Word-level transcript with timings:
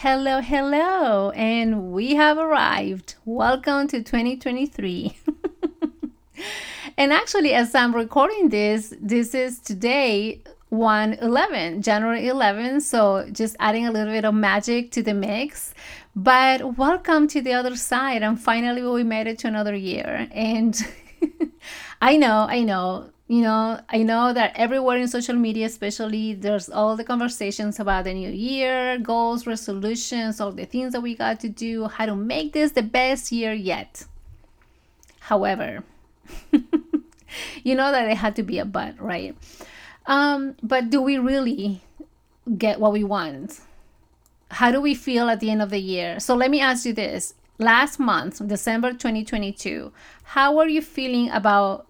Hello, 0.00 0.42
hello, 0.42 1.30
and 1.30 1.90
we 1.90 2.16
have 2.16 2.36
arrived. 2.36 3.14
Welcome 3.24 3.88
to 3.88 4.02
2023. 4.02 5.16
and 6.98 7.14
actually, 7.14 7.54
as 7.54 7.74
I'm 7.74 7.94
recording 7.94 8.50
this, 8.50 8.92
this 9.00 9.34
is 9.34 9.58
today 9.58 10.42
1 10.68 11.14
11, 11.14 11.80
January 11.80 12.28
11. 12.28 12.82
So 12.82 13.26
just 13.32 13.56
adding 13.58 13.86
a 13.86 13.90
little 13.90 14.12
bit 14.12 14.26
of 14.26 14.34
magic 14.34 14.90
to 14.90 15.02
the 15.02 15.14
mix. 15.14 15.72
But 16.14 16.76
welcome 16.76 17.26
to 17.28 17.40
the 17.40 17.54
other 17.54 17.74
side. 17.74 18.22
And 18.22 18.38
finally, 18.38 18.82
we 18.82 19.02
made 19.02 19.26
it 19.26 19.38
to 19.40 19.48
another 19.48 19.74
year. 19.74 20.28
And 20.30 20.78
I 22.02 22.18
know, 22.18 22.46
I 22.50 22.64
know, 22.64 23.12
you 23.28 23.42
know, 23.42 23.80
I 23.88 24.04
know 24.04 24.32
that 24.32 24.52
everywhere 24.54 24.98
in 24.98 25.08
social 25.08 25.34
media, 25.34 25.66
especially, 25.66 26.34
there's 26.34 26.70
all 26.70 26.96
the 26.96 27.02
conversations 27.02 27.80
about 27.80 28.04
the 28.04 28.14
new 28.14 28.30
year, 28.30 28.98
goals, 28.98 29.46
resolutions, 29.46 30.40
all 30.40 30.52
the 30.52 30.64
things 30.64 30.92
that 30.92 31.00
we 31.00 31.16
got 31.16 31.40
to 31.40 31.48
do, 31.48 31.88
how 31.88 32.06
to 32.06 32.14
make 32.14 32.52
this 32.52 32.72
the 32.72 32.82
best 32.82 33.32
year 33.32 33.52
yet. 33.52 34.04
However, 35.18 35.82
you 37.64 37.74
know 37.74 37.90
that 37.90 38.08
it 38.08 38.16
had 38.16 38.36
to 38.36 38.44
be 38.44 38.60
a 38.60 38.64
but, 38.64 39.00
right? 39.00 39.36
Um, 40.06 40.54
but 40.62 40.90
do 40.90 41.02
we 41.02 41.18
really 41.18 41.82
get 42.56 42.78
what 42.78 42.92
we 42.92 43.02
want? 43.02 43.60
How 44.52 44.70
do 44.70 44.80
we 44.80 44.94
feel 44.94 45.28
at 45.28 45.40
the 45.40 45.50
end 45.50 45.62
of 45.62 45.70
the 45.70 45.80
year? 45.80 46.20
So 46.20 46.36
let 46.36 46.48
me 46.48 46.60
ask 46.60 46.86
you 46.86 46.92
this. 46.92 47.34
Last 47.58 47.98
month, 47.98 48.46
December 48.46 48.92
2022, 48.92 49.90
how 50.22 50.58
are 50.58 50.68
you 50.68 50.82
feeling 50.82 51.30
about 51.30 51.85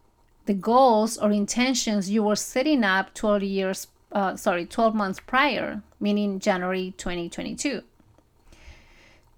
the 0.47 0.55
goals 0.55 1.19
or 1.19 1.31
intentions 1.31 2.11
you 2.11 2.23
were 2.23 2.37
setting 2.37 2.85
up 2.85 3.13
12 3.15 3.43
years, 3.43 3.89
uh, 4.13 4.37
sorry, 4.37 4.65
12 4.65 4.95
months 4.95 5.21
prior, 5.21 5.83
meaning 6.01 6.41
January 6.41 6.95
2022? 6.97 7.83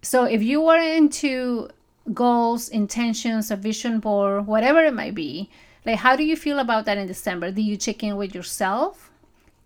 So 0.03 0.25
if 0.25 0.43
you 0.43 0.61
were 0.61 0.79
into 0.79 1.71
goals, 2.15 2.69
intentions, 2.69 3.51
a 3.51 3.57
vision 3.57 4.01
board, 4.01 4.47
whatever 4.47 4.85
it 4.85 4.95
might 4.95 5.15
be, 5.15 5.51
like, 5.85 5.97
how 5.99 6.17
do 6.17 6.25
you 6.25 6.37
feel 6.37 6.59
about 6.59 6.85
that 6.85 6.99
in 6.99 7.07
December? 7.07 7.51
Do 7.51 7.63
you 7.63 7.77
check 7.77 8.03
in 8.03 8.17
with 8.17 8.35
yourself? 8.35 9.11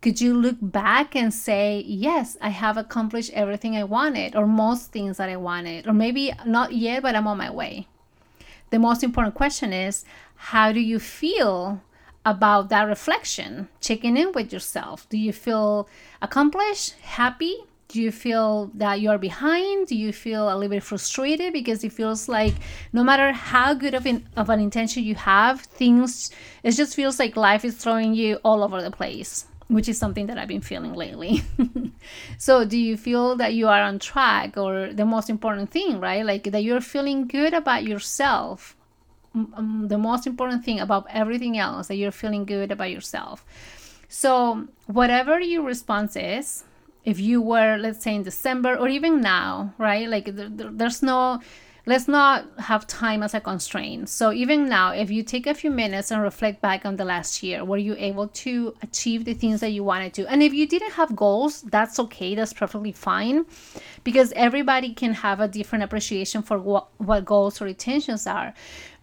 Could 0.00 0.20
you 0.20 0.34
look 0.34 0.56
back 0.60 1.14
and 1.14 1.32
say, 1.32 1.84
yes, 1.86 2.36
I 2.40 2.48
have 2.48 2.76
accomplished 2.76 3.30
everything 3.34 3.76
I 3.76 3.84
wanted, 3.84 4.34
or 4.34 4.46
most 4.46 4.90
things 4.90 5.16
that 5.16 5.28
I 5.28 5.36
wanted, 5.36 5.86
or 5.86 5.92
maybe 5.92 6.32
not 6.44 6.72
yet, 6.72 7.02
but 7.02 7.14
I'm 7.14 7.28
on 7.28 7.38
my 7.38 7.50
way? 7.50 7.86
The 8.70 8.78
most 8.78 9.04
important 9.04 9.34
question 9.34 9.72
is, 9.72 10.04
how 10.50 10.72
do 10.72 10.80
you 10.80 10.98
feel 10.98 11.80
about 12.26 12.68
that 12.68 12.82
reflection? 12.82 13.68
Checking 13.80 14.16
in 14.16 14.32
with 14.32 14.52
yourself. 14.52 15.08
Do 15.08 15.16
you 15.16 15.32
feel 15.32 15.88
accomplished, 16.20 16.94
happy, 17.00 17.56
do 17.86 18.02
you 18.02 18.10
feel 18.10 18.70
that 18.74 19.02
you're 19.02 19.18
behind 19.18 19.86
do 19.86 19.94
you 19.94 20.14
feel 20.14 20.48
a 20.48 20.54
little 20.54 20.70
bit 20.70 20.82
frustrated 20.82 21.52
because 21.52 21.84
it 21.84 21.92
feels 21.92 22.26
like 22.26 22.54
no 22.94 23.04
matter 23.04 23.32
how 23.32 23.74
good 23.74 23.92
of 23.92 24.06
an, 24.06 24.26
of 24.34 24.48
an 24.48 24.60
intention 24.60 25.04
you 25.04 25.14
have 25.14 25.60
things 25.60 26.30
it 26.62 26.70
just 26.72 26.96
feels 26.96 27.18
like 27.18 27.36
life 27.36 27.66
is 27.66 27.76
throwing 27.76 28.14
you 28.14 28.36
all 28.44 28.64
over 28.64 28.80
the 28.80 28.90
place 28.90 29.44
which 29.68 29.90
is 29.90 29.98
something 29.98 30.26
that 30.26 30.38
i've 30.38 30.48
been 30.48 30.62
feeling 30.62 30.94
lately 30.94 31.42
so 32.38 32.64
do 32.64 32.78
you 32.78 32.96
feel 32.96 33.36
that 33.36 33.52
you 33.52 33.68
are 33.68 33.82
on 33.82 33.98
track 33.98 34.56
or 34.56 34.90
the 34.94 35.04
most 35.04 35.28
important 35.28 35.70
thing 35.70 36.00
right 36.00 36.24
like 36.24 36.44
that 36.44 36.64
you're 36.64 36.80
feeling 36.80 37.26
good 37.26 37.52
about 37.52 37.84
yourself 37.84 38.74
um, 39.34 39.86
the 39.88 39.98
most 39.98 40.26
important 40.26 40.64
thing 40.64 40.80
about 40.80 41.06
everything 41.10 41.58
else 41.58 41.88
that 41.88 41.96
you're 41.96 42.10
feeling 42.10 42.44
good 42.44 42.70
about 42.70 42.90
yourself. 42.90 43.44
So 44.08 44.68
whatever 44.86 45.40
your 45.40 45.62
response 45.62 46.16
is 46.16 46.64
if 47.04 47.18
you 47.18 47.40
were 47.40 47.78
let's 47.78 48.02
say 48.02 48.14
in 48.14 48.22
december 48.22 48.76
or 48.76 48.88
even 48.88 49.20
now 49.20 49.72
right? 49.78 50.08
Like 50.08 50.28
there's 50.30 51.02
no 51.02 51.40
let's 51.84 52.06
not 52.06 52.46
have 52.58 52.86
time 52.86 53.24
as 53.24 53.34
a 53.34 53.40
constraint. 53.40 54.08
So 54.08 54.32
even 54.32 54.68
now 54.68 54.92
if 54.92 55.10
you 55.10 55.22
take 55.24 55.46
a 55.46 55.54
few 55.54 55.70
minutes 55.70 56.10
and 56.10 56.22
reflect 56.22 56.60
back 56.60 56.84
on 56.84 56.96
the 56.96 57.04
last 57.04 57.42
year 57.42 57.64
were 57.64 57.78
you 57.78 57.96
able 57.98 58.28
to 58.28 58.74
achieve 58.82 59.24
the 59.24 59.34
things 59.34 59.60
that 59.60 59.70
you 59.70 59.82
wanted 59.82 60.14
to? 60.14 60.30
And 60.30 60.42
if 60.42 60.52
you 60.52 60.66
didn't 60.68 60.92
have 60.92 61.16
goals 61.16 61.62
that's 61.62 61.98
okay. 61.98 62.34
That's 62.34 62.52
perfectly 62.52 62.92
fine. 62.92 63.46
Because 64.04 64.32
everybody 64.36 64.92
can 64.94 65.14
have 65.14 65.40
a 65.40 65.48
different 65.48 65.84
appreciation 65.84 66.42
for 66.42 66.58
what, 66.58 66.88
what 66.98 67.24
goals 67.24 67.60
or 67.60 67.66
intentions 67.66 68.26
are 68.26 68.52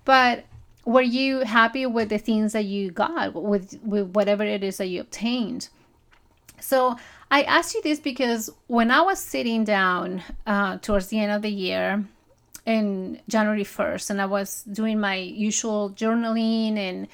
but 0.05 0.45
were 0.85 1.01
you 1.01 1.39
happy 1.39 1.85
with 1.85 2.09
the 2.09 2.17
things 2.17 2.53
that 2.53 2.65
you 2.65 2.91
got 2.91 3.33
with 3.33 3.79
with 3.83 4.11
whatever 4.11 4.43
it 4.43 4.63
is 4.63 4.77
that 4.77 4.87
you 4.87 5.01
obtained? 5.01 5.69
So 6.59 6.97
I 7.31 7.43
asked 7.43 7.75
you 7.75 7.81
this 7.81 7.99
because 7.99 8.49
when 8.67 8.91
I 8.91 9.01
was 9.01 9.19
sitting 9.19 9.63
down 9.63 10.23
uh, 10.47 10.77
towards 10.77 11.07
the 11.07 11.19
end 11.19 11.31
of 11.31 11.41
the 11.41 11.51
year, 11.51 12.03
in 12.65 13.19
January 13.27 13.63
1st, 13.63 14.11
and 14.11 14.21
I 14.21 14.27
was 14.27 14.63
doing 14.63 14.99
my 14.99 15.15
usual 15.15 15.89
journaling 15.91 16.77
and 16.77 17.07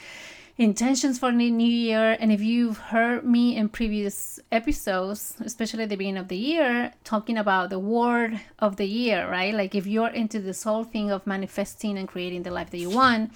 intentions 0.57 1.19
for 1.19 1.31
the 1.31 1.51
new 1.51 1.67
year. 1.67 2.15
And 2.19 2.31
if 2.31 2.41
you've 2.41 2.77
heard 2.77 3.25
me 3.25 3.55
in 3.55 3.69
previous 3.69 4.39
episodes, 4.51 5.35
especially 5.41 5.83
at 5.83 5.89
the 5.89 5.95
beginning 5.95 6.21
of 6.21 6.29
the 6.29 6.37
year, 6.37 6.93
talking 7.03 7.37
about 7.37 7.69
the 7.69 7.79
word 7.79 8.39
of 8.59 8.77
the 8.77 8.85
year, 8.85 9.29
right? 9.29 9.53
Like 9.53 9.75
if 9.75 9.85
you're 9.85 10.09
into 10.09 10.39
this 10.39 10.63
whole 10.63 10.83
thing 10.83 11.11
of 11.11 11.27
manifesting 11.27 11.97
and 11.97 12.07
creating 12.07 12.43
the 12.43 12.51
life 12.51 12.69
that 12.69 12.77
you 12.77 12.89
want, 12.89 13.31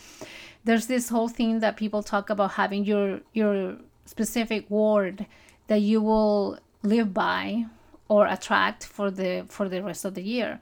there's 0.63 0.87
this 0.87 1.09
whole 1.09 1.27
thing 1.27 1.59
that 1.59 1.77
people 1.77 2.03
talk 2.03 2.29
about 2.29 2.51
having 2.51 2.85
your 2.85 3.21
your 3.33 3.77
specific 4.05 4.69
word 4.69 5.25
that 5.67 5.81
you 5.81 6.01
will 6.01 6.57
live 6.83 7.13
by 7.13 7.65
or 8.07 8.27
attract 8.27 8.85
for 8.85 9.11
the 9.11 9.45
for 9.49 9.69
the 9.69 9.83
rest 9.83 10.05
of 10.05 10.15
the 10.15 10.23
year. 10.23 10.59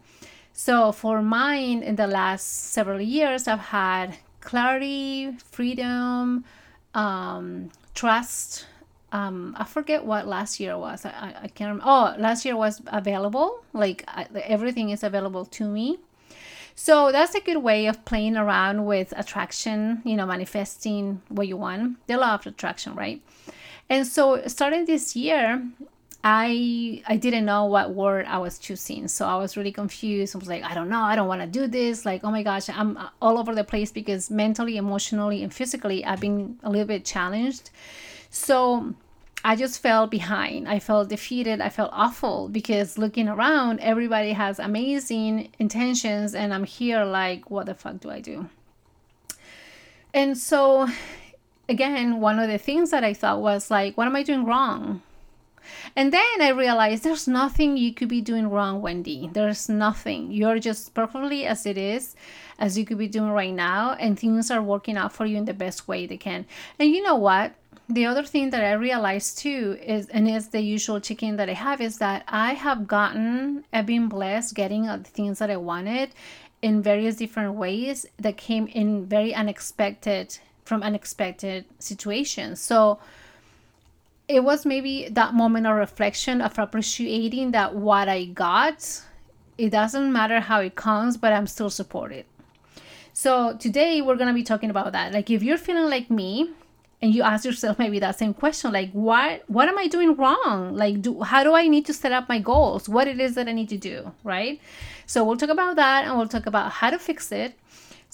So 0.53 0.91
for 0.91 1.21
mine 1.21 1.83
in 1.83 1.97
the 1.97 2.07
last 2.07 2.71
several 2.71 2.99
years 2.99 3.47
I've 3.47 3.59
had 3.59 4.17
clarity, 4.47 5.33
freedom, 5.51 6.45
um, 6.93 7.69
trust. 7.93 8.65
Um, 9.11 9.53
I 9.57 9.65
forget 9.65 10.05
what 10.05 10.25
last 10.25 10.61
year 10.61 10.77
was. 10.77 11.05
I, 11.05 11.35
I 11.43 11.47
can't 11.49 11.67
remember. 11.67 11.83
Oh, 11.85 12.15
last 12.17 12.45
year 12.45 12.55
was 12.55 12.81
available. 12.87 13.61
Like 13.73 14.05
I, 14.07 14.25
everything 14.45 14.89
is 14.91 15.03
available 15.03 15.43
to 15.57 15.65
me. 15.67 15.99
So 16.75 17.11
that's 17.11 17.35
a 17.35 17.41
good 17.41 17.57
way 17.57 17.87
of 17.87 18.05
playing 18.05 18.37
around 18.37 18.85
with 18.85 19.13
attraction, 19.17 20.01
you 20.05 20.15
know, 20.15 20.25
manifesting 20.25 21.21
what 21.27 21.49
you 21.49 21.57
want. 21.57 22.07
The 22.07 22.15
law 22.15 22.35
of 22.35 22.47
attraction, 22.47 22.95
right? 22.95 23.21
And 23.89 24.07
so 24.07 24.41
starting 24.47 24.85
this 24.85 25.13
year, 25.13 25.61
I 26.23 27.03
I 27.07 27.17
didn't 27.17 27.45
know 27.45 27.65
what 27.65 27.93
word 27.93 28.25
I 28.25 28.37
was 28.39 28.59
choosing. 28.59 29.07
So 29.07 29.25
I 29.25 29.37
was 29.37 29.55
really 29.55 29.71
confused. 29.71 30.35
I 30.35 30.39
was 30.39 30.47
like, 30.47 30.63
I 30.63 30.73
don't 30.73 30.89
know, 30.89 31.01
I 31.01 31.15
don't 31.15 31.27
want 31.27 31.41
to 31.41 31.47
do 31.47 31.67
this. 31.67 32.05
Like, 32.05 32.23
oh 32.23 32.31
my 32.31 32.43
gosh, 32.43 32.69
I'm 32.69 32.97
uh, 32.97 33.09
all 33.21 33.37
over 33.37 33.55
the 33.55 33.63
place 33.63 33.91
because 33.91 34.29
mentally, 34.29 34.77
emotionally, 34.77 35.43
and 35.43 35.53
physically 35.53 36.03
I've 36.03 36.19
been 36.19 36.59
a 36.63 36.69
little 36.69 36.87
bit 36.87 37.05
challenged. 37.05 37.69
So 38.29 38.93
I 39.45 39.55
just 39.55 39.81
felt 39.81 40.11
behind. 40.11 40.67
I 40.67 40.79
felt 40.79 41.09
defeated. 41.09 41.61
I 41.61 41.69
felt 41.69 41.91
awful 41.93 42.49
because 42.49 42.97
looking 42.97 43.29
around, 43.29 43.79
everybody 43.79 44.33
has 44.33 44.59
amazing 44.59 45.49
intentions 45.59 46.35
and 46.35 46.53
I'm 46.53 46.65
here 46.65 47.05
like, 47.05 47.49
what 47.49 47.67
the 47.67 47.75
fuck 47.75 47.99
do 47.99 48.09
I 48.09 48.19
do? 48.19 48.49
And 50.13 50.37
so 50.37 50.89
again, 51.69 52.19
one 52.19 52.39
of 52.39 52.49
the 52.49 52.57
things 52.57 52.91
that 52.91 53.03
I 53.03 53.13
thought 53.13 53.41
was 53.41 53.69
like, 53.69 53.95
what 53.97 54.07
am 54.07 54.15
I 54.15 54.23
doing 54.23 54.45
wrong? 54.45 55.01
And 55.95 56.11
then 56.11 56.41
I 56.41 56.49
realized 56.49 57.03
there's 57.03 57.27
nothing 57.27 57.77
you 57.77 57.93
could 57.93 58.09
be 58.09 58.21
doing 58.21 58.49
wrong, 58.49 58.81
Wendy. 58.81 59.29
There's 59.31 59.69
nothing. 59.69 60.31
You're 60.31 60.59
just 60.59 60.93
perfectly 60.93 61.45
as 61.45 61.65
it 61.65 61.77
is, 61.77 62.15
as 62.59 62.77
you 62.77 62.85
could 62.85 62.97
be 62.97 63.07
doing 63.07 63.31
right 63.31 63.53
now, 63.53 63.93
and 63.93 64.17
things 64.17 64.51
are 64.51 64.61
working 64.61 64.97
out 64.97 65.13
for 65.13 65.25
you 65.25 65.37
in 65.37 65.45
the 65.45 65.53
best 65.53 65.87
way 65.87 66.05
they 66.05 66.17
can. 66.17 66.45
And 66.79 66.89
you 66.89 67.01
know 67.01 67.15
what? 67.15 67.53
The 67.89 68.05
other 68.05 68.23
thing 68.23 68.49
that 68.49 68.65
I 68.65 68.73
realized 68.73 69.37
too 69.37 69.77
is, 69.81 70.07
and 70.07 70.27
it's 70.27 70.47
the 70.47 70.59
usual 70.59 70.99
chicken 70.99 71.37
that 71.37 71.49
I 71.49 71.53
have, 71.53 71.79
is 71.79 71.99
that 71.99 72.23
I 72.27 72.53
have 72.53 72.85
gotten, 72.85 73.63
I've 73.71 73.85
been 73.85 74.09
blessed 74.09 74.55
getting 74.55 74.87
the 74.87 74.97
things 74.99 75.39
that 75.39 75.49
I 75.49 75.57
wanted 75.57 76.09
in 76.61 76.81
various 76.81 77.15
different 77.15 77.53
ways 77.53 78.05
that 78.17 78.35
came 78.35 78.67
in 78.67 79.05
very 79.05 79.33
unexpected 79.33 80.37
from 80.65 80.83
unexpected 80.83 81.63
situations. 81.79 82.59
So, 82.59 82.99
it 84.27 84.43
was 84.43 84.65
maybe 84.65 85.07
that 85.09 85.33
moment 85.33 85.65
of 85.67 85.75
reflection 85.75 86.41
of 86.41 86.57
appreciating 86.59 87.51
that 87.51 87.75
what 87.75 88.09
I 88.09 88.25
got, 88.25 89.01
it 89.57 89.69
doesn't 89.69 90.11
matter 90.11 90.39
how 90.41 90.59
it 90.59 90.75
comes, 90.75 91.17
but 91.17 91.31
I'm 91.31 91.47
still 91.47 91.69
supported. 91.69 92.25
So 93.13 93.55
today 93.57 94.01
we're 94.01 94.17
gonna 94.17 94.33
be 94.33 94.43
talking 94.43 94.69
about 94.69 94.91
that. 94.91 95.13
Like 95.13 95.29
if 95.29 95.41
you're 95.43 95.57
feeling 95.57 95.89
like 95.89 96.11
me 96.11 96.51
and 97.01 97.13
you 97.13 97.23
ask 97.23 97.45
yourself 97.45 97.79
maybe 97.79 97.99
that 97.99 98.19
same 98.19 98.33
question, 98.33 98.71
like 98.71 98.91
what 98.91 99.43
what 99.47 99.69
am 99.69 99.77
I 99.77 99.87
doing 99.87 100.15
wrong? 100.15 100.75
Like 100.75 101.01
do 101.01 101.21
how 101.21 101.43
do 101.43 101.55
I 101.55 101.67
need 101.67 101.85
to 101.85 101.93
set 101.93 102.11
up 102.11 102.27
my 102.27 102.39
goals? 102.39 102.89
What 102.89 103.07
it 103.07 103.19
is 103.19 103.33
that 103.35 103.47
I 103.47 103.53
need 103.53 103.69
to 103.69 103.77
do, 103.77 104.11
right? 104.23 104.59
So 105.05 105.23
we'll 105.23 105.37
talk 105.37 105.49
about 105.49 105.77
that 105.77 106.05
and 106.05 106.17
we'll 106.17 106.27
talk 106.27 106.45
about 106.45 106.73
how 106.73 106.89
to 106.89 106.99
fix 106.99 107.31
it 107.31 107.55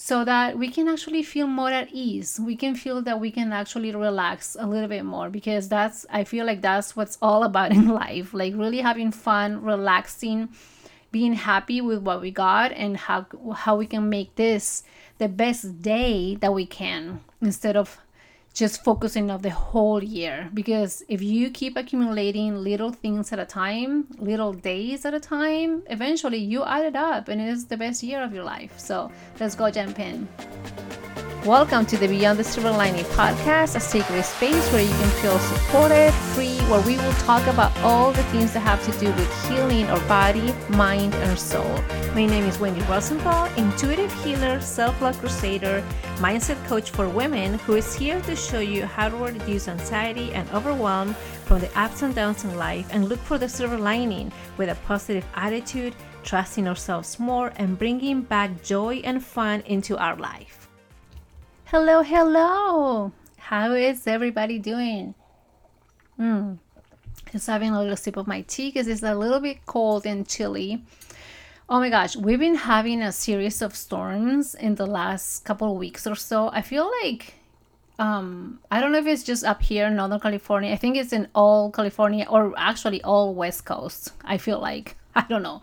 so 0.04 0.22
that 0.22 0.58
we 0.58 0.68
can 0.68 0.86
actually 0.86 1.22
feel 1.22 1.46
more 1.46 1.70
at 1.70 1.88
ease. 1.90 2.38
We 2.38 2.56
can 2.56 2.74
feel 2.74 3.00
that 3.00 3.20
we 3.20 3.30
can 3.30 3.54
actually 3.54 3.90
relax 3.90 4.54
a 4.60 4.66
little 4.66 4.86
bit 4.86 5.02
more 5.02 5.30
because 5.30 5.66
that's, 5.66 6.04
I 6.10 6.24
feel 6.24 6.44
like 6.44 6.60
that's 6.60 6.94
what's 6.94 7.16
all 7.22 7.42
about 7.42 7.72
in 7.72 7.88
life. 8.04 8.34
Like 8.34 8.52
really 8.54 8.82
having 8.82 9.12
fun, 9.12 9.62
relaxing, 9.62 10.50
being 11.10 11.32
happy 11.32 11.80
with 11.80 12.02
what 12.02 12.20
we 12.20 12.30
got, 12.30 12.70
and 12.72 12.98
how, 12.98 13.24
how 13.54 13.76
we 13.76 13.86
can 13.86 14.10
make 14.10 14.34
this 14.34 14.82
the 15.16 15.26
best 15.26 15.80
day 15.80 16.34
that 16.34 16.52
we 16.52 16.66
can 16.66 17.20
instead 17.40 17.74
of 17.74 17.96
just 18.54 18.84
focusing 18.84 19.30
on 19.30 19.42
the 19.42 19.50
whole 19.50 20.02
year. 20.02 20.48
Because 20.54 21.02
if 21.08 21.20
you 21.20 21.50
keep 21.50 21.76
accumulating 21.76 22.56
little 22.56 22.92
things 22.92 23.32
at 23.32 23.38
a 23.38 23.44
time 23.44 24.06
little 24.18 24.52
days 24.52 25.04
at 25.04 25.12
a 25.12 25.20
time 25.20 25.82
eventually 25.90 26.38
you 26.38 26.64
add 26.64 26.84
it 26.84 26.96
up 26.96 27.28
and 27.28 27.40
it's 27.40 27.64
the 27.64 27.76
best 27.76 28.02
year 28.02 28.22
of 28.22 28.32
your 28.32 28.44
life. 28.44 28.78
So 28.78 29.10
let's 29.40 29.54
go 29.54 29.70
jump 29.70 29.98
in 29.98 30.28
Welcome 31.44 31.84
to 31.86 31.98
the 31.98 32.08
Beyond 32.08 32.38
the 32.38 32.44
Silver 32.44 32.70
Lining 32.70 33.04
podcast, 33.04 33.76
a 33.76 33.80
sacred 33.80 34.24
space 34.24 34.72
where 34.72 34.80
you 34.80 34.88
can 34.88 35.10
feel 35.20 35.38
supported, 35.38 36.10
free, 36.32 36.56
where 36.70 36.80
we 36.86 36.96
will 36.96 37.12
talk 37.12 37.46
about 37.48 37.76
all 37.80 38.12
the 38.12 38.22
things 38.32 38.54
that 38.54 38.60
have 38.60 38.82
to 38.86 38.98
do 38.98 39.12
with 39.12 39.46
healing 39.46 39.84
our 39.88 40.00
body, 40.08 40.54
mind, 40.70 41.14
and 41.16 41.38
soul. 41.38 41.82
My 42.14 42.24
name 42.24 42.44
is 42.44 42.58
Wendy 42.58 42.80
Rosenthal, 42.86 43.44
intuitive 43.58 44.10
healer, 44.24 44.58
self 44.62 44.98
love 45.02 45.18
crusader, 45.18 45.84
mindset 46.16 46.66
coach 46.66 46.92
for 46.92 47.10
women 47.10 47.58
who 47.58 47.74
is 47.74 47.94
here 47.94 48.22
to 48.22 48.34
show 48.34 48.60
you 48.60 48.86
how 48.86 49.10
to 49.10 49.16
reduce 49.18 49.68
anxiety 49.68 50.32
and 50.32 50.48
overwhelm 50.52 51.12
from 51.44 51.60
the 51.60 51.78
ups 51.78 52.00
and 52.00 52.14
downs 52.14 52.44
in 52.44 52.56
life 52.56 52.88
and 52.90 53.10
look 53.10 53.20
for 53.20 53.36
the 53.36 53.50
silver 53.50 53.76
lining 53.76 54.32
with 54.56 54.70
a 54.70 54.76
positive 54.86 55.26
attitude, 55.34 55.94
trusting 56.22 56.66
ourselves 56.66 57.20
more, 57.20 57.52
and 57.56 57.78
bringing 57.78 58.22
back 58.22 58.62
joy 58.62 59.02
and 59.04 59.22
fun 59.22 59.60
into 59.66 59.98
our 59.98 60.16
life. 60.16 60.63
Hello, 61.74 62.02
hello. 62.02 63.10
How 63.36 63.72
is 63.72 64.06
everybody 64.06 64.60
doing? 64.60 65.12
Mm. 66.16 66.58
Just 67.32 67.48
having 67.48 67.72
a 67.72 67.80
little 67.80 67.96
sip 67.96 68.16
of 68.16 68.28
my 68.28 68.42
tea 68.42 68.68
because 68.68 68.86
it's 68.86 69.02
a 69.02 69.12
little 69.12 69.40
bit 69.40 69.66
cold 69.66 70.06
and 70.06 70.24
chilly. 70.24 70.84
Oh 71.68 71.80
my 71.80 71.90
gosh, 71.90 72.14
we've 72.14 72.38
been 72.38 72.54
having 72.54 73.02
a 73.02 73.10
series 73.10 73.60
of 73.60 73.74
storms 73.74 74.54
in 74.54 74.76
the 74.76 74.86
last 74.86 75.44
couple 75.44 75.76
weeks 75.76 76.06
or 76.06 76.14
so. 76.14 76.48
I 76.52 76.62
feel 76.62 76.88
like 77.02 77.34
um 77.98 78.60
I 78.70 78.80
don't 78.80 78.92
know 78.92 78.98
if 78.98 79.08
it's 79.08 79.24
just 79.24 79.42
up 79.42 79.60
here 79.60 79.88
in 79.88 79.96
Northern 79.96 80.20
California. 80.20 80.72
I 80.72 80.76
think 80.76 80.96
it's 80.96 81.12
in 81.12 81.26
all 81.34 81.72
California 81.72 82.24
or 82.30 82.54
actually 82.56 83.02
all 83.02 83.34
West 83.34 83.64
Coast. 83.64 84.12
I 84.24 84.38
feel 84.38 84.60
like 84.60 84.96
I 85.16 85.26
don't 85.28 85.42
know 85.42 85.60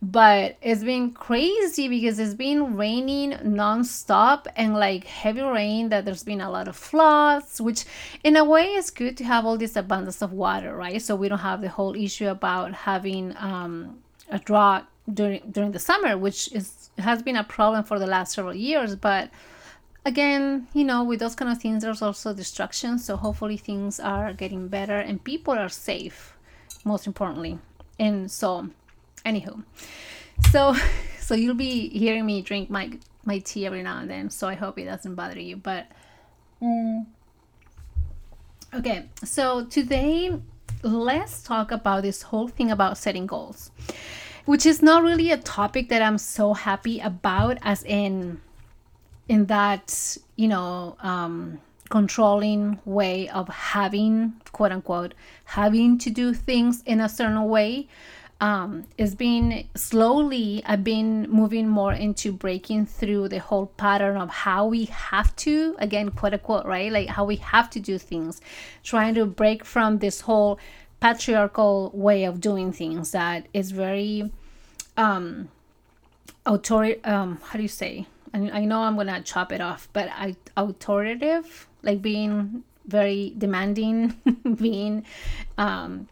but 0.00 0.56
it's 0.62 0.84
been 0.84 1.10
crazy 1.10 1.88
because 1.88 2.18
it's 2.20 2.34
been 2.34 2.76
raining 2.76 3.32
nonstop 3.32 4.46
and 4.54 4.74
like 4.74 5.04
heavy 5.04 5.42
rain 5.42 5.88
that 5.88 6.04
there's 6.04 6.22
been 6.22 6.40
a 6.40 6.50
lot 6.50 6.68
of 6.68 6.76
floods 6.76 7.60
which 7.60 7.84
in 8.22 8.36
a 8.36 8.44
way 8.44 8.74
is 8.74 8.90
good 8.90 9.16
to 9.16 9.24
have 9.24 9.44
all 9.44 9.58
this 9.58 9.74
abundance 9.74 10.22
of 10.22 10.32
water 10.32 10.74
right? 10.76 11.02
So 11.02 11.16
we 11.16 11.28
don't 11.28 11.40
have 11.40 11.62
the 11.62 11.68
whole 11.68 11.96
issue 11.96 12.28
about 12.28 12.72
having 12.72 13.34
um, 13.38 13.98
a 14.30 14.38
drought 14.38 14.86
during 15.12 15.42
during 15.50 15.72
the 15.72 15.80
summer 15.80 16.16
which 16.16 16.52
is 16.52 16.90
has 16.98 17.22
been 17.22 17.36
a 17.36 17.44
problem 17.44 17.82
for 17.82 17.98
the 17.98 18.06
last 18.06 18.34
several 18.34 18.54
years. 18.54 18.94
But 18.94 19.30
again 20.04 20.68
you 20.72 20.84
know 20.84 21.02
with 21.02 21.18
those 21.18 21.34
kind 21.34 21.50
of 21.50 21.60
things 21.60 21.82
there's 21.82 22.02
also 22.02 22.32
destruction. 22.32 23.00
So 23.00 23.16
hopefully 23.16 23.56
things 23.56 23.98
are 23.98 24.32
getting 24.32 24.68
better 24.68 24.98
and 24.98 25.24
people 25.24 25.54
are 25.54 25.68
safe 25.68 26.34
most 26.84 27.08
importantly. 27.08 27.58
And 27.98 28.30
so 28.30 28.68
Anywho, 29.24 29.62
so 30.50 30.74
so 31.20 31.34
you'll 31.34 31.54
be 31.54 31.88
hearing 31.88 32.26
me 32.26 32.42
drink 32.42 32.70
my 32.70 32.90
my 33.24 33.38
tea 33.38 33.66
every 33.66 33.82
now 33.82 33.98
and 33.98 34.10
then. 34.10 34.30
So 34.30 34.48
I 34.48 34.54
hope 34.54 34.78
it 34.78 34.86
doesn't 34.86 35.14
bother 35.14 35.38
you. 35.38 35.56
But 35.56 35.86
mm, 36.62 37.06
okay, 38.74 39.08
so 39.24 39.66
today 39.66 40.40
let's 40.82 41.42
talk 41.42 41.70
about 41.70 42.02
this 42.02 42.22
whole 42.22 42.48
thing 42.48 42.70
about 42.70 42.98
setting 42.98 43.26
goals, 43.26 43.70
which 44.46 44.64
is 44.64 44.82
not 44.82 45.02
really 45.02 45.30
a 45.30 45.36
topic 45.36 45.88
that 45.90 46.02
I'm 46.02 46.18
so 46.18 46.54
happy 46.54 47.00
about, 47.00 47.58
as 47.62 47.84
in 47.84 48.40
in 49.28 49.46
that 49.46 50.16
you 50.36 50.48
know 50.48 50.96
um, 51.00 51.60
controlling 51.90 52.78
way 52.84 53.28
of 53.28 53.48
having 53.48 54.34
quote 54.52 54.72
unquote 54.72 55.14
having 55.44 55.98
to 55.98 56.10
do 56.10 56.34
things 56.34 56.82
in 56.84 57.00
a 57.00 57.08
certain 57.08 57.44
way 57.44 57.88
um, 58.40 58.84
it's 58.96 59.14
been 59.16 59.66
slowly 59.74 60.62
i've 60.64 60.84
been 60.84 61.28
moving 61.28 61.68
more 61.68 61.92
into 61.92 62.30
breaking 62.32 62.86
through 62.86 63.28
the 63.28 63.40
whole 63.40 63.66
pattern 63.66 64.16
of 64.16 64.30
how 64.30 64.66
we 64.66 64.84
have 64.84 65.34
to 65.36 65.74
again 65.78 66.10
quote 66.10 66.34
unquote 66.34 66.64
right? 66.64 66.92
Like 66.92 67.08
how 67.08 67.24
we 67.24 67.36
have 67.36 67.70
to 67.70 67.80
do 67.80 67.98
things. 67.98 68.40
Trying 68.84 69.14
to 69.14 69.26
break 69.26 69.64
from 69.64 69.98
this 69.98 70.20
whole 70.22 70.58
patriarchal 71.00 71.90
way 71.94 72.24
of 72.24 72.40
doing 72.40 72.72
things 72.72 73.12
that 73.12 73.46
is 73.52 73.70
very 73.70 74.30
um 74.96 75.48
author 76.46 76.94
um 77.04 77.40
how 77.44 77.56
do 77.56 77.62
you 77.62 77.68
say? 77.68 78.06
I, 78.34 78.50
I 78.50 78.64
know 78.66 78.80
i'm 78.82 78.96
gonna 78.96 79.22
chop 79.22 79.52
it 79.52 79.60
off 79.60 79.88
but 79.92 80.08
I, 80.10 80.36
authoritative 80.56 81.66
like 81.82 82.02
being 82.02 82.62
very 82.86 83.32
demanding 83.38 84.14
being 84.56 85.04
um 85.56 86.08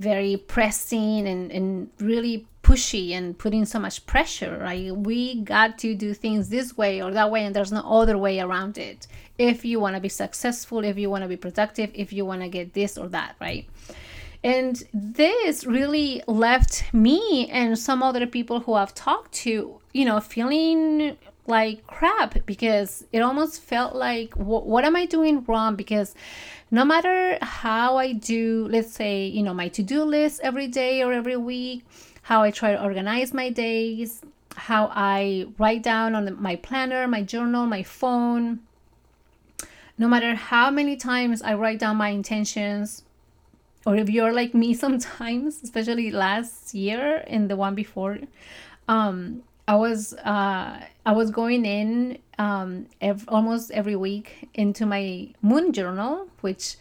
very 0.00 0.36
pressing 0.36 1.28
and, 1.28 1.52
and 1.52 1.90
really 2.00 2.46
pushy 2.62 3.12
and 3.12 3.38
putting 3.38 3.64
so 3.64 3.78
much 3.78 4.04
pressure 4.06 4.58
right? 4.60 4.94
We 4.96 5.42
got 5.42 5.78
to 5.80 5.94
do 5.94 6.14
things 6.14 6.48
this 6.48 6.76
way 6.76 7.02
or 7.02 7.10
that 7.12 7.30
way 7.30 7.44
and 7.44 7.54
there's 7.54 7.70
no 7.70 7.82
other 7.82 8.18
way 8.18 8.40
around 8.40 8.78
it. 8.78 9.06
If 9.38 9.64
you 9.64 9.78
want 9.78 9.94
to 9.96 10.00
be 10.00 10.08
successful 10.08 10.84
if 10.84 10.98
you 10.98 11.10
want 11.10 11.22
to 11.22 11.28
be 11.28 11.36
productive 11.36 11.90
if 11.94 12.12
you 12.12 12.24
want 12.24 12.40
to 12.40 12.48
get 12.48 12.72
this 12.72 12.98
or 12.98 13.08
that 13.08 13.36
right? 13.40 13.68
And 14.42 14.82
this 14.94 15.66
really 15.66 16.22
left 16.26 16.94
me 16.94 17.48
and 17.50 17.78
some 17.78 18.02
other 18.02 18.26
people 18.26 18.60
who 18.60 18.72
I've 18.72 18.94
talked 18.94 19.32
to, 19.44 19.80
you 19.92 20.04
know, 20.06 20.18
feeling 20.20 21.18
like 21.46 21.86
crap 21.86 22.46
because 22.46 23.04
it 23.12 23.20
almost 23.20 23.60
felt 23.60 23.94
like, 23.94 24.32
what 24.34 24.84
am 24.84 24.96
I 24.96 25.04
doing 25.04 25.44
wrong? 25.44 25.76
Because 25.76 26.14
no 26.70 26.84
matter 26.84 27.38
how 27.42 27.96
I 27.96 28.12
do, 28.12 28.68
let's 28.70 28.92
say, 28.92 29.26
you 29.26 29.42
know, 29.42 29.54
my 29.54 29.68
to 29.68 29.82
do 29.82 30.04
list 30.04 30.40
every 30.42 30.68
day 30.68 31.02
or 31.02 31.12
every 31.12 31.36
week, 31.36 31.84
how 32.22 32.42
I 32.42 32.50
try 32.50 32.72
to 32.72 32.82
organize 32.82 33.34
my 33.34 33.50
days, 33.50 34.22
how 34.54 34.90
I 34.94 35.46
write 35.58 35.82
down 35.82 36.14
on 36.14 36.40
my 36.40 36.56
planner, 36.56 37.08
my 37.08 37.22
journal, 37.22 37.66
my 37.66 37.82
phone, 37.82 38.60
no 39.98 40.08
matter 40.08 40.34
how 40.34 40.70
many 40.70 40.96
times 40.96 41.42
I 41.42 41.54
write 41.54 41.78
down 41.78 41.96
my 41.96 42.08
intentions, 42.08 43.02
or 43.84 43.96
if 43.96 44.08
you're 44.08 44.32
like 44.32 44.54
me 44.54 44.72
sometimes, 44.84 45.60
especially 45.62 46.10
last 46.10 46.72
year 46.72 47.24
and 47.26 47.50
the 47.50 47.56
one 47.56 47.74
before, 47.74 48.18
um, 48.88 49.42
I 49.70 49.76
was 49.76 50.14
uh, 50.14 50.80
I 51.06 51.12
was 51.12 51.30
going 51.30 51.64
in 51.64 52.18
um, 52.40 52.86
ev- 53.00 53.24
almost 53.28 53.70
every 53.70 53.94
week 53.94 54.48
into 54.52 54.84
my 54.84 55.28
moon 55.42 55.72
journal, 55.72 56.26
which 56.40 56.74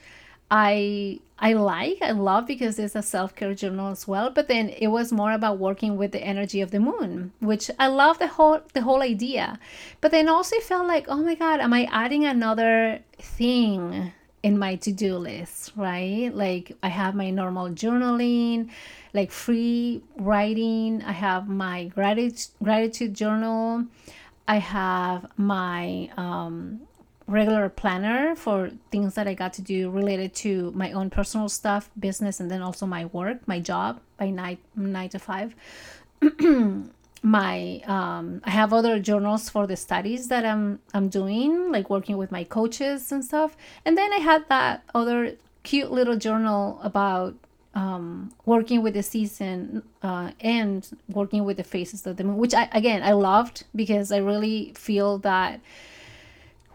I 0.50 1.20
I 1.38 1.54
like, 1.54 2.00
I 2.02 2.14
love 2.14 2.48
because 2.48 2.80
it's 2.80 2.96
a 2.96 3.04
self 3.04 3.36
care 3.36 3.54
journal 3.54 3.92
as 3.92 4.08
well. 4.08 4.32
But 4.32 4.48
then 4.48 4.70
it 4.70 4.88
was 4.88 5.12
more 5.12 5.34
about 5.34 5.60
working 5.60 5.98
with 5.98 6.14
the 6.14 6.24
energy 6.34 6.62
of 6.62 6.72
the 6.72 6.80
moon, 6.80 7.32
which 7.40 7.70
I 7.78 7.86
love 7.86 8.18
the 8.18 8.28
whole 8.28 8.62
the 8.74 8.82
whole 8.82 9.04
idea. 9.04 9.60
But 10.02 10.10
then 10.10 10.28
also 10.28 10.56
felt 10.58 10.88
like, 10.88 11.06
oh 11.10 11.18
my 11.18 11.36
god, 11.36 11.60
am 11.60 11.74
I 11.74 11.88
adding 11.92 12.26
another 12.26 13.02
thing 13.20 14.14
in 14.42 14.58
my 14.58 14.76
to 14.78 14.92
do 14.92 15.16
list, 15.16 15.74
right? 15.76 16.32
Like 16.34 16.76
I 16.82 16.90
have 16.90 17.14
my 17.14 17.30
normal 17.30 17.70
journaling, 17.70 18.70
like 19.14 19.32
free 19.32 20.02
writing. 20.18 21.02
I 21.04 21.12
have 21.12 21.48
my 21.48 21.86
gratitude 21.86 22.48
gratitude 22.62 23.14
journal. 23.14 23.86
I 24.48 24.58
have 24.58 25.28
my 25.38 26.10
um, 26.18 26.82
regular 27.28 27.70
planner 27.70 28.36
for 28.36 28.72
things 28.92 29.14
that 29.14 29.28
I 29.28 29.34
got 29.36 29.54
to 29.54 29.62
do 29.62 29.90
related 29.92 30.34
to 30.36 30.72
my 30.72 30.92
own 30.92 31.10
personal 31.10 31.48
stuff, 31.50 31.90
business, 32.00 32.40
and 32.40 32.50
then 32.50 32.62
also 32.62 32.86
my 32.86 33.06
work, 33.06 33.48
my 33.48 33.60
job 33.60 34.00
by 34.18 34.30
night 34.30 34.60
nine 34.76 35.10
to 35.10 35.20
five. 35.20 35.56
my 37.22 37.82
um, 37.86 38.42
I 38.44 38.50
have 38.50 38.74
other 38.74 39.00
journals 39.00 39.50
for 39.50 39.68
the 39.68 39.76
studies 39.76 40.28
that 40.30 40.46
I'm 40.46 40.80
I'm 40.94 41.10
doing, 41.10 41.72
like 41.72 41.90
working 41.90 42.18
with 42.18 42.32
my 42.32 42.44
coaches 42.44 43.12
and 43.12 43.24
stuff. 43.24 43.56
And 43.86 43.98
then 43.98 44.12
I 44.14 44.18
had 44.18 44.48
that 44.50 44.84
other 44.96 45.36
cute 45.64 45.92
little 45.92 46.18
journal 46.18 46.80
about 46.82 47.36
um, 47.76 48.32
working 48.46 48.82
with 48.82 48.94
the 48.94 49.04
season 49.04 49.84
uh, 50.02 50.32
and 50.40 50.90
working 51.08 51.46
with 51.46 51.58
the 51.58 51.64
phases 51.64 52.06
of 52.08 52.18
the 52.18 52.24
moon, 52.24 52.38
which 52.38 52.54
I 52.54 52.70
again 52.72 53.04
I 53.04 53.12
loved 53.14 53.64
because 53.76 54.12
I 54.12 54.18
really 54.18 54.74
feel 54.76 55.20
that 55.20 55.60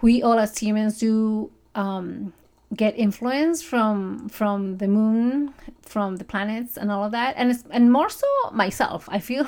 we 0.01 0.23
all 0.23 0.39
as 0.39 0.57
humans 0.59 0.99
do 0.99 1.51
um, 1.75 2.33
get 2.75 2.97
influence 2.97 3.63
from 3.63 4.29
from 4.29 4.79
the 4.79 4.89
moon, 4.89 5.53
from 5.83 6.17
the 6.17 6.25
planets, 6.25 6.77
and 6.77 6.91
all 6.91 7.05
of 7.05 7.13
that, 7.13 7.35
and 7.37 7.51
it's, 7.51 7.65
and 7.71 7.93
more 7.93 8.09
so 8.09 8.27
myself. 8.53 9.09
I 9.11 9.19
feel 9.19 9.47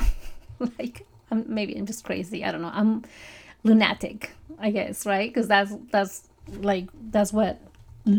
like 0.79 1.07
I'm 1.31 1.45
maybe 1.47 1.77
I'm 1.77 1.87
just 1.87 2.05
crazy. 2.05 2.45
I 2.45 2.51
don't 2.51 2.63
know. 2.63 2.73
I'm 2.73 3.05
lunatic, 3.63 4.31
I 4.59 4.71
guess, 4.71 5.07
right? 5.07 5.33
Because 5.33 5.49
that's 5.49 5.75
that's 5.91 6.29
like 6.61 6.89
that's 7.11 7.33
what 7.33 7.61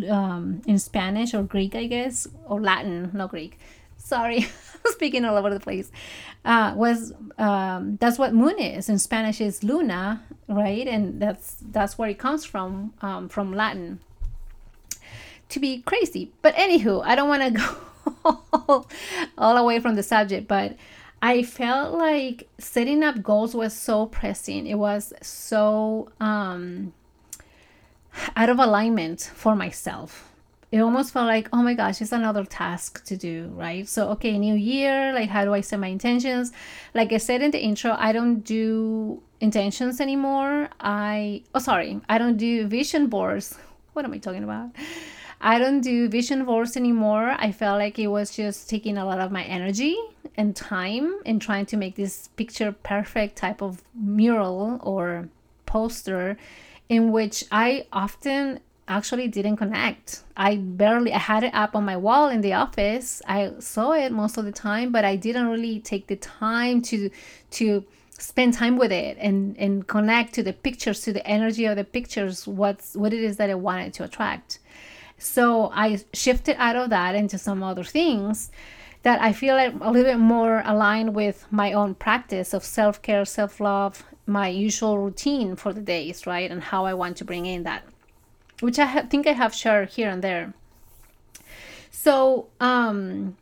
um, 0.10 0.62
in 0.66 0.80
Spanish 0.80 1.34
or 1.34 1.44
Greek, 1.44 1.76
I 1.76 1.88
guess, 1.88 2.28
or 2.46 2.62
Latin, 2.62 3.12
not 3.14 3.30
Greek. 3.30 3.58
Sorry, 3.98 4.42
speaking 4.86 5.26
all 5.26 5.38
over 5.38 5.50
the 5.50 5.60
place. 5.60 5.92
Uh, 6.46 6.74
was 6.76 7.14
um, 7.38 7.98
that's 8.00 8.18
what 8.18 8.34
moon 8.34 8.60
is 8.60 8.90
in 8.90 9.00
Spanish 9.00 9.42
is 9.42 9.64
luna, 9.64 10.24
right? 10.48 10.88
And 10.88 11.22
that's 11.22 11.58
that's 11.72 11.98
where 11.98 12.10
it 12.10 12.20
comes 12.20 12.46
from 12.46 12.94
um, 13.02 13.30
from 13.30 13.54
Latin. 13.54 14.00
To 15.50 15.60
be 15.60 15.82
crazy, 15.82 16.32
but 16.42 16.56
anywho, 16.56 17.04
I 17.06 17.16
don't 17.16 17.30
want 17.30 17.44
to 17.44 17.52
go 18.64 18.86
all 19.38 19.58
away 19.58 19.80
from 19.80 19.96
the 19.96 20.04
subject, 20.04 20.48
but 20.48 20.76
I 21.22 21.44
felt 21.44 21.94
like 21.94 22.48
setting 22.60 23.04
up 23.04 23.24
goals 23.24 23.56
was 23.56 23.74
so 23.74 24.06
pressing. 24.06 24.68
It 24.68 24.76
was 24.76 25.14
so 25.22 26.10
um, 26.20 26.94
out 28.36 28.50
of 28.50 28.60
alignment 28.60 29.22
for 29.22 29.56
myself. 29.56 30.34
It 30.70 30.80
almost 30.80 31.14
felt 31.14 31.28
like, 31.28 31.48
oh 31.54 31.64
my 31.64 31.74
gosh, 31.74 32.02
it's 32.02 32.12
another 32.12 32.44
task 32.44 33.06
to 33.06 33.16
do, 33.16 33.50
right? 33.56 33.88
So, 33.88 34.10
okay, 34.10 34.38
new 34.38 34.56
year, 34.56 35.14
like, 35.14 35.30
how 35.30 35.46
do 35.46 35.54
I 35.54 35.62
set 35.62 35.80
my 35.80 35.88
intentions? 35.88 36.52
Like 36.94 37.14
I 37.14 37.18
said 37.18 37.42
in 37.42 37.52
the 37.52 37.60
intro, 37.60 37.96
I 37.98 38.12
don't 38.12 38.42
do 38.42 39.22
intentions 39.40 40.02
anymore. 40.02 40.68
I, 40.82 41.44
oh, 41.56 41.60
sorry, 41.60 42.02
I 42.10 42.18
don't 42.18 42.36
do 42.36 42.68
vision 42.68 43.08
boards. 43.08 43.58
What 43.94 44.04
am 44.04 44.14
I 44.14 44.18
talking 44.18 44.44
about? 44.44 44.72
I 45.40 45.60
don't 45.60 45.82
do 45.82 46.10
vision 46.10 46.44
boards 46.46 46.76
anymore. 46.76 47.36
I 47.38 47.52
felt 47.52 47.80
like 47.80 47.98
it 48.00 48.08
was 48.08 48.36
just 48.36 48.70
taking 48.70 48.98
a 48.98 49.06
lot 49.06 49.20
of 49.20 49.32
my 49.32 49.44
energy 49.44 49.96
and 50.36 50.56
time 50.56 51.20
in 51.26 51.40
trying 51.40 51.66
to 51.68 51.78
make 51.78 51.96
this 51.96 52.28
picture 52.36 52.72
perfect 52.72 53.38
type 53.38 53.62
of 53.62 53.82
mural 53.94 54.80
or 54.84 55.30
poster 55.66 56.38
in 56.90 57.12
which 57.12 57.44
I 57.52 57.86
often 57.92 58.60
actually 58.88 59.28
didn't 59.28 59.58
connect. 59.58 60.24
I 60.36 60.56
barely 60.56 61.14
I 61.14 61.20
had 61.20 61.44
it 61.44 61.54
up 61.54 61.76
on 61.76 61.84
my 61.84 61.98
wall 61.98 62.30
in 62.30 62.42
the 62.42 62.54
office. 62.54 63.22
I 63.28 63.52
saw 63.60 63.92
it 63.92 64.12
most 64.12 64.38
of 64.38 64.46
the 64.46 64.52
time, 64.52 64.92
but 64.92 65.04
I 65.04 65.16
didn't 65.16 65.48
really 65.48 65.80
take 65.80 66.08
the 66.08 66.16
time 66.16 66.82
to 66.84 67.10
to 67.52 67.84
spend 68.20 68.54
time 68.54 68.78
with 68.78 68.92
it 68.92 69.18
and 69.20 69.58
and 69.58 69.88
connect 69.88 70.34
to 70.36 70.44
the 70.44 70.54
pictures, 70.54 71.02
to 71.02 71.14
the 71.14 71.26
energy 71.28 71.66
of 71.66 71.76
the 71.76 71.84
pictures, 71.84 72.48
what's 72.48 72.96
what 72.96 73.14
it 73.14 73.24
is 73.24 73.38
that 73.38 73.50
I 73.50 73.56
wanted 73.56 73.94
to 73.96 74.06
attract. 74.06 74.60
So 75.18 75.72
I 75.74 76.00
shifted 76.14 76.56
out 76.60 76.76
of 76.76 76.90
that 76.92 77.16
into 77.16 77.38
some 77.38 77.64
other 77.64 77.84
things 77.84 78.52
that 79.08 79.22
I 79.22 79.32
feel 79.32 79.56
like 79.56 79.74
a 79.80 79.90
little 79.90 80.12
bit 80.12 80.20
more 80.20 80.62
aligned 80.66 81.16
with 81.16 81.48
my 81.50 81.72
own 81.72 81.96
practice 81.96 82.54
of 82.54 82.62
self 82.66 83.02
care, 83.02 83.24
self 83.24 83.62
love, 83.62 84.04
my 84.26 84.50
usual 84.50 85.00
routine 85.00 85.56
for 85.56 85.72
the 85.72 85.80
days, 85.80 86.28
right? 86.28 86.52
And 86.52 86.62
how 86.62 86.84
I 86.84 86.94
want 86.94 87.16
to 87.18 87.24
bring 87.24 87.46
in 87.46 87.64
that, 87.64 87.84
which 88.60 88.78
I 88.78 88.86
ha- 88.86 89.08
think 89.10 89.26
I 89.26 89.32
have 89.32 89.56
shared 89.56 89.92
here 89.92 90.10
and 90.10 90.22
there. 90.22 90.54
So, 91.90 92.48
um, 92.60 93.38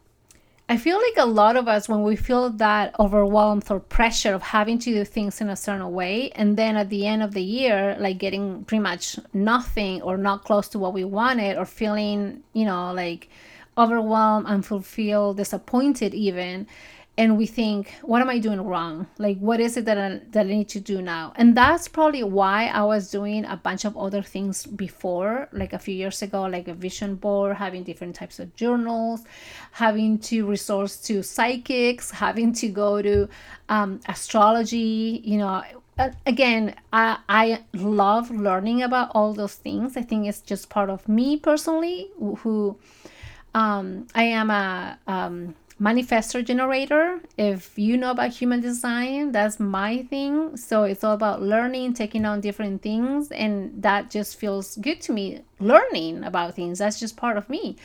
I 0.69 0.77
feel 0.77 0.97
like 0.97 1.17
a 1.17 1.25
lot 1.25 1.55
of 1.57 1.67
us, 1.67 1.89
when 1.89 2.03
we 2.03 2.15
feel 2.15 2.51
that 2.51 2.93
overwhelmed 2.99 3.65
or 3.71 3.79
pressure 3.79 4.35
of 4.35 4.43
having 4.43 4.77
to 4.77 4.93
do 4.93 5.03
things 5.03 5.41
in 5.41 5.49
a 5.49 5.55
certain 5.55 5.91
way, 5.91 6.29
and 6.35 6.57
then 6.57 6.77
at 6.77 6.91
the 6.91 7.07
end 7.07 7.23
of 7.23 7.33
the 7.33 7.41
year, 7.41 7.97
like 7.99 8.19
getting 8.19 8.65
pretty 8.65 8.83
much 8.83 9.17
nothing 9.33 10.03
or 10.03 10.15
not 10.15 10.43
close 10.43 10.67
to 10.69 10.77
what 10.77 10.93
we 10.93 11.05
wanted, 11.05 11.57
or 11.57 11.65
feeling, 11.65 12.43
you 12.53 12.65
know, 12.65 12.93
like 12.93 13.29
overwhelmed, 13.77 14.45
unfulfilled, 14.47 15.37
disappointed, 15.37 16.13
even, 16.13 16.67
and 17.17 17.37
we 17.37 17.45
think 17.45 17.93
what 18.01 18.21
am 18.21 18.29
i 18.29 18.39
doing 18.39 18.61
wrong? 18.61 19.07
Like 19.17 19.37
what 19.39 19.59
is 19.59 19.77
it 19.77 19.85
that 19.85 19.97
I, 19.97 20.21
that 20.31 20.45
I 20.45 20.49
need 20.49 20.69
to 20.69 20.79
do 20.79 21.01
now? 21.01 21.33
And 21.35 21.55
that's 21.55 21.87
probably 21.87 22.23
why 22.23 22.67
i 22.67 22.83
was 22.83 23.09
doing 23.09 23.45
a 23.45 23.55
bunch 23.55 23.85
of 23.85 23.97
other 23.97 24.21
things 24.21 24.65
before 24.65 25.47
like 25.53 25.73
a 25.73 25.79
few 25.79 25.95
years 25.95 26.21
ago 26.21 26.43
like 26.43 26.67
a 26.67 26.73
vision 26.73 27.15
board 27.15 27.55
having 27.55 27.83
different 27.83 28.15
types 28.15 28.39
of 28.39 28.55
journals 28.55 29.23
having 29.71 30.19
to 30.19 30.45
resource 30.45 30.97
to 30.97 31.23
psychics 31.23 32.11
having 32.11 32.51
to 32.53 32.67
go 32.67 33.01
to 33.01 33.29
um, 33.69 33.99
astrology 34.07 35.21
you 35.23 35.37
know. 35.37 35.63
Again 36.25 36.75
I, 36.91 37.19
I 37.29 37.63
love 37.73 38.29
learning 38.29 38.83
about 38.83 39.11
all 39.15 39.33
those 39.33 39.55
things. 39.55 39.95
I 39.95 40.01
think 40.01 40.27
it's 40.27 40.41
just 40.41 40.69
part 40.69 40.89
of 40.89 41.07
me 41.07 41.37
personally 41.37 42.09
who 42.17 42.77
um, 43.55 44.07
i 44.13 44.23
am 44.23 44.51
a 44.51 44.99
um, 45.07 45.55
manifestor 45.79 46.43
generator. 46.43 47.19
If 47.37 47.77
you 47.77 47.97
know 47.97 48.11
about 48.11 48.31
human 48.31 48.61
design 48.61 49.31
that's 49.31 49.59
my 49.59 50.03
thing. 50.03 50.55
So 50.57 50.83
it's 50.83 51.03
all 51.03 51.13
about 51.13 51.41
learning 51.41 51.93
taking 51.93 52.25
on 52.25 52.41
different 52.41 52.81
things 52.81 53.31
and 53.31 53.81
that 53.83 54.09
just 54.09 54.37
feels 54.37 54.77
good 54.77 55.01
to 55.01 55.11
me 55.11 55.41
learning 55.59 56.23
about 56.23 56.55
things. 56.55 56.79
That's 56.79 56.99
just 56.99 57.17
part 57.17 57.37
of 57.37 57.49
me. 57.49 57.75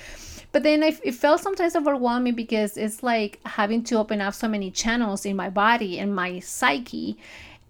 But 0.53 0.63
then 0.65 0.83
it 0.83 1.15
felt 1.15 1.41
sometimes 1.41 1.77
overwhelming 1.77 2.35
because 2.35 2.77
it's 2.77 3.03
like 3.03 3.39
having 3.45 3.85
to 3.85 3.97
open 3.97 4.21
up 4.21 4.35
so 4.35 4.49
many 4.49 4.71
channels 4.71 5.25
in 5.25 5.37
my 5.37 5.49
body 5.51 5.99
and 5.99 6.15
my 6.15 6.41
psyche 6.41 7.17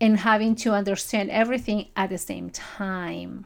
and 0.00 0.18
having 0.18 0.54
to 0.56 0.72
understand 0.72 1.30
everything 1.30 1.88
at 1.94 2.08
the 2.08 2.16
same 2.16 2.48
time 2.50 3.44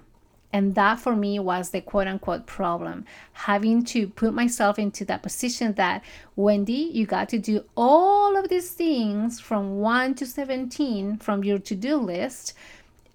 and 0.55 0.77
that 0.77 1.01
for 1.01 1.17
me 1.17 1.41
was 1.41 1.71
the 1.71 1.81
quote 1.81 2.07
unquote 2.07 2.47
problem. 2.47 3.05
Having 3.33 3.87
to 3.87 4.07
put 4.07 4.33
myself 4.33 4.79
into 4.79 5.05
that 5.07 5.21
position 5.21 5.73
that, 5.73 6.05
Wendy, 6.37 6.91
you 6.93 7.07
got 7.07 7.29
to 7.31 7.41
do 7.41 7.65
all 7.77 8.37
of 8.37 8.49
these 8.49 8.71
things 8.71 9.41
from 9.41 9.81
1 9.81 10.15
to 10.15 10.25
17 10.25 11.17
from 11.17 11.43
your 11.43 11.59
to 11.59 11.75
do 11.75 11.97
list, 11.97 12.55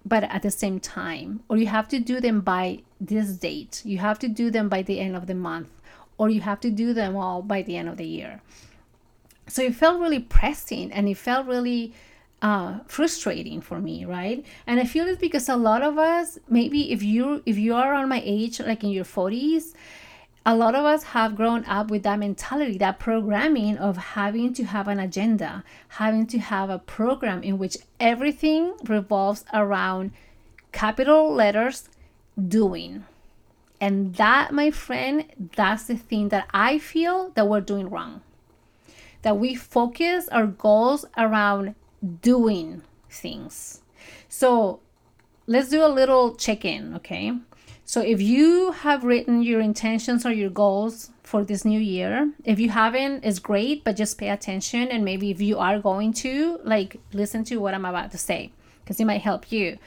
but 0.06 0.26
at 0.26 0.42
the 0.42 0.52
same 0.52 0.82
time. 0.82 1.40
Or 1.48 1.56
you 1.56 1.68
have 1.68 1.88
to 1.88 2.00
do 2.00 2.20
them 2.20 2.42
by 2.42 2.80
this 3.00 3.30
date. 3.30 3.84
You 3.86 4.00
have 4.00 4.20
to 4.20 4.28
do 4.28 4.52
them 4.52 4.68
by 4.68 4.82
the 4.82 5.00
end 5.00 5.16
of 5.16 5.26
the 5.26 5.34
month. 5.34 5.70
Or 6.18 6.30
you 6.30 6.42
have 6.42 6.60
to 6.60 6.70
do 6.70 6.94
them 6.94 7.16
all 7.16 7.42
by 7.42 7.62
the 7.62 7.78
end 7.78 7.88
of 7.88 7.96
the 7.96 8.06
year. 8.06 8.42
So 9.48 9.62
it 9.62 9.76
felt 9.76 10.02
really 10.02 10.20
pressing 10.20 10.92
and 10.92 11.08
it 11.08 11.16
felt 11.16 11.48
really 11.48 11.94
uh, 12.42 12.80
frustrating 12.88 13.62
for 13.62 13.80
me 13.80 14.06
right? 14.06 14.46
And 14.68 14.80
i 14.80 14.86
feel 14.86 15.08
it 15.08 15.20
because 15.20 15.50
a 15.50 15.56
lot 15.56 15.82
of 15.82 15.98
us 15.98 16.40
maybe 16.48 16.92
if 16.92 17.04
you 17.04 17.44
if 17.46 17.58
you 17.58 17.76
are 17.76 17.94
on 17.94 18.10
my 18.10 18.22
age 18.24 18.60
like 18.60 18.84
in 18.84 18.92
your 18.92 19.06
40s 19.06 19.74
a 20.46 20.56
lot 20.56 20.74
of 20.74 20.86
us 20.86 21.04
have 21.04 21.36
grown 21.36 21.66
up 21.66 21.92
with 21.92 22.04
that 22.04 22.18
mentality 22.18 22.78
that 22.78 22.98
programming 22.98 23.78
of 23.78 23.98
having 23.98 24.54
to 24.54 24.64
have 24.64 24.88
an 24.88 25.00
agenda 25.00 25.64
having 25.90 26.26
to 26.28 26.40
have 26.40 26.70
a 26.70 26.80
program 26.80 27.44
in 27.44 27.58
which 27.58 27.78
everything 28.00 28.74
revolves 28.86 29.44
around 29.54 30.12
capital 30.72 31.34
letters 31.34 31.90
doing. 32.48 33.06
And 33.82 34.16
that 34.16 34.52
my 34.54 34.72
friend 34.72 35.26
that's 35.56 35.86
the 35.86 35.96
thing 35.96 36.30
that 36.30 36.48
i 36.54 36.78
feel 36.78 37.32
that 37.36 37.48
we're 37.48 37.62
doing 37.62 37.90
wrong. 37.90 38.22
That 39.22 39.38
we 39.38 39.56
focus 39.56 40.28
our 40.30 40.48
goals 40.48 41.06
around 41.18 41.76
doing 42.22 42.82
things. 43.10 43.82
So 44.28 44.80
let's 45.48 45.70
do 45.70 45.84
a 45.84 45.88
little 45.88 46.36
check 46.36 46.66
in, 46.66 46.96
okay? 46.96 47.34
So 47.86 48.02
if 48.02 48.22
you 48.22 48.72
have 48.72 49.04
written 49.04 49.42
your 49.42 49.62
intentions 49.62 50.26
or 50.26 50.32
your 50.32 50.52
goals 50.52 51.10
for 51.24 51.44
this 51.44 51.66
new 51.66 51.80
year, 51.80 52.32
if 52.46 52.60
you 52.60 52.70
haven't, 52.70 53.26
it's 53.26 53.40
great, 53.40 53.84
but 53.84 53.96
just 53.96 54.20
pay 54.20 54.30
attention. 54.30 54.90
And 54.90 55.04
maybe 55.04 55.32
if 55.32 55.42
you 55.42 55.58
are 55.58 55.80
going 55.80 56.14
to, 56.14 56.60
like, 56.64 56.98
listen 57.14 57.44
to 57.46 57.58
what 57.58 57.74
I'm 57.74 57.86
about 57.86 58.12
to 58.12 58.18
say 58.18 58.52
because 58.84 59.00
it 59.00 59.06
might 59.06 59.22
help 59.22 59.52
you. 59.52 59.80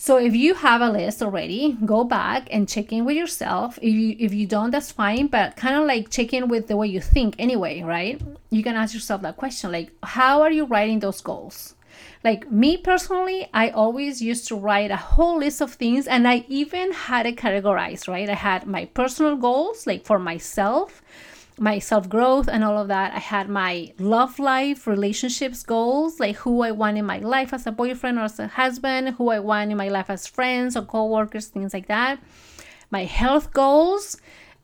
So 0.00 0.16
if 0.16 0.36
you 0.36 0.54
have 0.54 0.80
a 0.80 0.90
list 0.90 1.20
already, 1.22 1.76
go 1.84 2.04
back 2.04 2.46
and 2.52 2.68
check 2.68 2.92
in 2.92 3.04
with 3.04 3.16
yourself. 3.16 3.78
If 3.82 3.92
you 3.92 4.14
if 4.20 4.32
you 4.32 4.46
don't, 4.46 4.70
that's 4.70 4.92
fine, 4.92 5.26
but 5.26 5.56
kind 5.56 5.74
of 5.74 5.86
like 5.86 6.08
check 6.08 6.32
in 6.32 6.46
with 6.46 6.68
the 6.68 6.76
way 6.76 6.86
you 6.86 7.00
think 7.00 7.34
anyway, 7.36 7.82
right? 7.82 8.20
You 8.48 8.62
can 8.62 8.76
ask 8.76 8.94
yourself 8.94 9.22
that 9.22 9.36
question 9.36 9.72
like 9.72 9.90
how 10.04 10.42
are 10.42 10.52
you 10.52 10.66
writing 10.66 11.00
those 11.00 11.20
goals? 11.20 11.74
Like 12.22 12.48
me 12.50 12.76
personally, 12.76 13.48
I 13.52 13.70
always 13.70 14.22
used 14.22 14.46
to 14.48 14.56
write 14.56 14.92
a 14.92 14.96
whole 14.96 15.38
list 15.38 15.60
of 15.60 15.74
things 15.74 16.06
and 16.06 16.28
I 16.28 16.44
even 16.48 16.92
had 16.92 17.26
it 17.26 17.36
categorized, 17.36 18.06
right? 18.06 18.30
I 18.30 18.34
had 18.34 18.68
my 18.68 18.84
personal 18.84 19.34
goals 19.34 19.84
like 19.84 20.04
for 20.04 20.20
myself 20.20 21.02
my 21.60 21.78
self 21.78 22.08
growth 22.08 22.48
and 22.48 22.64
all 22.64 22.78
of 22.78 22.88
that. 22.88 23.14
I 23.14 23.18
had 23.18 23.48
my 23.48 23.92
love 23.98 24.38
life, 24.38 24.86
relationships 24.86 25.62
goals, 25.62 26.20
like 26.20 26.36
who 26.36 26.62
I 26.62 26.70
want 26.70 26.98
in 26.98 27.04
my 27.04 27.18
life 27.18 27.52
as 27.52 27.66
a 27.66 27.72
boyfriend 27.72 28.18
or 28.18 28.22
as 28.22 28.38
a 28.38 28.48
husband, 28.48 29.10
who 29.10 29.30
I 29.30 29.38
want 29.38 29.70
in 29.70 29.76
my 29.76 29.88
life 29.88 30.10
as 30.10 30.26
friends 30.26 30.76
or 30.76 30.82
co 30.82 31.06
workers, 31.06 31.46
things 31.46 31.74
like 31.74 31.88
that. 31.88 32.18
My 32.90 33.04
health 33.04 33.52
goals, 33.52 34.16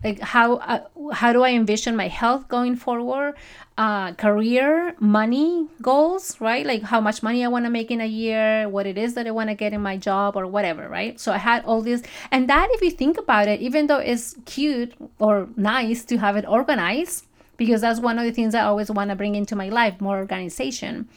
like 0.05 0.21
how 0.21 0.57
uh, 0.57 0.81
how 1.13 1.33
do 1.33 1.43
I 1.43 1.51
envision 1.51 1.97
my 1.97 2.09
health 2.09 2.47
going 2.49 2.77
forward? 2.77 3.35
Uh, 3.77 4.13
career, 4.13 4.95
money 5.01 5.67
goals, 5.83 6.41
right? 6.41 6.65
Like 6.65 6.83
how 6.83 7.01
much 7.01 7.23
money 7.23 7.45
I 7.45 7.49
want 7.49 7.65
to 7.65 7.71
make 7.71 7.91
in 7.91 8.01
a 8.01 8.07
year, 8.07 8.69
what 8.69 8.87
it 8.87 8.97
is 8.97 9.15
that 9.15 9.27
I 9.27 9.33
want 9.33 9.49
to 9.51 9.57
get 9.57 9.73
in 9.73 9.81
my 9.81 9.97
job, 9.97 10.37
or 10.37 10.47
whatever, 10.47 10.89
right? 10.89 11.19
So 11.19 11.33
I 11.33 11.39
had 11.39 11.65
all 11.65 11.81
this, 11.83 12.03
and 12.31 12.49
that 12.49 12.69
if 12.73 12.83
you 12.83 12.91
think 12.91 13.19
about 13.19 13.49
it, 13.49 13.61
even 13.61 13.89
though 13.89 13.99
it's 13.99 14.37
cute 14.45 14.95
or 15.19 15.49
nice 15.57 16.05
to 16.05 16.19
have 16.19 16.37
it 16.37 16.45
organized, 16.47 17.27
because 17.57 17.81
that's 17.81 17.99
one 17.99 18.19
of 18.19 18.25
the 18.25 18.33
things 18.33 18.55
I 18.55 18.63
always 18.63 18.91
want 18.91 19.11
to 19.11 19.17
bring 19.17 19.35
into 19.35 19.57
my 19.57 19.71
life 19.71 20.01
more 20.01 20.19
organization. 20.19 21.09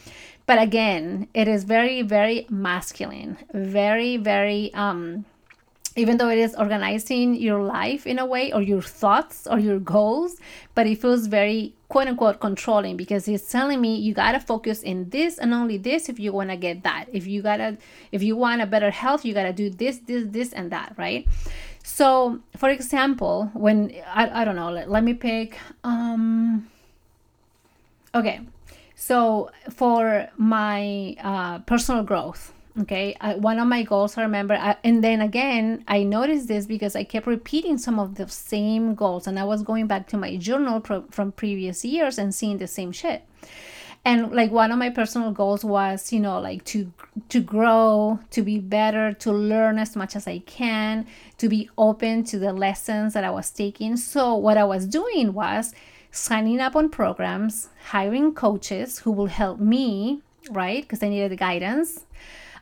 But 0.47 0.61
again, 0.61 1.27
it 1.33 1.47
is 1.47 1.65
very, 1.65 2.01
very 2.03 2.47
masculine, 2.49 3.37
very, 3.53 4.17
very, 4.17 4.73
um, 4.73 5.25
even 5.97 6.17
though 6.17 6.29
it 6.29 6.37
is 6.37 6.55
organizing 6.55 7.33
your 7.33 7.61
life 7.61 8.05
in 8.05 8.19
a 8.19 8.25
way 8.25 8.53
or 8.53 8.61
your 8.61 8.83
thoughts 8.83 9.47
or 9.47 9.57
your 9.57 9.79
goals, 9.79 10.37
but 10.75 10.85
it 10.85 11.01
feels 11.01 11.25
very 11.25 11.73
quote 11.89 12.07
unquote 12.07 12.39
controlling 12.39 12.95
because 12.95 13.27
it's 13.27 13.51
telling 13.51 13.81
me 13.81 13.95
you 13.95 14.13
gotta 14.13 14.39
focus 14.39 14.83
in 14.83 15.09
this 15.09 15.39
and 15.39 15.53
only 15.53 15.77
this 15.77 16.07
if 16.07 16.19
you 16.19 16.31
wanna 16.31 16.55
get 16.55 16.83
that. 16.83 17.05
If 17.11 17.25
you 17.25 17.41
gotta, 17.41 17.77
if 18.11 18.21
you 18.21 18.35
want 18.35 18.61
a 18.61 18.67
better 18.67 18.91
health, 18.91 19.25
you 19.25 19.33
gotta 19.33 19.53
do 19.53 19.71
this, 19.71 19.97
this, 20.05 20.25
this, 20.27 20.53
and 20.53 20.71
that, 20.71 20.93
right? 20.97 21.27
So, 21.83 22.41
for 22.55 22.69
example, 22.69 23.49
when 23.53 23.93
I, 24.05 24.41
I 24.41 24.45
don't 24.45 24.55
know, 24.55 24.71
let, 24.71 24.91
let 24.91 25.03
me 25.03 25.15
pick, 25.15 25.57
um, 25.83 26.69
okay, 28.13 28.41
so 28.95 29.49
for 29.71 30.27
my 30.37 31.15
uh, 31.23 31.59
personal 31.59 32.03
growth, 32.03 32.53
okay, 32.81 33.15
uh, 33.21 33.35
one 33.35 33.59
of 33.59 33.67
my 33.67 33.83
goals 33.83 34.17
I 34.17 34.23
remember, 34.23 34.53
uh, 34.55 34.75
and 34.83 35.03
then 35.03 35.21
again, 35.21 35.83
I 35.87 36.03
noticed 36.03 36.47
this 36.47 36.65
because 36.65 36.95
I 36.95 37.03
kept 37.03 37.27
repeating 37.27 37.77
some 37.77 37.99
of 37.99 38.15
the 38.15 38.27
same 38.27 38.95
goals, 38.95 39.27
and 39.27 39.39
I 39.39 39.43
was 39.43 39.63
going 39.63 39.87
back 39.87 40.07
to 40.09 40.17
my 40.17 40.37
journal 40.37 40.79
pro- 40.79 41.05
from 41.09 41.31
previous 41.31 41.83
years 41.83 42.17
and 42.17 42.33
seeing 42.33 42.57
the 42.57 42.67
same 42.67 42.91
shit. 42.91 43.23
And 44.05 44.31
like 44.31 44.51
one 44.51 44.71
of 44.71 44.77
my 44.77 44.89
personal 44.89 45.31
goals 45.31 45.65
was 45.65 46.13
you 46.13 46.21
know 46.21 46.39
like 46.39 46.63
to 46.65 46.93
to 47.27 47.41
grow 47.41 48.19
to 48.31 48.41
be 48.41 48.57
better 48.57 49.11
to 49.13 49.33
learn 49.33 49.79
as 49.79 49.97
much 49.97 50.15
as 50.15 50.27
i 50.27 50.39
can 50.39 51.05
to 51.37 51.49
be 51.49 51.69
open 51.77 52.23
to 52.25 52.39
the 52.39 52.53
lessons 52.53 53.13
that 53.13 53.25
i 53.25 53.29
was 53.29 53.49
taking. 53.49 53.97
So 53.97 54.33
what 54.35 54.57
i 54.57 54.63
was 54.63 54.85
doing 54.85 55.33
was 55.33 55.73
signing 56.11 56.61
up 56.61 56.73
on 56.73 56.89
programs 56.89 57.67
hiring 57.87 58.33
coaches 58.33 58.99
who 58.99 59.11
will 59.11 59.27
help 59.27 59.59
me 59.59 60.21
right? 60.51 60.81
Because 60.83 61.03
i 61.03 61.09
needed 61.09 61.31
the 61.31 61.35
guidance 61.35 62.05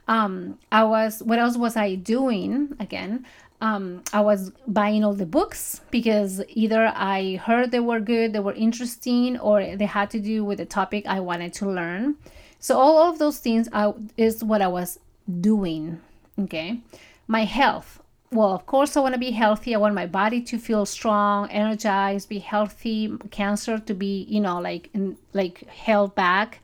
um 0.08 0.58
i 0.72 0.84
was 0.84 1.22
what 1.24 1.40
else 1.40 1.58
was 1.58 1.76
i 1.76 1.96
doing 1.96 2.76
again 2.80 3.26
um, 3.62 4.04
I 4.12 4.22
was 4.22 4.52
buying 4.68 5.04
all 5.04 5.14
the 5.14 5.26
books 5.26 5.82
because 5.90 6.44
either 6.50 6.92
I 6.94 7.38
heard 7.38 7.72
they 7.72 7.80
were 7.80 8.00
good, 8.00 8.34
they 8.34 8.40
were 8.40 8.54
interesting, 8.54 9.40
or 9.40 9.76
they 9.76 9.86
had 9.86 10.10
to 10.12 10.20
do 10.20 10.44
with 10.44 10.58
the 10.58 10.66
topic 10.66 11.06
I 11.08 11.20
wanted 11.22 11.54
to 11.54 11.70
learn. 11.70 12.16
So 12.60 12.78
all 12.78 13.10
of 13.10 13.18
those 13.18 13.40
things 13.40 13.70
I, 13.72 13.94
is 14.18 14.44
what 14.44 14.62
I 14.62 14.68
was 14.68 15.00
doing. 15.42 16.02
Okay, 16.38 16.82
my 17.28 17.46
health. 17.46 18.02
Well, 18.32 18.54
of 18.54 18.66
course, 18.66 18.98
I 18.98 19.00
want 19.00 19.14
to 19.14 19.20
be 19.20 19.32
healthy. 19.32 19.74
I 19.74 19.78
want 19.78 19.96
my 19.96 20.08
body 20.08 20.42
to 20.42 20.58
feel 20.58 20.86
strong, 20.86 21.50
energized, 21.50 22.28
be 22.28 22.40
healthy. 22.40 23.18
Cancer 23.32 23.80
to 23.80 23.94
be, 23.94 24.26
you 24.28 24.42
know, 24.42 24.60
like 24.60 24.90
like 25.34 25.66
held 25.70 26.14
back. 26.16 26.60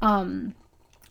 Um, 0.00 0.54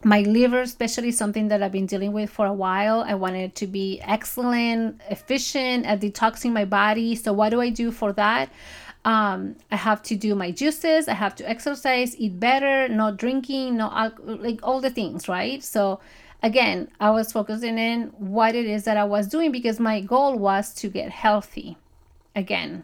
my 0.03 0.21
liver 0.21 0.61
especially 0.61 1.11
something 1.11 1.47
that 1.49 1.61
i've 1.61 1.71
been 1.71 1.85
dealing 1.85 2.11
with 2.11 2.29
for 2.29 2.45
a 2.45 2.53
while. 2.53 3.03
I 3.07 3.15
wanted 3.15 3.55
to 3.55 3.67
be 3.67 3.99
excellent 4.01 5.01
efficient 5.09 5.85
at 5.85 6.01
detoxing 6.01 6.51
my 6.53 6.65
body. 6.65 7.15
So 7.15 7.33
what 7.33 7.49
do 7.49 7.61
i 7.61 7.69
do 7.69 7.91
for 7.91 8.13
that? 8.13 8.49
Um, 9.03 9.55
i 9.71 9.75
have 9.75 10.03
to 10.03 10.15
do 10.15 10.35
my 10.35 10.51
juices. 10.51 11.07
I 11.07 11.13
have 11.13 11.35
to 11.35 11.49
exercise 11.49 12.15
eat 12.17 12.39
better 12.39 12.87
not 12.87 13.17
drinking 13.17 13.77
no 13.77 13.91
alcohol 13.91 14.37
like 14.37 14.59
all 14.63 14.81
the 14.81 14.89
things 14.89 15.27
right? 15.27 15.63
So 15.63 15.99
again 16.43 16.89
i 16.99 17.09
was 17.09 17.31
focusing 17.31 17.77
in 17.77 18.07
what 18.17 18.55
it 18.55 18.65
is 18.65 18.83
that 18.85 18.97
i 18.97 19.03
was 19.03 19.27
doing 19.27 19.51
because 19.51 19.79
my 19.79 20.01
goal 20.01 20.37
was 20.37 20.73
to 20.73 20.87
get 20.89 21.11
healthy 21.11 21.77
again 22.35 22.83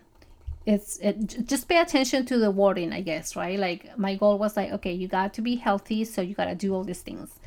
it's 0.68 0.98
it, 0.98 1.48
just 1.48 1.70
pay 1.70 1.80
attention 1.80 2.26
to 2.26 2.38
the 2.38 2.52
wording 2.52 2.92
i 2.92 3.00
guess 3.00 3.38
right? 3.38 3.58
Like 3.58 3.98
my 3.98 4.16
goal 4.16 4.38
was 4.38 4.58
like 4.58 4.72
okay 4.74 4.92
you 4.92 5.08
got 5.08 5.34
to 5.36 5.42
be 5.42 5.56
healthy 5.56 6.04
so 6.04 6.22
you 6.22 6.36
got 6.36 6.46
to 6.46 6.56
do 6.56 6.76
all 6.76 6.84
these 6.84 7.02
things. 7.02 7.40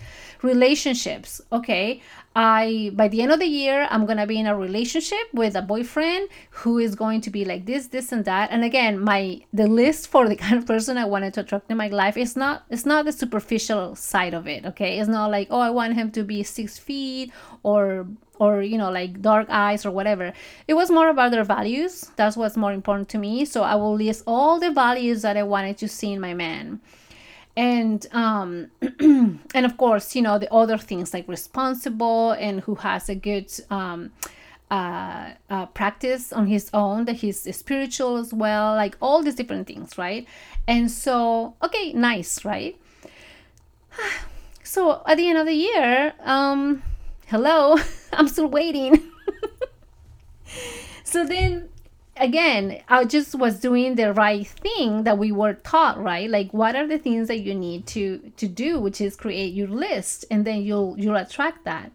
Relationships 0.42 1.40
okay. 1.52 2.00
I 2.34 2.92
by 2.94 3.08
the 3.08 3.20
end 3.20 3.32
of 3.32 3.40
the 3.40 3.46
year 3.46 3.86
i'm 3.90 4.06
gonna 4.06 4.26
be 4.26 4.38
in 4.38 4.46
a 4.46 4.56
relationship 4.56 5.26
with 5.34 5.54
a 5.54 5.62
boyfriend 5.62 6.28
who 6.50 6.78
is 6.78 6.94
going 6.94 7.20
to 7.22 7.30
be 7.30 7.44
like 7.44 7.66
this 7.66 7.88
this 7.88 8.10
and 8.10 8.24
that. 8.24 8.50
And 8.50 8.64
again 8.64 8.98
my 8.98 9.42
the 9.52 9.66
list 9.66 10.08
for 10.08 10.26
the 10.26 10.36
kind 10.44 10.56
of 10.56 10.66
person 10.66 10.96
i 10.96 11.04
wanted 11.04 11.34
to 11.34 11.40
attract 11.40 11.70
in 11.70 11.76
my 11.76 11.88
life 11.88 12.16
is 12.16 12.36
not 12.36 12.64
it's 12.70 12.86
not 12.86 13.04
the 13.04 13.12
superficial 13.12 13.94
side 13.96 14.32
of 14.32 14.46
it 14.46 14.64
okay? 14.64 14.98
It's 14.98 15.10
not 15.10 15.30
like 15.30 15.48
oh 15.50 15.60
i 15.60 15.70
want 15.70 15.94
him 15.94 16.10
to 16.12 16.24
be 16.24 16.42
six 16.42 16.78
feet 16.78 17.32
or 17.62 18.06
or 18.40 18.62
you 18.62 18.78
know 18.78 18.90
like 18.90 19.20
dark 19.20 19.46
eyes 19.50 19.86
or 19.86 19.92
whatever. 19.92 20.32
It 20.66 20.74
was 20.74 20.90
more 20.90 21.08
about 21.08 21.30
their 21.30 21.44
values. 21.44 22.10
That's 22.16 22.36
what's 22.36 22.56
more 22.56 22.72
important 22.72 23.08
to 23.10 23.18
me. 23.18 23.44
So 23.44 23.62
i 23.62 23.76
will 23.76 23.94
list 23.94 24.24
all 24.26 24.58
the 24.58 24.72
values 24.72 25.22
that 25.22 25.36
i 25.36 25.42
wanted 25.42 25.76
to 25.78 25.88
see 25.88 26.12
in 26.12 26.20
my 26.20 26.34
man. 26.34 26.80
And 27.56 28.04
um 28.12 28.70
and 29.54 29.66
of 29.66 29.76
course 29.76 30.16
you 30.16 30.22
know 30.22 30.38
the 30.38 30.52
other 30.52 30.78
things 30.78 31.12
like 31.14 31.28
responsible 31.28 32.32
and 32.32 32.60
who 32.60 32.74
has 32.76 33.08
a 33.08 33.14
good 33.14 33.52
um 33.70 34.10
uh, 34.70 35.32
uh, 35.50 35.66
practice 35.66 36.32
on 36.32 36.46
his 36.46 36.70
own 36.72 37.04
that 37.04 37.16
he's 37.16 37.40
spiritual 37.56 38.16
as 38.16 38.32
well 38.32 38.76
like 38.76 38.96
all 39.02 39.20
these 39.20 39.34
different 39.34 39.66
things 39.66 39.98
right? 39.98 40.26
And 40.66 40.90
so 40.90 41.54
okay 41.62 41.92
nice 41.92 42.44
right? 42.44 42.74
So 44.62 45.02
at 45.04 45.16
the 45.16 45.28
end 45.28 45.36
of 45.36 45.46
the 45.46 45.60
year 45.68 46.14
um 46.22 46.84
hello, 47.30 47.76
I'm 48.12 48.26
still 48.26 48.48
waiting. 48.48 49.08
so 51.04 51.24
then 51.24 51.68
again, 52.16 52.82
I 52.88 53.04
just 53.04 53.36
was 53.36 53.60
doing 53.60 53.94
the 53.94 54.12
right 54.12 54.46
thing 54.46 55.04
that 55.04 55.16
we 55.16 55.30
were 55.30 55.54
taught, 55.54 56.02
right? 56.02 56.28
Like 56.28 56.52
what 56.52 56.74
are 56.74 56.88
the 56.88 56.98
things 56.98 57.28
that 57.28 57.38
you 57.38 57.54
need 57.54 57.86
to 57.88 58.32
to 58.36 58.48
do, 58.48 58.80
which 58.80 59.00
is 59.00 59.14
create 59.14 59.54
your 59.54 59.68
list 59.68 60.24
and 60.30 60.44
then 60.44 60.62
you'll 60.62 60.96
you'll 60.98 61.16
attract 61.16 61.64
that. 61.64 61.92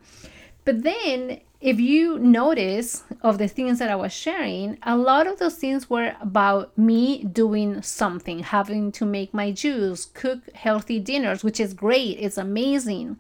But 0.64 0.84
then 0.84 1.42
if 1.60 1.80
you 1.80 2.18
notice 2.20 3.04
of 3.22 3.38
the 3.38 3.48
things 3.50 3.80
that 3.80 3.90
I 3.90 3.96
was 3.96 4.14
sharing, 4.14 4.78
a 4.84 4.96
lot 4.96 5.28
of 5.28 5.40
those 5.40 5.56
things 5.56 5.90
were 5.90 6.16
about 6.22 6.78
me 6.78 7.24
doing 7.24 7.82
something, 7.82 8.40
having 8.40 8.92
to 8.94 9.06
make 9.06 9.34
my 9.34 9.52
juice, 9.52 10.06
cook 10.06 10.40
healthy 10.54 11.00
dinners, 11.00 11.44
which 11.44 11.60
is 11.60 11.74
great. 11.74 12.20
It's 12.20 12.38
amazing, 12.38 13.18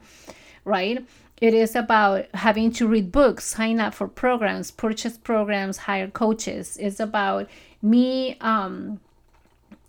right? 0.63 1.06
It 1.41 1.53
is 1.53 1.75
about 1.75 2.27
having 2.33 2.71
to 2.73 2.87
read 2.87 3.11
books, 3.11 3.43
sign 3.45 3.79
up 3.79 3.93
for 3.93 4.07
programs, 4.07 4.71
purchase 4.71 5.17
programs, 5.17 5.77
hire 5.77 6.07
coaches. 6.07 6.77
It's 6.79 6.99
about 6.99 7.49
me 7.81 8.37
um, 8.39 9.01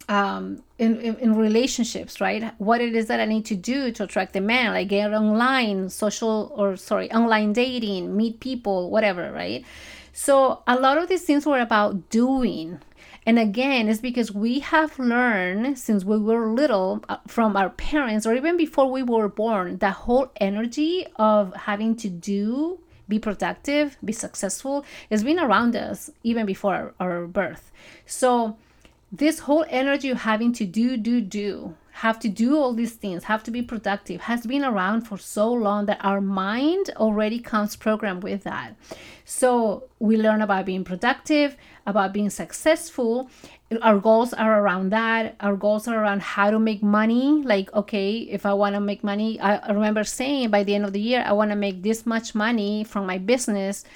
um, 0.09 0.63
in, 0.79 1.01
in, 1.01 1.17
in, 1.17 1.37
relationships, 1.37 2.21
right? 2.21 2.53
What 2.59 2.81
it 2.81 2.95
is 2.95 3.07
that 3.07 3.21
I 3.21 3.25
need 3.25 3.45
to 3.47 3.57
do 3.57 3.91
to 3.93 4.05
attract 4.05 4.33
the 4.33 4.41
man, 4.41 4.73
like 4.73 4.89
get 4.89 5.13
online, 5.13 5.89
social 5.89 6.53
or 6.55 6.77
sorry, 6.77 7.11
online 7.13 7.53
dating, 7.53 8.17
meet 8.17 8.41
people, 8.41 8.91
whatever, 8.91 9.33
right? 9.33 9.65
So 10.13 10.63
a 10.67 10.77
lot 10.77 10.99
of 10.99 11.09
these 11.09 11.25
things 11.25 11.45
were 11.45 11.61
about 11.61 12.09
doing, 12.11 12.81
and 13.27 13.41
again, 13.41 13.89
it's 13.89 14.01
because 14.01 14.31
we 14.31 14.61
have 14.61 15.01
learned 15.01 15.77
since 15.81 16.05
we 16.05 16.17
were 16.17 16.47
little 16.47 17.05
uh, 17.09 17.17
from 17.27 17.57
our 17.57 17.71
parents 17.71 18.25
or 18.25 18.35
even 18.35 18.57
before 18.57 18.89
we 18.89 19.03
were 19.03 19.29
born, 19.29 19.79
that 19.79 19.95
whole 19.95 20.31
energy 20.37 21.09
of 21.17 21.53
having 21.57 21.97
to 21.97 22.09
do, 22.09 22.79
be 23.09 23.19
productive, 23.19 23.97
be 24.05 24.13
successful 24.13 24.85
has 25.11 25.25
been 25.25 25.41
around 25.41 25.75
us 25.75 26.09
even 26.23 26.47
before 26.47 26.75
our, 26.75 26.95
our 27.01 27.27
birth. 27.27 27.73
So, 28.07 28.57
this 29.11 29.41
whole 29.41 29.65
energy 29.69 30.11
of 30.11 30.19
having 30.19 30.53
to 30.55 30.65
do, 30.65 30.97
do, 30.97 31.21
do, 31.21 31.75
have 31.97 32.19
to 32.19 32.29
do 32.29 32.59
all 32.59 32.75
these 32.75 32.93
things, 32.93 33.25
have 33.25 33.43
to 33.43 33.51
be 33.51 33.63
productive, 33.63 34.21
has 34.21 34.47
been 34.47 34.63
around 34.63 35.01
for 35.01 35.17
so 35.17 35.51
long 35.51 35.87
that 35.87 35.99
our 36.03 36.21
mind 36.21 36.91
already 36.97 37.39
comes 37.39 37.75
programmed 37.75 38.23
with 38.23 38.45
that. 38.45 38.75
So 39.25 39.85
we 39.99 40.19
learn 40.19 40.43
about 40.43 40.67
being 40.67 40.85
productive, 40.85 41.57
about 41.87 42.13
being 42.13 42.29
successful. 42.29 43.31
Our 43.81 43.99
goals 43.99 44.35
are 44.35 44.61
around 44.61 44.91
that. 44.91 45.37
Our 45.41 45.57
goals 45.57 45.89
are 45.89 45.99
around 45.99 46.21
how 46.21 46.51
to 46.51 46.59
make 46.59 46.83
money. 46.83 47.43
Like, 47.43 47.73
okay, 47.73 48.19
if 48.19 48.45
I 48.45 48.53
want 48.53 48.75
to 48.75 48.81
make 48.81 49.03
money, 49.03 49.41
I 49.41 49.73
remember 49.73 50.05
saying 50.05 50.51
by 50.51 50.65
the 50.65 50.75
end 50.75 50.85
of 50.85 50.93
the 50.93 51.01
year, 51.01 51.25
I 51.27 51.33
want 51.33 51.51
to 51.51 51.57
make 51.57 51.83
this 51.83 52.05
much 52.05 52.35
money 52.35 52.85
from 52.85 53.07
my 53.07 53.17
business 53.17 53.87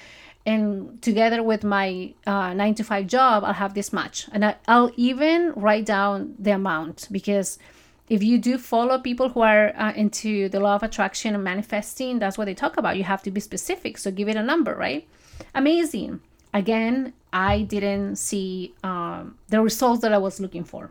and 0.46 1.02
together 1.02 1.42
with 1.42 1.64
my 1.64 2.14
uh, 2.26 2.54
nine 2.54 2.74
to 2.74 2.82
five 2.82 3.06
job 3.06 3.44
i'll 3.44 3.52
have 3.52 3.74
this 3.74 3.92
much 3.92 4.26
and 4.32 4.42
I, 4.42 4.56
i'll 4.66 4.90
even 4.96 5.52
write 5.54 5.84
down 5.84 6.34
the 6.38 6.52
amount 6.52 7.08
because 7.12 7.58
if 8.10 8.22
you 8.22 8.36
do 8.38 8.58
follow 8.58 8.98
people 8.98 9.30
who 9.30 9.40
are 9.40 9.72
uh, 9.76 9.92
into 9.92 10.48
the 10.50 10.60
law 10.60 10.74
of 10.74 10.82
attraction 10.82 11.34
and 11.34 11.42
manifesting 11.42 12.18
that's 12.18 12.36
what 12.36 12.44
they 12.44 12.54
talk 12.54 12.76
about. 12.76 12.98
You 12.98 13.04
have 13.04 13.22
to 13.22 13.30
be 13.30 13.40
specific 13.40 13.96
so 13.96 14.10
give 14.10 14.28
it 14.28 14.36
a 14.36 14.42
number 14.42 14.74
right? 14.74 15.08
Amazing. 15.54 16.20
Again 16.52 17.14
i 17.32 17.62
didn't 17.62 18.16
see 18.16 18.74
um, 18.84 19.38
the 19.48 19.62
results 19.62 20.02
that 20.02 20.12
i 20.12 20.18
was 20.18 20.40
looking 20.40 20.64
for. 20.64 20.90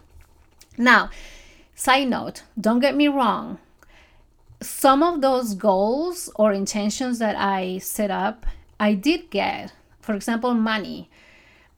Now 0.78 1.12
side 1.76 2.08
note 2.08 2.44
don't 2.60 2.80
get 2.80 2.96
me 2.96 3.08
wrong. 3.08 3.60
Some 4.62 5.04
of 5.04 5.22
those 5.22 5.54
goals 5.54 6.32
or 6.36 6.54
intentions 6.54 7.20
that 7.20 7.36
i 7.38 7.78
set 7.78 8.10
up 8.10 8.46
I 8.80 8.94
did 8.94 9.30
get, 9.30 9.74
for 10.00 10.16
example, 10.16 10.54
money. 10.54 11.10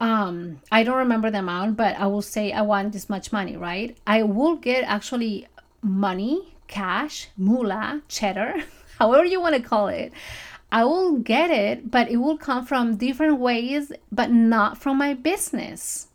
Um 0.01 0.59
i 0.71 0.83
don't 0.83 0.97
remember 0.97 1.29
the 1.29 1.37
amount 1.37 1.77
but 1.77 1.95
i 1.97 2.07
will 2.07 2.23
say 2.23 2.51
i 2.51 2.61
want 2.61 2.91
this 2.91 3.07
much 3.07 3.31
money 3.31 3.55
right? 3.55 3.95
I 4.05 4.23
will 4.23 4.55
get 4.55 4.83
actually 4.83 5.47
money 5.81 6.55
cash 6.67 7.29
moolah 7.37 8.01
cheddar 8.07 8.63
however 8.99 9.25
you 9.25 9.39
want 9.39 9.55
to 9.55 9.61
call 9.61 9.87
it. 9.87 10.11
I 10.73 10.85
will 10.85 11.17
get 11.17 11.51
it 11.51 11.91
but 11.91 12.09
it 12.09 12.17
will 12.17 12.37
come 12.37 12.65
from 12.65 12.95
different 12.95 13.39
ways 13.39 13.91
but 14.11 14.31
not 14.31 14.77
from 14.77 14.97
my 14.97 15.13
business 15.13 16.07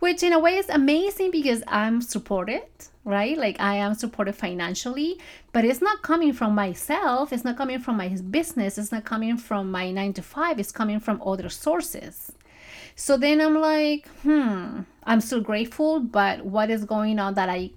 which 0.00 0.22
in 0.22 0.32
a 0.32 0.38
way 0.38 0.56
is 0.56 0.68
amazing 0.68 1.30
because 1.30 1.62
i'm 1.66 2.02
supported 2.02 2.64
right? 3.04 3.38
Like 3.38 3.60
i 3.60 3.76
am 3.76 3.94
supported 3.94 4.34
financially 4.34 5.18
but 5.52 5.64
it's 5.64 5.80
not 5.80 6.02
coming 6.02 6.32
from 6.32 6.54
myself 6.54 7.32
it's 7.32 7.44
not 7.44 7.56
coming 7.56 7.78
from 7.78 7.96
my 7.96 8.08
business 8.08 8.76
it's 8.76 8.92
not 8.92 9.04
coming 9.04 9.36
from 9.36 9.70
my 9.70 9.90
9 9.90 10.12
to 10.14 10.22
5 10.22 10.58
it's 10.58 10.72
coming 10.72 11.00
from 11.00 11.22
other 11.24 11.48
sources 11.48 12.32
so 12.98 13.18
then 13.18 13.42
I'm 13.42 13.60
like, 13.60 14.08
hmm, 14.22 14.80
I'm 15.04 15.20
still 15.20 15.42
grateful, 15.42 16.00
but 16.00 16.46
what 16.46 16.70
is 16.70 16.84
going 16.84 17.18
on 17.18 17.34
that 17.34 17.50
I 17.50 17.70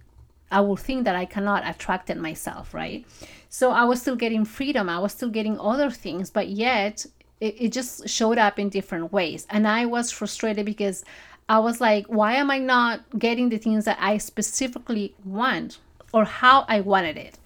I 0.51 0.61
will 0.61 0.77
think 0.77 1.03
that 1.03 1.15
I 1.15 1.25
cannot 1.25 1.67
attract 1.67 2.09
it 2.09 2.17
myself, 2.17 2.73
right? 2.73 3.05
So 3.49 3.69
I 3.69 3.83
was 3.83 4.01
still 4.01 4.15
getting 4.15 4.45
freedom, 4.45 4.89
I 4.89 4.97
was 4.97 5.11
still 5.11 5.29
getting 5.29 5.59
other 5.59 5.91
things, 5.91 6.31
but 6.31 6.47
yet 6.47 7.05
it, 7.39 7.55
it 7.59 7.71
just 7.71 8.07
showed 8.09 8.37
up 8.37 8.57
in 8.57 8.69
different 8.69 9.11
ways. 9.13 9.45
And 9.49 9.67
I 9.67 9.85
was 9.85 10.09
frustrated 10.09 10.65
because 10.65 11.03
I 11.49 11.59
was 11.59 11.81
like, 11.81 12.07
why 12.07 12.33
am 12.35 12.49
I 12.49 12.57
not 12.57 13.01
getting 13.19 13.49
the 13.49 13.57
things 13.57 13.85
that 13.85 13.97
I 13.99 14.17
specifically 14.17 15.13
want 15.25 15.79
or 16.13 16.23
how 16.23 16.65
I 16.67 16.79
wanted 16.79 17.17
it? 17.17 17.37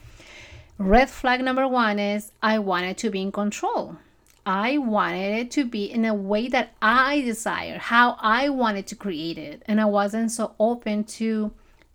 Red 0.77 1.09
flag 1.09 1.41
number 1.41 1.67
one 1.67 1.99
is 1.99 2.31
I 2.41 2.59
wanted 2.59 2.97
to 2.99 3.09
be 3.09 3.21
in 3.21 3.31
control. 3.31 3.97
I 4.45 4.77
wanted 4.77 5.37
it 5.39 5.51
to 5.51 5.65
be 5.65 5.85
in 5.85 6.03
a 6.05 6.13
way 6.13 6.47
that 6.49 6.73
I 6.81 7.21
desire, 7.21 7.77
how 7.77 8.17
I 8.19 8.49
wanted 8.49 8.87
to 8.87 8.95
create 8.95 9.37
it. 9.37 9.63
And 9.67 9.79
I 9.79 9.85
wasn't 9.85 10.31
so 10.31 10.53
open 10.59 11.05
to 11.05 11.53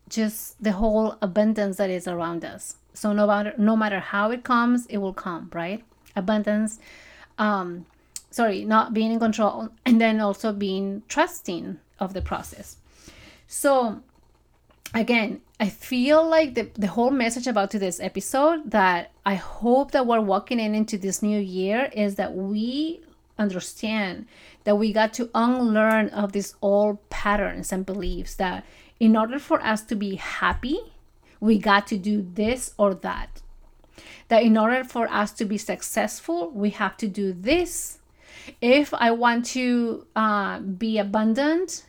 just 0.09 0.63
the 0.63 0.73
whole 0.73 1.19
abundance 1.21 1.77
that 1.77 1.91
is 1.91 2.09
around 2.09 2.45
us. 2.45 2.77
So 2.95 3.13
no 3.13 3.27
matter 3.27 3.55
no 3.59 3.77
matter 3.77 4.01
how 4.01 4.31
it 4.31 4.45
comes, 4.45 4.87
it 4.87 4.99
will 4.99 5.13
come, 5.13 5.51
right? 5.53 5.85
Abundance, 6.17 6.79
um, 7.39 7.87
sorry, 8.31 8.65
not 8.65 8.95
being 8.95 9.13
in 9.13 9.19
control, 9.19 9.69
and 9.87 10.01
then 10.01 10.21
also 10.21 10.53
being 10.53 11.03
trusting 11.09 11.79
of 12.01 12.15
the 12.15 12.23
process. 12.23 12.79
So 13.47 14.03
again, 14.95 15.43
I 15.61 15.71
feel 15.71 16.25
like 16.25 16.55
the, 16.55 16.71
the 16.75 16.87
whole 16.87 17.11
message 17.11 17.49
about 17.49 17.73
today's 17.73 17.99
episode 17.99 18.71
that 18.71 19.11
I 19.27 19.35
hope 19.35 19.91
that 19.91 20.07
we're 20.07 20.21
walking 20.21 20.61
in 20.61 20.73
into 20.73 20.97
this 20.97 21.21
new 21.21 21.41
year 21.41 21.91
is 21.93 22.15
that 22.15 22.33
we 22.33 23.01
understand 23.37 24.27
that 24.63 24.77
we 24.77 24.93
got 24.93 25.13
to 25.15 25.29
unlearn 25.35 26.11
of 26.11 26.31
these 26.31 26.55
old 26.63 27.09
patterns 27.11 27.73
and 27.73 27.85
beliefs 27.85 28.37
that 28.37 28.65
in 29.01 29.17
order 29.17 29.41
for 29.41 29.61
us 29.61 29.83
to 29.83 29.97
be 29.97 30.15
happy, 30.15 30.79
we 31.41 31.59
got 31.59 31.89
to 31.89 31.99
do 31.99 32.25
this 32.35 32.73
or 32.79 32.95
that. 32.95 33.43
That 34.29 34.45
in 34.45 34.57
order 34.57 34.85
for 34.85 35.09
us 35.09 35.33
to 35.33 35.45
be 35.45 35.59
successful, 35.59 36.53
we 36.53 36.71
have 36.71 36.97
to 36.99 37.09
do 37.09 37.33
this. 37.33 37.99
If 38.61 38.95
I 38.95 39.11
want 39.11 39.45
to 39.47 40.07
uh, 40.15 40.61
be 40.61 40.99
abundant, 40.99 41.87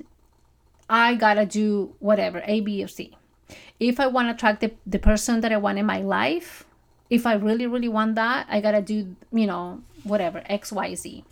I 0.90 1.14
gotta 1.14 1.46
do 1.46 1.94
whatever, 2.00 2.42
A, 2.46 2.62
B, 2.62 2.84
or 2.84 2.88
C. 2.88 3.16
If 3.80 4.00
I 4.00 4.08
want 4.08 4.28
to 4.28 4.34
attract 4.34 4.62
the, 4.62 4.72
the 4.86 5.00
person 5.00 5.42
that 5.42 5.52
I 5.52 5.58
want 5.58 5.78
in 5.78 5.86
my 5.86 6.02
life, 6.02 6.66
if 7.10 7.26
I 7.26 7.34
really, 7.34 7.66
really 7.66 7.88
want 7.88 8.16
that, 8.16 8.48
I 8.50 8.62
gotta 8.62 8.82
do, 8.82 9.16
you 9.32 9.48
know, 9.48 9.82
whatever, 10.04 10.44
X, 10.46 10.72
Y, 10.72 10.96
Z. 10.96 11.24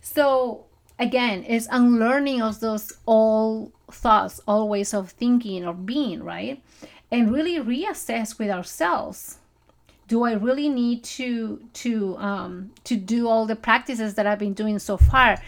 So 0.00 0.64
again, 0.98 1.44
it's 1.46 1.68
unlearning 1.70 2.40
of 2.42 2.60
those 2.60 2.92
all 3.06 3.72
thoughts, 3.90 4.40
all 4.46 4.68
ways 4.68 4.94
of 4.94 5.10
thinking 5.10 5.66
or 5.66 5.74
being, 5.74 6.22
right? 6.22 6.62
And 7.10 7.32
really 7.32 7.58
reassess 7.58 8.38
with 8.38 8.50
ourselves. 8.50 9.38
Do 10.08 10.24
I 10.24 10.32
really 10.32 10.68
need 10.68 11.04
to 11.04 11.62
to 11.74 12.16
um, 12.18 12.70
to 12.84 12.96
do 12.96 13.28
all 13.28 13.46
the 13.46 13.56
practices 13.56 14.14
that 14.14 14.26
I've 14.26 14.38
been 14.38 14.54
doing 14.54 14.78
so 14.78 14.96
far? 14.96 15.38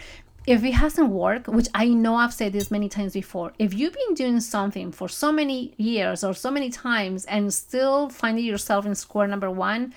If 0.47 0.63
it 0.63 0.73
hasn't 0.73 1.09
worked, 1.09 1.47
which 1.47 1.67
I 1.73 1.87
know 1.87 2.15
I've 2.15 2.33
said 2.33 2.53
this 2.53 2.69
many 2.69 2.87
times 2.87 3.13
before, 3.13 3.53
if 3.57 3.73
you've 3.73 3.93
been 3.93 4.13
doing 4.13 4.39
something 4.39 4.91
for 4.91 5.09
so 5.09 5.31
many 5.31 5.73
years 5.77 6.23
or 6.23 6.33
so 6.33 6.51
many 6.51 6.69
times 6.69 7.25
and 7.25 7.53
still 7.53 8.09
finding 8.09 8.45
yourself 8.45 8.85
in 8.85 8.93
square 8.93 9.27
number 9.27 9.49
one, 9.49 9.93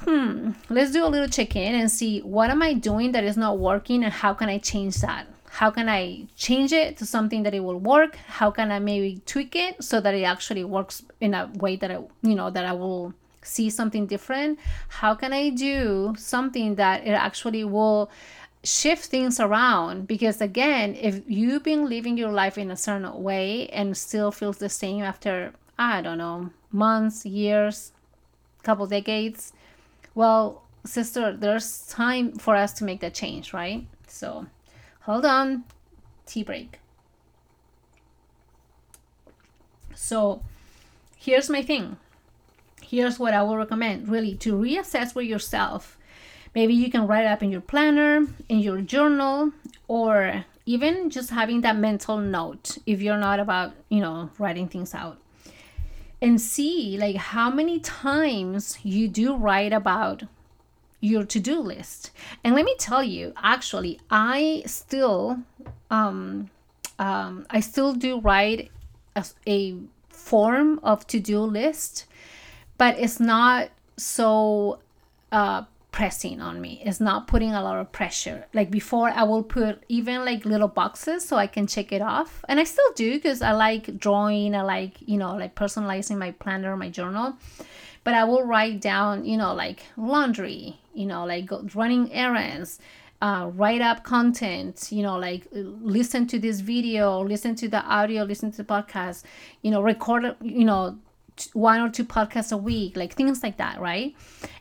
hmm, 0.00 0.50
let's 0.68 0.92
do 0.92 1.04
a 1.04 1.08
little 1.08 1.28
check 1.28 1.56
in 1.56 1.74
and 1.74 1.90
see 1.90 2.20
what 2.20 2.50
am 2.50 2.62
I 2.62 2.74
doing 2.74 3.12
that 3.12 3.24
is 3.24 3.36
not 3.36 3.58
working 3.58 4.04
and 4.04 4.12
how 4.12 4.34
can 4.34 4.48
I 4.48 4.58
change 4.58 4.96
that? 4.96 5.26
How 5.50 5.70
can 5.70 5.88
I 5.88 6.26
change 6.36 6.72
it 6.72 6.98
to 6.98 7.06
something 7.06 7.42
that 7.44 7.54
it 7.54 7.60
will 7.60 7.80
work? 7.80 8.16
How 8.16 8.50
can 8.50 8.70
I 8.70 8.78
maybe 8.78 9.22
tweak 9.24 9.56
it 9.56 9.82
so 9.82 10.00
that 10.00 10.14
it 10.14 10.22
actually 10.22 10.62
works 10.62 11.02
in 11.20 11.32
a 11.32 11.50
way 11.54 11.76
that 11.76 11.90
I, 11.90 12.00
you 12.22 12.34
know, 12.34 12.50
that 12.50 12.66
I 12.66 12.72
will 12.72 13.14
see 13.42 13.70
something 13.70 14.06
different? 14.06 14.58
How 14.88 15.14
can 15.14 15.32
I 15.32 15.48
do 15.48 16.14
something 16.18 16.74
that 16.74 17.06
it 17.06 17.12
actually 17.12 17.64
will 17.64 18.10
shift 18.68 19.06
things 19.06 19.40
around 19.40 20.06
because 20.06 20.40
again 20.40 20.94
if 20.94 21.22
you've 21.26 21.62
been 21.62 21.88
living 21.88 22.18
your 22.18 22.30
life 22.30 22.58
in 22.58 22.70
a 22.70 22.76
certain 22.76 23.22
way 23.22 23.68
and 23.68 23.96
still 23.96 24.30
feels 24.30 24.58
the 24.58 24.68
same 24.68 25.02
after 25.02 25.52
i 25.78 26.02
don't 26.02 26.18
know 26.18 26.50
months 26.70 27.24
years 27.24 27.92
couple 28.62 28.86
decades 28.86 29.52
well 30.14 30.62
sister 30.88 31.36
there's 31.36 31.86
time 31.86 32.32
for 32.32 32.56
us 32.56 32.72
to 32.72 32.84
make 32.84 33.00
that 33.00 33.14
change 33.14 33.52
right? 33.52 33.86
So 34.06 34.46
hold 35.00 35.24
on. 35.24 35.64
Tea 36.26 36.42
break. 36.42 36.78
So 39.94 40.42
here's 41.16 41.50
my 41.50 41.62
thing. 41.62 41.96
Here's 42.82 43.18
what 43.18 43.34
i 43.34 43.42
will 43.42 43.58
recommend 43.58 44.08
really 44.08 44.34
to 44.36 44.54
reassess 44.54 45.14
with 45.14 45.26
yourself 45.26 45.97
Maybe 46.54 46.74
you 46.74 46.90
can 46.90 47.06
write 47.06 47.26
up 47.26 47.42
in 47.42 47.50
your 47.50 47.60
planner, 47.60 48.26
in 48.48 48.58
your 48.58 48.80
journal, 48.80 49.52
or 49.86 50.44
even 50.66 51.10
just 51.10 51.30
having 51.30 51.62
that 51.62 51.76
mental 51.76 52.18
note 52.18 52.78
if 52.84 53.00
you're 53.00 53.18
not 53.18 53.40
about, 53.40 53.74
you 53.88 54.00
know, 54.00 54.30
writing 54.38 54.68
things 54.68 54.94
out. 54.94 55.18
And 56.20 56.40
see 56.40 56.98
like 56.98 57.16
how 57.16 57.50
many 57.50 57.78
times 57.80 58.78
you 58.82 59.08
do 59.08 59.36
write 59.36 59.72
about 59.72 60.24
your 61.00 61.24
to-do 61.24 61.60
list. 61.60 62.10
And 62.42 62.54
let 62.54 62.64
me 62.64 62.74
tell 62.78 63.04
you, 63.04 63.32
actually, 63.36 64.00
I 64.10 64.64
still 64.66 65.38
um 65.90 66.50
um 66.98 67.46
I 67.50 67.60
still 67.60 67.94
do 67.94 68.18
write 68.20 68.70
a, 69.14 69.24
a 69.46 69.76
form 70.08 70.80
of 70.82 71.06
to-do 71.06 71.40
list, 71.40 72.06
but 72.78 72.98
it's 72.98 73.20
not 73.20 73.70
so 73.96 74.80
uh 75.30 75.62
pressing 75.90 76.40
on 76.40 76.60
me. 76.60 76.82
It's 76.84 77.00
not 77.00 77.26
putting 77.26 77.52
a 77.52 77.62
lot 77.62 77.78
of 77.78 77.90
pressure. 77.92 78.46
Like 78.52 78.70
before 78.70 79.10
i 79.10 79.22
will 79.22 79.42
put 79.42 79.82
even 79.88 80.24
like 80.24 80.44
little 80.44 80.68
boxes 80.68 81.26
so 81.26 81.36
i 81.36 81.46
can 81.46 81.66
check 81.66 81.92
it 81.92 82.02
off. 82.02 82.44
And 82.48 82.60
i 82.60 82.64
still 82.64 82.92
do 82.94 83.14
because 83.14 83.42
i 83.42 83.52
like 83.52 83.98
drawing. 83.98 84.54
I 84.54 84.62
like 84.62 84.96
you 85.00 85.18
know 85.18 85.34
like 85.36 85.54
personalizing 85.54 86.18
my 86.18 86.32
planner 86.32 86.76
my 86.76 86.90
journal. 86.90 87.36
But 88.04 88.14
i 88.14 88.24
will 88.24 88.44
write 88.44 88.80
down 88.80 89.24
you 89.24 89.36
know 89.36 89.54
like 89.54 89.82
laundry 89.96 90.78
you 90.94 91.06
know 91.06 91.24
like 91.24 91.50
running 91.74 92.12
errands 92.12 92.78
uh, 93.20 93.50
write 93.52 93.80
up 93.80 94.04
content 94.04 94.88
you 94.92 95.02
know 95.02 95.18
like 95.18 95.48
listen 95.52 96.26
to 96.28 96.38
this 96.38 96.60
video 96.60 97.20
listen 97.20 97.56
to 97.56 97.68
the 97.68 97.82
audio 97.82 98.22
listen 98.22 98.52
to 98.52 98.58
the 98.58 98.64
podcast 98.64 99.24
you 99.62 99.72
know 99.72 99.82
record 99.82 100.36
you 100.40 100.64
know 100.64 100.96
one 101.52 101.80
or 101.80 101.88
two 101.88 102.04
podcasts 102.04 102.52
a 102.52 102.56
week, 102.56 102.96
like 102.96 103.14
things 103.14 103.42
like 103.42 103.58
that, 103.58 103.80
right? 103.80 104.14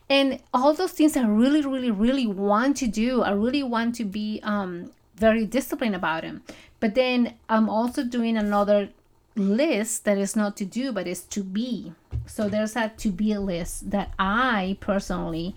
And 0.10 0.40
all 0.54 0.74
those 0.74 0.92
things 0.92 1.18
I 1.18 1.26
really, 1.26 1.62
really, 1.62 1.92
really 1.92 2.28
want 2.28 2.78
to 2.78 2.88
do. 2.88 3.22
I 3.24 3.32
really 3.32 3.64
want 3.64 3.96
to 3.96 4.06
be 4.06 4.40
um, 4.44 4.92
very 5.16 5.46
disciplined 5.46 5.96
about 5.96 6.22
them. 6.22 6.44
But 6.80 6.96
then 6.96 7.36
I'm 7.50 7.70
also 7.70 8.04
doing 8.04 8.38
another 8.38 8.90
list 9.36 10.06
that 10.06 10.18
is 10.18 10.36
not 10.36 10.56
to 10.58 10.66
do, 10.66 10.92
but 10.92 11.08
is 11.08 11.22
to 11.22 11.44
be. 11.44 11.94
So 12.26 12.48
there's 12.48 12.76
a 12.76 12.90
to 12.98 13.12
be 13.12 13.38
list 13.38 13.92
that 13.92 14.12
I 14.18 14.78
personally 14.80 15.56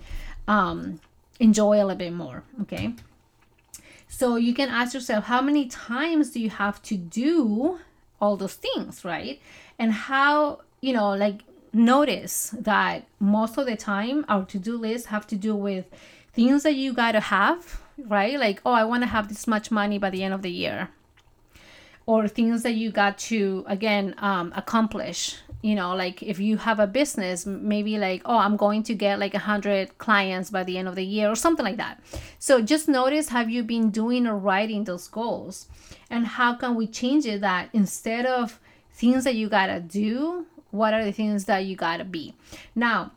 um, 0.49 1.01
enjoy 1.39 1.77
a 1.77 1.85
little 1.85 1.97
bit 1.97 2.13
more. 2.13 2.43
Okay. 2.63 2.95
So 4.09 4.37
you 4.37 4.53
can 4.55 4.69
ask 4.69 4.93
yourself, 4.95 5.25
how 5.25 5.41
many 5.41 5.67
times 5.67 6.31
do 6.31 6.41
you 6.41 6.51
have 6.51 6.83
to 6.83 6.97
do 6.97 7.79
all 8.21 8.37
those 8.37 8.55
things, 8.55 9.05
right? 9.05 9.41
And 9.79 9.93
how 9.93 10.61
you 10.81 10.93
know, 10.93 11.15
like 11.15 11.43
notice 11.73 12.55
that 12.59 13.07
most 13.19 13.59
of 13.59 13.67
the 13.67 13.77
time 13.77 14.25
our 14.29 14.45
to-do 14.45 14.77
list 14.77 15.07
have 15.07 15.27
to 15.29 15.37
do 15.37 15.55
with 15.55 15.87
things 16.33 16.63
that 16.63 16.75
you 16.75 16.93
got 16.93 17.13
to 17.13 17.21
have, 17.21 17.81
right? 17.99 18.39
Like, 18.39 18.61
oh, 18.65 18.73
I 18.73 18.85
want 18.85 19.03
to 19.03 19.09
have 19.09 19.29
this 19.29 19.47
much 19.47 19.71
money 19.71 19.99
by 19.99 20.11
the 20.11 20.23
end 20.23 20.35
of 20.35 20.43
the 20.43 20.51
year. 20.51 20.91
or 22.07 22.27
things 22.27 22.65
that 22.65 22.75
you 22.75 22.91
got 22.91 23.17
to 23.19 23.65
again 23.69 24.15
um, 24.19 24.53
accomplish 24.57 25.37
you 25.63 25.75
know 25.75 25.95
like 25.95 26.23
if 26.23 26.41
you 26.41 26.57
have 26.57 26.81
a 26.81 26.87
business 26.87 27.47
maybe 27.47 27.99
like 27.99 28.23
oh 28.25 28.37
i'm 28.37 28.57
going 28.57 28.83
to 28.83 28.95
get 28.95 29.19
like 29.19 29.35
a 29.35 29.39
100 29.39 29.97
clients 29.99 30.51
by 30.51 30.65
the 30.65 30.77
end 30.79 30.89
of 30.89 30.95
the 30.97 31.05
year 31.05 31.31
or 31.31 31.37
something 31.37 31.65
like 31.65 31.77
that 31.77 32.01
so 32.39 32.61
just 32.61 32.89
notice 32.89 33.29
have 33.29 33.49
you 33.51 33.63
been 33.63 33.91
doing 33.91 34.27
or 34.27 34.37
writing 34.37 34.85
those 34.85 35.07
goals 35.09 35.69
and 36.11 36.27
how 36.27 36.55
can 36.55 36.75
we 36.75 36.87
change 36.87 37.27
it 37.27 37.41
that 37.43 37.69
instead 37.73 38.27
of 38.27 38.59
things 38.93 39.23
that 39.25 39.37
you 39.37 39.49
gotta 39.49 39.79
do 39.79 40.47
what 40.71 40.95
are 40.95 41.05
the 41.05 41.13
things 41.13 41.45
that 41.47 41.65
you 41.65 41.77
gotta 41.77 42.05
be. 42.05 42.35
Now 42.75 43.13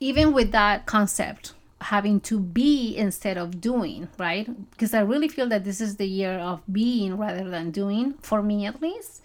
even 0.00 0.32
with 0.32 0.50
that 0.52 0.84
concept 0.86 1.52
having 1.80 2.20
to 2.20 2.38
be 2.38 2.96
instead 2.96 3.36
of 3.36 3.60
doing 3.60 4.08
right? 4.18 4.48
Because 4.70 4.94
i 4.94 5.00
really 5.00 5.28
feel 5.28 5.48
that 5.48 5.64
this 5.64 5.80
is 5.80 5.96
the 5.96 6.06
year 6.06 6.32
of 6.32 6.60
being 6.70 7.16
rather 7.16 7.48
than 7.48 7.70
doing 7.70 8.14
for 8.22 8.42
me 8.42 8.66
at 8.66 8.80
least. 8.80 9.22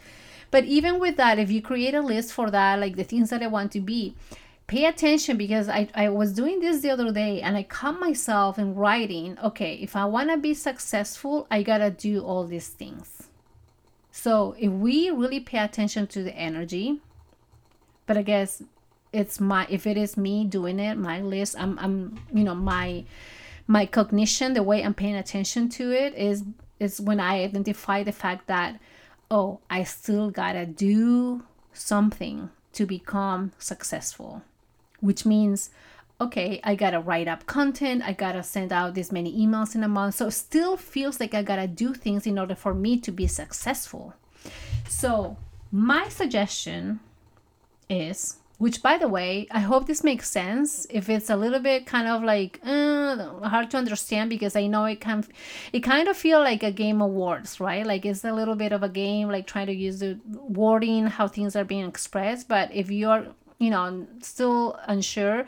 But 0.49 0.63
even 0.65 0.99
with 0.99 1.17
that, 1.17 1.39
if 1.39 1.51
you 1.51 1.61
create 1.61 1.93
a 1.93 2.01
list 2.01 2.31
for 2.31 2.49
that, 2.51 2.79
like 2.79 2.95
the 2.95 3.03
things 3.03 3.29
that 3.29 3.43
I 3.43 3.47
want 3.47 3.71
to 3.73 3.81
be, 3.81 4.15
pay 4.65 4.85
attention 4.85 5.37
because 5.37 5.69
I, 5.69 5.89
I 5.93 6.09
was 6.09 6.33
doing 6.33 6.59
this 6.59 6.81
the 6.81 6.89
other 6.89 7.11
day 7.11 7.41
and 7.41 7.57
I 7.57 7.63
caught 7.63 7.99
myself 7.99 8.59
in 8.59 8.75
writing, 8.75 9.37
okay, 9.43 9.75
if 9.75 9.95
I 9.95 10.05
want 10.05 10.29
to 10.29 10.37
be 10.37 10.53
successful, 10.53 11.47
I 11.49 11.63
got 11.63 11.79
to 11.79 11.89
do 11.89 12.21
all 12.21 12.45
these 12.45 12.67
things. 12.67 13.23
So 14.11 14.55
if 14.57 14.71
we 14.71 15.09
really 15.09 15.39
pay 15.39 15.59
attention 15.59 16.07
to 16.07 16.23
the 16.23 16.35
energy, 16.35 17.01
but 18.07 18.17
I 18.17 18.23
guess 18.23 18.63
it's 19.13 19.39
my 19.39 19.67
if 19.69 19.85
it 19.85 19.97
is 19.97 20.17
me 20.17 20.45
doing 20.45 20.79
it, 20.79 20.97
my 20.97 21.21
list, 21.21 21.55
I'm 21.59 21.77
I'm 21.77 22.19
you 22.33 22.43
know, 22.43 22.55
my 22.55 23.05
my 23.67 23.85
cognition, 23.85 24.53
the 24.53 24.63
way 24.63 24.83
I'm 24.83 24.93
paying 24.93 25.15
attention 25.15 25.69
to 25.69 25.91
it 25.91 26.15
is 26.15 26.43
is 26.79 26.99
when 26.99 27.19
I 27.19 27.43
identify 27.43 28.01
the 28.03 28.11
fact 28.11 28.47
that 28.47 28.79
oh, 29.29 29.59
I 29.69 29.83
still 29.83 30.31
gotta 30.31 30.65
do 30.65 31.43
something 31.73 32.49
to 32.73 32.85
become 32.85 33.51
successful, 33.57 34.41
which 35.01 35.25
means, 35.25 35.69
okay, 36.21 36.61
I 36.63 36.75
gotta 36.75 36.99
write 36.99 37.27
up 37.27 37.45
content, 37.45 38.03
I 38.05 38.13
gotta 38.13 38.43
send 38.43 38.71
out 38.71 38.95
this 38.95 39.11
many 39.11 39.35
emails 39.37 39.75
in 39.75 39.83
a 39.83 39.87
month. 39.87 40.15
So 40.15 40.29
still 40.29 40.77
feels 40.77 41.19
like 41.19 41.33
I 41.33 41.43
gotta 41.43 41.67
do 41.67 41.93
things 41.93 42.25
in 42.25 42.39
order 42.39 42.55
for 42.55 42.73
me 42.73 42.99
to 42.99 43.11
be 43.11 43.27
successful. 43.27 44.13
So, 44.87 45.37
my 45.71 46.07
suggestion 46.07 47.01
is 47.89 48.37
which 48.57 48.81
by 48.81 48.97
the 48.97 49.07
way 49.07 49.47
i 49.51 49.59
hope 49.59 49.85
this 49.85 50.03
makes 50.03 50.29
sense. 50.29 50.87
If 50.89 51.09
it's 51.09 51.29
a 51.29 51.35
little 51.35 51.59
bit 51.59 51.85
kind 51.85 52.07
of 52.07 52.23
like 52.23 52.59
uh, 52.63 53.47
hard 53.47 53.69
to 53.71 53.77
understand 53.77 54.29
because 54.29 54.55
i 54.55 54.67
know 54.67 54.85
it 54.85 54.99
can 54.99 55.23
it 55.71 55.81
kind 55.81 56.07
of 56.07 56.17
feel 56.17 56.39
like 56.39 56.63
a 56.63 56.71
game 56.71 57.01
of 57.01 57.11
words 57.11 57.59
right? 57.59 57.85
Like 57.85 58.05
it's 58.05 58.23
a 58.23 58.33
little 58.33 58.55
bit 58.55 58.71
of 58.71 58.83
a 58.83 58.89
game 58.89 59.29
like 59.29 59.47
trying 59.47 59.67
to 59.67 59.73
use 59.73 59.99
the 59.99 60.19
wording 60.33 61.07
how 61.07 61.27
things 61.27 61.55
are 61.55 61.63
being 61.63 61.87
expressed. 61.87 62.47
But 62.47 62.73
if 62.73 62.89
you're 62.89 63.27
you 63.59 63.69
know 63.69 64.07
still 64.21 64.79
unsure 64.87 65.45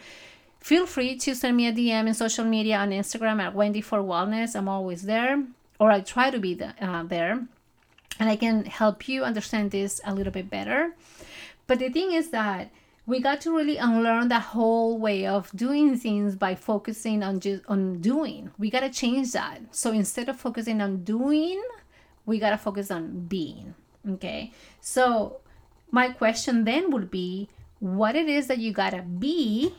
feel 0.59 0.85
free 0.85 1.15
to 1.15 1.33
send 1.33 1.55
me 1.55 1.67
a 1.67 1.71
dm 1.71 2.07
in 2.07 2.13
social 2.13 2.43
media 2.43 2.75
on 2.77 2.89
instagram 2.89 3.41
at 3.41 3.55
wendy 3.55 3.81
for 3.81 3.99
wellness. 3.99 4.55
I'm 4.55 4.69
always 4.69 5.03
there. 5.03 5.43
Or 5.79 5.89
i 5.91 6.01
try 6.01 6.29
to 6.29 6.39
be 6.39 6.53
the, 6.55 6.73
uh, 6.85 7.03
there. 7.03 7.33
And 8.19 8.29
i 8.29 8.35
can 8.35 8.65
help 8.65 9.07
you 9.07 9.23
understand 9.23 9.71
this 9.71 10.01
a 10.05 10.13
little 10.13 10.33
bit 10.33 10.49
better 10.49 10.93
but 11.69 11.77
the 11.77 11.89
thing 11.89 12.13
is 12.13 12.31
that 12.31 12.71
we 13.05 13.19
got 13.19 13.41
to 13.41 13.55
really 13.55 13.77
unlearn 13.77 14.27
the 14.27 14.39
whole 14.39 14.97
way 14.97 15.27
of 15.27 15.51
doing 15.55 15.95
things 15.95 16.35
by 16.35 16.55
focusing 16.55 17.21
on 17.21 17.39
just 17.39 17.63
on 17.67 18.01
doing. 18.01 18.49
We 18.57 18.71
got 18.71 18.79
to 18.79 18.89
change 18.89 19.33
that. 19.33 19.61
So 19.69 19.91
instead 19.91 20.29
of 20.29 20.39
focusing 20.39 20.81
on 20.81 21.03
doing 21.03 21.61
we 22.25 22.39
got 22.39 22.49
to 22.49 22.57
focus 22.57 22.89
on 22.89 23.27
being 23.27 23.75
okay? 24.15 24.51
So 24.81 25.41
my 25.91 26.09
question 26.09 26.63
then 26.63 26.89
would 26.89 27.11
be 27.11 27.49
what 27.79 28.15
it 28.15 28.27
is 28.27 28.47
that 28.47 28.57
you 28.57 28.71
got 28.71 28.91
to 28.91 29.03
be 29.03 29.75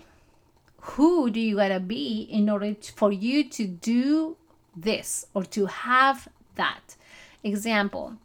who 0.94 1.28
do 1.28 1.40
you 1.40 1.56
got 1.56 1.68
to 1.68 1.80
be 1.80 2.22
in 2.22 2.48
order 2.48 2.72
to, 2.72 2.92
for 2.92 3.10
you 3.10 3.48
to 3.50 3.66
do 3.66 4.36
this 4.76 5.26
or 5.34 5.42
to 5.56 5.66
have 5.66 6.28
that? 6.54 6.94
Example 7.42 8.16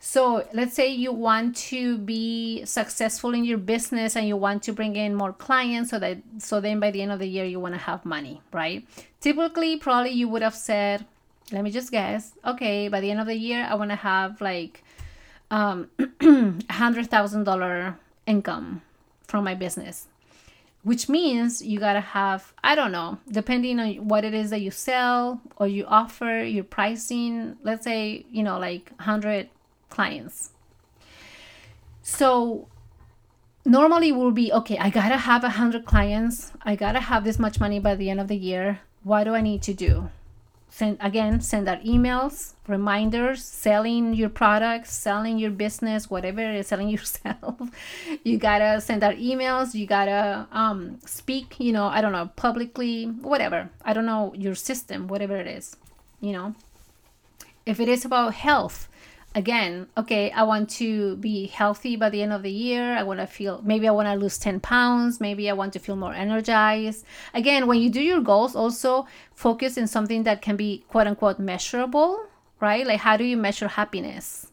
so 0.00 0.46
let's 0.52 0.74
say 0.74 0.88
you 0.88 1.12
want 1.12 1.56
to 1.56 1.98
be 1.98 2.64
successful 2.64 3.34
in 3.34 3.44
your 3.44 3.58
business 3.58 4.14
and 4.14 4.28
you 4.28 4.36
want 4.36 4.62
to 4.64 4.72
bring 4.72 4.94
in 4.94 5.14
more 5.14 5.32
clients 5.32 5.90
so 5.90 5.98
that 5.98 6.18
so 6.38 6.60
then 6.60 6.78
by 6.78 6.90
the 6.92 7.02
end 7.02 7.10
of 7.10 7.18
the 7.18 7.26
year 7.26 7.44
you 7.44 7.58
want 7.58 7.74
to 7.74 7.80
have 7.80 8.04
money, 8.04 8.40
right? 8.52 8.86
Typically, 9.20 9.76
probably 9.76 10.10
you 10.10 10.28
would 10.28 10.42
have 10.42 10.54
said, 10.54 11.04
let 11.50 11.64
me 11.64 11.70
just 11.72 11.90
guess, 11.90 12.32
okay, 12.44 12.88
by 12.88 13.00
the 13.00 13.10
end 13.10 13.20
of 13.20 13.26
the 13.26 13.34
year 13.34 13.66
I 13.68 13.74
want 13.74 13.90
to 13.90 13.96
have 13.96 14.40
like 14.40 14.84
um 15.50 15.88
hundred 16.70 17.10
thousand 17.10 17.44
dollar 17.44 17.96
income 18.26 18.82
from 19.26 19.44
my 19.44 19.54
business 19.54 20.06
which 20.82 21.08
means 21.08 21.60
you 21.60 21.78
gotta 21.78 22.00
have 22.00 22.52
i 22.62 22.74
don't 22.74 22.92
know 22.92 23.18
depending 23.30 23.80
on 23.80 23.94
what 24.06 24.24
it 24.24 24.34
is 24.34 24.50
that 24.50 24.60
you 24.60 24.70
sell 24.70 25.40
or 25.56 25.66
you 25.66 25.84
offer 25.86 26.42
your 26.42 26.64
pricing 26.64 27.56
let's 27.62 27.84
say 27.84 28.24
you 28.30 28.42
know 28.42 28.58
like 28.58 28.90
100 28.96 29.48
clients. 29.88 30.50
So 32.02 32.68
normally 33.64 34.12
will 34.12 34.32
be 34.32 34.52
okay, 34.52 34.78
I 34.78 34.90
gotta 34.90 35.16
have 35.16 35.44
a 35.44 35.50
hundred 35.50 35.84
clients, 35.84 36.52
I 36.62 36.74
gotta 36.74 37.00
have 37.00 37.24
this 37.24 37.38
much 37.38 37.60
money 37.60 37.80
by 37.80 37.94
the 37.94 38.10
end 38.10 38.20
of 38.20 38.28
the 38.28 38.36
year. 38.36 38.80
What 39.02 39.24
do 39.24 39.34
I 39.34 39.40
need 39.40 39.62
to 39.62 39.74
do? 39.74 40.10
Send 40.70 40.98
again, 41.00 41.40
send 41.40 41.68
out 41.68 41.82
emails, 41.82 42.54
reminders, 42.66 43.44
selling 43.44 44.14
your 44.14 44.28
products, 44.28 44.92
selling 44.92 45.38
your 45.38 45.50
business, 45.50 46.10
whatever 46.10 46.40
it 46.40 46.56
is, 46.56 46.66
selling 46.66 46.88
yourself. 46.96 47.60
you 48.22 48.38
gotta 48.38 48.80
send 48.80 49.02
out 49.02 49.16
emails, 49.16 49.74
you 49.74 49.86
gotta 49.86 50.46
um, 50.52 50.98
speak, 51.04 51.56
you 51.58 51.72
know, 51.72 51.86
I 51.86 52.00
don't 52.00 52.12
know, 52.12 52.30
publicly, 52.36 53.06
whatever. 53.06 53.70
I 53.84 53.92
don't 53.92 54.06
know 54.06 54.34
your 54.34 54.54
system, 54.54 55.08
whatever 55.08 55.36
it 55.36 55.46
is, 55.46 55.76
you 56.20 56.32
know. 56.32 56.54
If 57.64 57.80
it 57.80 57.88
is 57.88 58.04
about 58.04 58.34
health, 58.34 58.87
again, 59.38 59.86
okay, 59.96 60.32
I 60.32 60.42
want 60.42 60.68
to 60.80 61.16
be 61.16 61.46
healthy 61.46 61.94
by 61.94 62.10
the 62.10 62.22
end 62.22 62.32
of 62.32 62.42
the 62.42 62.50
year. 62.50 62.96
I 62.96 63.04
want 63.04 63.20
to 63.20 63.26
feel, 63.26 63.62
maybe 63.64 63.86
I 63.86 63.92
want 63.92 64.08
to 64.08 64.14
lose 64.14 64.36
10 64.36 64.58
pounds. 64.58 65.20
Maybe 65.20 65.48
I 65.48 65.52
want 65.52 65.72
to 65.74 65.78
feel 65.78 65.94
more 65.94 66.12
energized. 66.12 67.06
Again, 67.32 67.68
when 67.68 67.78
you 67.80 67.88
do 67.88 68.00
your 68.00 68.20
goals, 68.20 68.56
also 68.56 69.06
focus 69.34 69.76
in 69.76 69.86
something 69.86 70.24
that 70.24 70.42
can 70.42 70.56
be 70.56 70.84
quote 70.88 71.06
unquote 71.06 71.38
measurable, 71.38 72.26
right? 72.60 72.84
Like, 72.84 73.00
how 73.00 73.16
do 73.16 73.24
you 73.24 73.36
measure 73.36 73.68
happiness? 73.68 74.48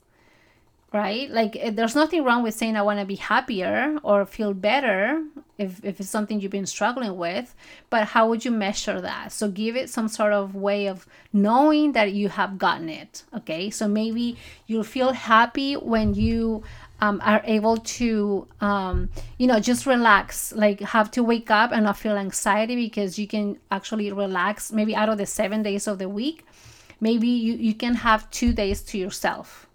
right? 0.93 1.29
Like 1.29 1.57
eh, 1.59 1.71
there's 1.71 1.93
nothing 1.93 2.23
wrong 2.23 2.41
with 2.41 2.53
saying 2.53 2.77
I 2.77 2.81
want 2.81 2.99
to 2.99 3.05
be 3.05 3.15
happier 3.15 3.99
or 4.01 4.25
feel 4.25 4.53
better 4.53 5.21
if, 5.57 5.83
if 5.83 5.99
it's 5.99 6.09
something 6.09 6.39
you've 6.39 6.51
been 6.51 6.65
struggling 6.65 7.15
with, 7.17 7.55
but 7.89 8.05
how 8.07 8.27
would 8.29 8.43
you 8.43 8.51
measure 8.51 8.99
that? 9.01 9.31
So 9.31 9.49
give 9.49 9.75
it 9.75 9.89
some 9.89 10.07
sort 10.07 10.33
of 10.33 10.55
way 10.55 10.87
of 10.87 11.07
knowing 11.31 11.93
that 11.93 12.13
you 12.13 12.29
have 12.29 12.57
gotten 12.57 12.89
it, 12.89 13.23
okay? 13.33 13.69
So 13.69 13.87
maybe 13.87 14.37
you'll 14.67 14.83
feel 14.83 15.13
happy 15.13 15.75
when 15.75 16.13
you 16.13 16.63
um, 17.01 17.21
are 17.23 17.41
able 17.45 17.77
to, 17.77 18.47
um, 18.61 19.09
you 19.37 19.47
know, 19.47 19.59
just 19.59 19.85
relax, 19.85 20.53
like 20.53 20.79
have 20.81 21.11
to 21.11 21.23
wake 21.23 21.51
up 21.51 21.71
and 21.71 21.83
not 21.85 21.97
feel 21.97 22.17
anxiety 22.17 22.75
because 22.75 23.17
you 23.17 23.27
can 23.27 23.57
actually 23.71 24.11
relax 24.11 24.71
maybe 24.71 24.95
out 24.95 25.09
of 25.09 25.17
the 25.17 25.25
seven 25.25 25.63
days 25.63 25.87
of 25.87 25.99
the 25.99 26.09
week. 26.09 26.45
Maybe 26.99 27.27
you, 27.27 27.53
you 27.53 27.73
can 27.73 27.95
have 27.95 28.29
two 28.31 28.53
days 28.53 28.81
to 28.83 28.97
yourself 28.97 29.67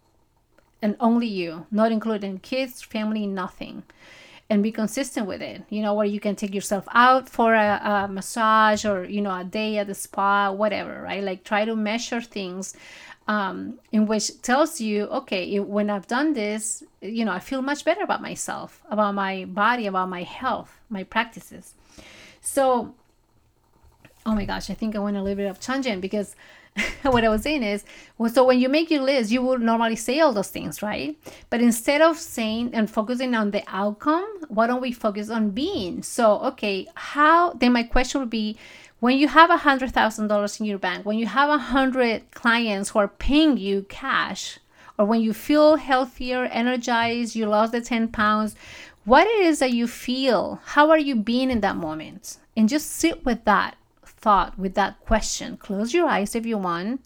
and 0.82 0.96
only 1.00 1.26
you, 1.26 1.66
not 1.70 1.92
including 1.92 2.38
kids, 2.38 2.82
family, 2.82 3.26
nothing. 3.26 3.82
And 4.50 4.64
be 4.64 4.72
consistent 4.72 5.28
with 5.28 5.42
it, 5.42 5.62
you 5.70 5.80
know, 5.80 5.94
where 5.94 6.06
you 6.06 6.18
can 6.18 6.34
take 6.34 6.52
yourself 6.52 6.84
out 6.90 7.28
for 7.28 7.54
a, 7.54 7.80
a 7.84 8.08
massage 8.08 8.84
or, 8.84 9.04
you 9.04 9.22
know, 9.22 9.30
a 9.30 9.44
day 9.44 9.78
at 9.78 9.86
the 9.86 9.94
spa, 9.94 10.50
whatever, 10.50 11.00
right? 11.02 11.22
Like 11.22 11.44
try 11.44 11.64
to 11.64 11.76
measure 11.76 12.20
things 12.20 12.74
um, 13.28 13.78
in 13.92 14.06
which 14.06 14.42
tells 14.42 14.80
you, 14.80 15.04
okay, 15.04 15.60
when 15.60 15.88
I've 15.88 16.08
done 16.08 16.32
this, 16.32 16.82
you 17.00 17.24
know, 17.24 17.30
I 17.30 17.38
feel 17.38 17.62
much 17.62 17.84
better 17.84 18.02
about 18.02 18.22
myself, 18.22 18.82
about 18.90 19.14
my 19.14 19.44
body, 19.44 19.86
about 19.86 20.08
my 20.08 20.24
health, 20.24 20.80
my 20.88 21.04
practices. 21.04 21.74
So, 22.40 22.92
oh 24.26 24.34
my 24.34 24.44
gosh, 24.46 24.68
I 24.68 24.74
think 24.74 24.96
I 24.96 24.98
went 24.98 25.16
a 25.16 25.22
little 25.22 25.36
bit 25.36 25.48
of 25.48 25.60
tangent 25.60 26.00
because 26.00 26.34
what 27.02 27.24
I 27.24 27.28
was 27.28 27.42
saying 27.42 27.62
is, 27.62 27.84
well, 28.18 28.30
so 28.30 28.44
when 28.44 28.60
you 28.60 28.68
make 28.68 28.90
your 28.90 29.02
list, 29.02 29.30
you 29.30 29.42
would 29.42 29.60
normally 29.60 29.96
say 29.96 30.20
all 30.20 30.32
those 30.32 30.50
things, 30.50 30.82
right? 30.82 31.16
But 31.48 31.60
instead 31.60 32.00
of 32.00 32.18
saying 32.18 32.70
and 32.74 32.90
focusing 32.90 33.34
on 33.34 33.50
the 33.50 33.62
outcome, 33.68 34.28
why 34.48 34.66
don't 34.66 34.80
we 34.80 34.92
focus 34.92 35.30
on 35.30 35.50
being? 35.50 36.02
So, 36.02 36.38
okay, 36.40 36.86
how 36.94 37.52
then 37.54 37.72
my 37.72 37.82
question 37.82 38.20
would 38.20 38.30
be 38.30 38.56
when 39.00 39.16
you 39.18 39.28
have 39.28 39.50
a 39.50 39.56
hundred 39.56 39.92
thousand 39.92 40.28
dollars 40.28 40.60
in 40.60 40.66
your 40.66 40.78
bank, 40.78 41.06
when 41.06 41.18
you 41.18 41.26
have 41.26 41.48
a 41.48 41.58
hundred 41.58 42.30
clients 42.32 42.90
who 42.90 42.98
are 42.98 43.08
paying 43.08 43.56
you 43.56 43.86
cash, 43.88 44.58
or 44.98 45.06
when 45.06 45.22
you 45.22 45.32
feel 45.32 45.76
healthier, 45.76 46.44
energized, 46.44 47.34
you 47.34 47.46
lost 47.46 47.72
the 47.72 47.80
10 47.80 48.08
pounds, 48.08 48.54
what 49.06 49.26
it 49.26 49.40
is 49.40 49.58
that 49.60 49.72
you 49.72 49.86
feel, 49.86 50.60
how 50.66 50.90
are 50.90 50.98
you 50.98 51.16
being 51.16 51.50
in 51.50 51.62
that 51.62 51.76
moment? 51.76 52.36
And 52.54 52.68
just 52.68 52.90
sit 52.90 53.24
with 53.24 53.44
that 53.46 53.76
thought, 54.20 54.58
with 54.58 54.74
that 54.74 55.00
question. 55.00 55.56
Close 55.56 55.94
your 55.94 56.08
eyes 56.08 56.34
if 56.34 56.46
you 56.46 56.58
want 56.58 57.00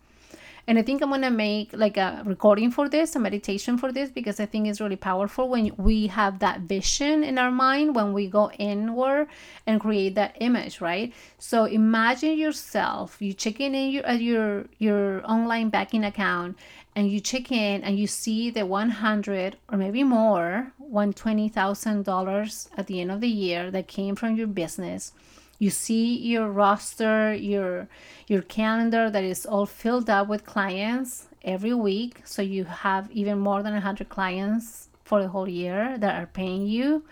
And 0.67 0.79
I 0.79 0.83
think 0.83 1.03
I'm 1.03 1.11
gonna 1.11 1.31
make 1.31 1.73
like 1.75 1.99
a 1.99 2.23
recording 2.25 2.71
for 2.71 2.89
this, 2.89 3.15
a 3.15 3.19
meditation 3.19 3.77
for 3.77 3.93
this, 3.93 4.11
because 4.11 4.41
I 4.41 4.47
think 4.47 4.67
it's 4.67 4.81
really 4.81 4.97
powerful 4.97 5.49
when 5.49 5.73
we 5.77 6.07
have 6.07 6.39
that 6.39 6.61
vision 6.61 7.23
in 7.23 7.37
our 7.39 7.51
mind 7.51 7.95
when 7.95 8.15
we 8.15 8.29
go 8.29 8.51
inward 8.53 9.29
and 9.67 9.79
create 9.81 10.15
that 10.15 10.37
image, 10.41 10.81
right? 10.81 11.13
So 11.39 11.65
imagine 11.67 12.39
yourself, 12.39 13.21
you 13.21 13.35
check 13.35 13.61
in 13.61 13.75
your 13.75 14.07
at 14.07 14.23
your 14.23 14.65
your 14.79 15.23
online 15.31 15.69
banking 15.69 16.05
account 16.05 16.57
and 16.97 17.11
you 17.11 17.21
check 17.21 17.53
in 17.53 17.83
and 17.85 17.99
you 17.99 18.07
see 18.07 18.51
the 18.51 18.65
100 18.65 19.57
or 19.71 19.77
maybe 19.77 20.03
more, 20.03 20.73
$120,000 20.81 22.69
at 22.79 22.87
the 22.87 23.01
end 23.01 23.11
of 23.11 23.21
the 23.21 23.29
year 23.29 23.71
that 23.71 23.89
came 23.89 24.15
from 24.17 24.37
your 24.37 24.47
business 24.47 25.13
you 25.59 25.71
see 25.71 26.17
your 26.17 26.49
roster 26.49 27.35
your 27.35 27.89
your 28.27 28.43
calendar 28.43 29.11
that 29.11 29.25
is 29.25 29.47
all 29.47 29.67
filled 29.67 30.09
up 30.09 30.29
with 30.29 30.45
clients 30.45 31.27
every 31.45 31.75
week. 31.75 32.23
So 32.25 32.43
you 32.43 32.65
have 32.65 33.11
even 33.11 33.39
more 33.39 33.63
than 33.63 33.75
100 33.75 34.09
clients 34.09 34.89
for 35.05 35.23
the 35.23 35.29
whole 35.29 35.49
year 35.49 35.97
that 35.99 36.21
are 36.21 36.27
paying 36.27 36.67
you. 36.67 37.05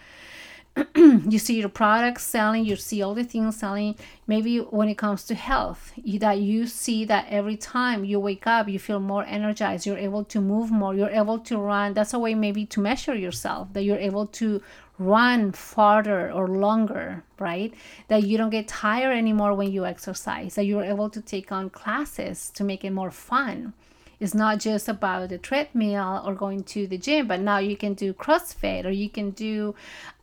You 0.97 1.39
see 1.39 1.61
your 1.61 1.69
products 1.69 2.25
selling 2.25 2.65
you 2.65 2.77
see 2.77 3.03
all 3.03 3.15
the 3.15 3.25
things 3.25 3.59
selling. 3.59 3.95
Maybe 4.27 4.59
when 4.59 4.89
it 4.89 4.97
comes 4.97 5.25
to 5.25 5.35
health 5.35 5.93
you, 5.97 6.19
that 6.21 6.39
you 6.39 6.67
see 6.67 7.05
that 7.05 7.27
every 7.29 7.57
time 7.57 8.07
you 8.07 8.19
wake 8.19 8.47
up 8.47 8.69
you 8.69 8.79
feel 8.79 8.99
more 8.99 9.25
energized 9.27 9.85
you're 9.85 9.99
able 9.99 10.25
to 10.25 10.41
move 10.41 10.71
more 10.71 10.95
you're 10.95 11.11
able 11.11 11.39
to 11.41 11.59
run. 11.59 11.93
That's 11.93 12.15
a 12.15 12.19
way 12.19 12.35
maybe 12.35 12.65
to 12.67 12.81
measure 12.81 13.15
yourself 13.15 13.73
that 13.75 13.83
you're 13.83 13.99
able 13.99 14.27
to 14.29 14.63
run 14.99 15.53
farther 15.53 16.31
or 16.31 16.49
longer, 16.49 17.25
right? 17.39 17.73
That 18.09 18.25
you 18.25 18.39
don't 18.39 18.51
get 18.51 18.69
tired 18.69 19.17
anymore 19.17 19.55
when 19.55 19.73
you 19.73 19.87
exercise, 19.87 20.55
that 20.55 20.65
you're 20.65 20.85
able 20.85 21.11
to 21.11 21.21
take 21.21 21.51
on 21.51 21.71
classes 21.71 22.51
to 22.55 22.65
make 22.65 22.85
it 22.85 22.91
more 22.91 23.11
fun. 23.11 23.73
It's 24.21 24.35
not 24.35 24.61
just 24.61 24.89
about 24.89 25.31
the 25.31 25.39
treadmill 25.39 26.23
or 26.25 26.35
going 26.35 26.63
to 26.65 26.87
the 26.87 26.97
gym, 26.97 27.27
but 27.27 27.41
now 27.41 27.59
you 27.59 27.77
can 27.77 27.95
do 27.95 28.13
CrossFit 28.13 28.85
or 28.85 28.91
you 28.91 29.11
can 29.11 29.31
do 29.31 29.75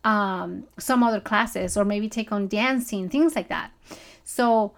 um, 0.05 0.63
some 0.77 1.03
other 1.03 1.19
classes 1.19 1.75
or 1.75 1.83
maybe 1.83 2.07
take 2.07 2.31
on 2.31 2.47
dancing, 2.47 3.09
things 3.09 3.35
like 3.35 3.49
that. 3.49 3.71
So, 4.23 4.71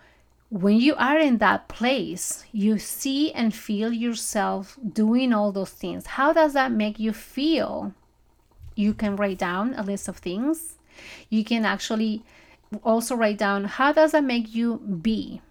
when 0.49 0.77
you 0.77 0.95
are 0.95 1.17
in 1.17 1.38
that 1.38 1.69
place, 1.69 2.43
you 2.51 2.77
see 2.77 3.32
and 3.32 3.54
feel 3.54 3.93
yourself 3.93 4.77
doing 4.91 5.32
all 5.32 5.51
those 5.51 5.69
things. 5.69 6.08
How 6.08 6.34
does 6.34 6.54
that 6.54 6.71
make 6.71 6.99
you 6.99 7.13
feel? 7.13 7.93
You 8.75 8.93
can 8.93 9.15
write 9.15 9.38
down 9.38 9.73
a 9.75 9.84
list 9.84 10.07
of 10.07 10.17
things. 10.17 10.75
You 11.29 11.43
can 11.43 11.65
actually 11.65 12.23
also 12.84 13.15
write 13.15 13.38
down 13.38 13.65
how 13.65 13.91
does 13.91 14.12
that 14.12 14.23
make 14.23 14.53
you 14.53 14.77
be? 14.77 15.41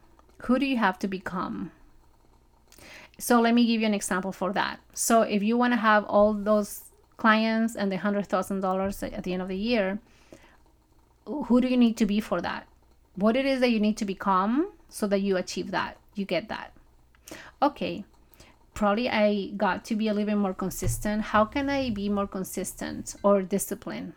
Who 0.44 0.58
do 0.58 0.66
you 0.66 0.78
have 0.78 0.98
to 1.00 1.08
become? 1.08 1.72
So 3.18 3.40
let 3.40 3.52
me 3.54 3.66
give 3.66 3.82
you 3.82 3.86
an 3.86 3.94
example 3.94 4.32
for 4.32 4.52
that. 4.54 4.80
So 4.94 5.22
if 5.22 5.42
you 5.42 5.56
want 5.58 5.74
to 5.74 5.76
have 5.76 6.04
all 6.04 6.32
those 6.32 6.84
clients 7.18 7.76
and 7.76 7.92
the 7.92 7.96
hundred 7.96 8.26
thousand 8.26 8.60
dollars 8.60 9.02
at 9.02 9.24
the 9.24 9.34
end 9.34 9.42
of 9.42 9.48
the 9.48 9.56
year, 9.56 9.98
who 11.26 11.60
do 11.60 11.68
you 11.68 11.76
need 11.76 11.96
to 11.98 12.06
be 12.06 12.20
for 12.20 12.40
that? 12.40 12.66
What 13.16 13.36
it 13.36 13.44
is 13.44 13.60
that 13.60 13.70
you 13.70 13.80
need 13.80 13.98
to 13.98 14.04
become 14.06 14.72
so 14.88 15.06
that 15.06 15.20
you 15.20 15.36
achieve 15.36 15.70
that, 15.70 15.98
you 16.14 16.24
get 16.24 16.48
that. 16.48 16.72
Okay, 17.62 18.04
probably 18.80 19.10
I 19.10 19.48
got 19.58 19.84
to 19.84 19.94
be 19.94 20.08
a 20.08 20.14
little 20.14 20.32
bit 20.32 20.38
more 20.38 20.54
consistent. 20.54 21.20
How 21.20 21.44
can 21.44 21.68
I 21.68 21.90
be 21.90 22.08
more 22.08 22.26
consistent 22.26 23.14
or 23.22 23.42
disciplined? 23.42 24.14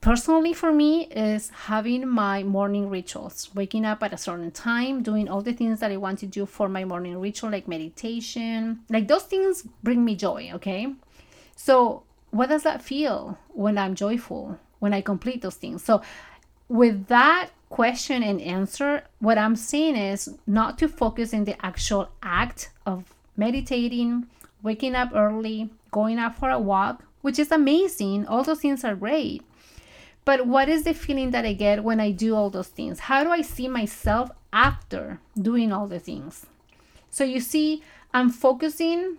Personally, 0.00 0.52
for 0.52 0.72
me, 0.72 1.06
is 1.06 1.50
having 1.66 2.06
my 2.08 2.44
morning 2.44 2.88
rituals, 2.88 3.50
waking 3.52 3.84
up 3.84 4.04
at 4.04 4.12
a 4.12 4.16
certain 4.16 4.52
time, 4.52 5.02
doing 5.02 5.28
all 5.28 5.42
the 5.42 5.52
things 5.52 5.80
that 5.80 5.90
I 5.90 5.96
want 5.96 6.20
to 6.20 6.26
do 6.26 6.46
for 6.46 6.68
my 6.68 6.84
morning 6.84 7.18
ritual, 7.20 7.50
like 7.50 7.66
meditation. 7.66 8.84
Like 8.88 9.08
those 9.08 9.24
things 9.24 9.64
bring 9.82 10.04
me 10.04 10.14
joy, 10.14 10.52
okay? 10.54 10.94
So, 11.56 12.04
what 12.30 12.50
does 12.50 12.62
that 12.62 12.80
feel 12.80 13.36
when 13.48 13.76
I'm 13.78 13.96
joyful, 13.96 14.60
when 14.78 14.94
I 14.94 15.00
complete 15.00 15.42
those 15.42 15.56
things? 15.56 15.82
So, 15.82 16.02
with 16.68 17.08
that 17.08 17.50
question 17.68 18.22
and 18.22 18.40
answer, 18.40 19.02
what 19.18 19.38
I'm 19.38 19.56
saying 19.56 19.96
is 19.96 20.38
not 20.46 20.78
to 20.78 20.86
focus 20.88 21.32
in 21.32 21.46
the 21.46 21.56
actual 21.66 22.10
act 22.22 22.70
of 22.86 23.12
meditating, 23.40 24.26
waking 24.62 24.94
up 24.94 25.10
early, 25.14 25.70
going 25.90 26.18
out 26.18 26.36
for 26.36 26.50
a 26.50 26.58
walk, 26.58 27.02
which 27.22 27.38
is 27.38 27.50
amazing. 27.50 28.26
All 28.26 28.44
those 28.44 28.60
things 28.60 28.84
are 28.84 28.94
great. 28.94 29.42
But 30.24 30.46
what 30.46 30.68
is 30.68 30.84
the 30.84 30.94
feeling 30.94 31.30
that 31.30 31.46
I 31.46 31.54
get 31.54 31.82
when 31.82 31.98
I 31.98 32.10
do 32.12 32.36
all 32.36 32.50
those 32.50 32.68
things? 32.68 33.00
How 33.00 33.24
do 33.24 33.30
I 33.30 33.42
see 33.42 33.66
myself 33.66 34.30
after 34.52 35.18
doing 35.34 35.72
all 35.72 35.88
the 35.88 35.98
things? 35.98 36.46
So 37.08 37.24
you 37.24 37.40
see, 37.40 37.82
I'm 38.12 38.30
focusing 38.30 39.16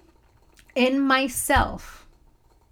in 0.76 1.02
myself, 1.02 2.06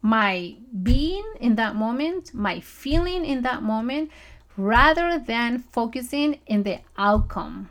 my 0.01 0.55
being 0.83 1.25
in 1.39 1.55
that 1.55 1.75
moment, 1.75 2.33
my 2.33 2.59
feeling 2.59 3.25
in 3.25 3.41
that 3.41 3.63
moment, 3.63 4.11
rather 4.55 5.19
than 5.19 5.59
focusing 5.59 6.39
in 6.45 6.63
the 6.63 6.79
outcome. 6.97 7.69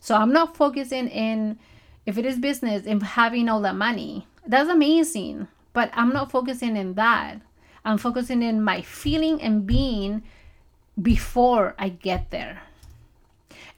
So 0.00 0.14
I'm 0.14 0.32
not 0.32 0.56
focusing 0.56 1.08
in 1.08 1.58
if 2.06 2.18
it 2.18 2.26
is 2.26 2.38
business 2.38 2.86
and 2.86 3.02
having 3.02 3.48
all 3.48 3.60
that 3.62 3.76
money, 3.76 4.26
that's 4.46 4.68
amazing. 4.68 5.48
But 5.72 5.90
I'm 5.94 6.12
not 6.12 6.30
focusing 6.30 6.76
in 6.76 6.94
that. 6.94 7.40
I'm 7.84 7.98
focusing 7.98 8.42
in 8.42 8.62
my 8.62 8.82
feeling 8.82 9.40
and 9.40 9.66
being 9.66 10.22
before 11.00 11.74
I 11.78 11.88
get 11.88 12.30
there. 12.30 12.62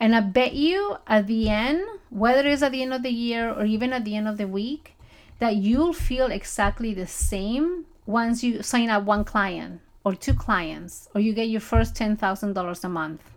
And 0.00 0.16
I 0.16 0.20
bet 0.20 0.54
you 0.54 0.96
at 1.06 1.26
the 1.26 1.48
end, 1.48 1.82
whether 2.10 2.46
it's 2.48 2.62
at 2.62 2.72
the 2.72 2.82
end 2.82 2.92
of 2.92 3.02
the 3.02 3.10
year 3.10 3.50
or 3.50 3.64
even 3.64 3.92
at 3.92 4.04
the 4.04 4.16
end 4.16 4.26
of 4.26 4.38
the 4.38 4.48
week, 4.48 4.96
that 5.38 5.56
you'll 5.56 5.92
feel 5.92 6.26
exactly 6.26 6.94
the 6.94 7.06
same 7.06 7.84
once 8.06 8.42
you 8.42 8.62
sign 8.62 8.90
up 8.90 9.04
one 9.04 9.24
client 9.24 9.80
or 10.04 10.14
two 10.14 10.34
clients 10.34 11.08
or 11.14 11.20
you 11.20 11.32
get 11.32 11.48
your 11.48 11.60
first 11.60 11.94
$10,000 11.94 12.84
a 12.84 12.88
month. 12.88 13.30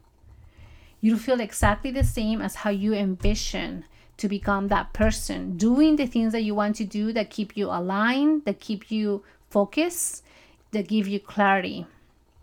You'll 1.01 1.19
feel 1.19 1.39
exactly 1.39 1.91
the 1.91 2.03
same 2.03 2.41
as 2.41 2.55
how 2.55 2.71
you 2.71 2.93
envision 2.93 3.85
to 4.17 4.29
become 4.29 4.67
that 4.69 4.93
person. 4.93 5.57
Doing 5.57 5.95
the 5.95 6.07
things 6.07 6.31
that 6.33 6.41
you 6.41 6.55
want 6.55 6.75
to 6.77 6.85
do 6.85 7.11
that 7.13 7.29
keep 7.29 7.55
you 7.57 7.67
aligned 7.67 8.45
that 8.45 8.59
keep 8.59 8.91
you 8.91 9.23
focused 9.49 10.23
that 10.71 10.87
give 10.87 11.07
you 11.07 11.19
clarity. 11.19 11.85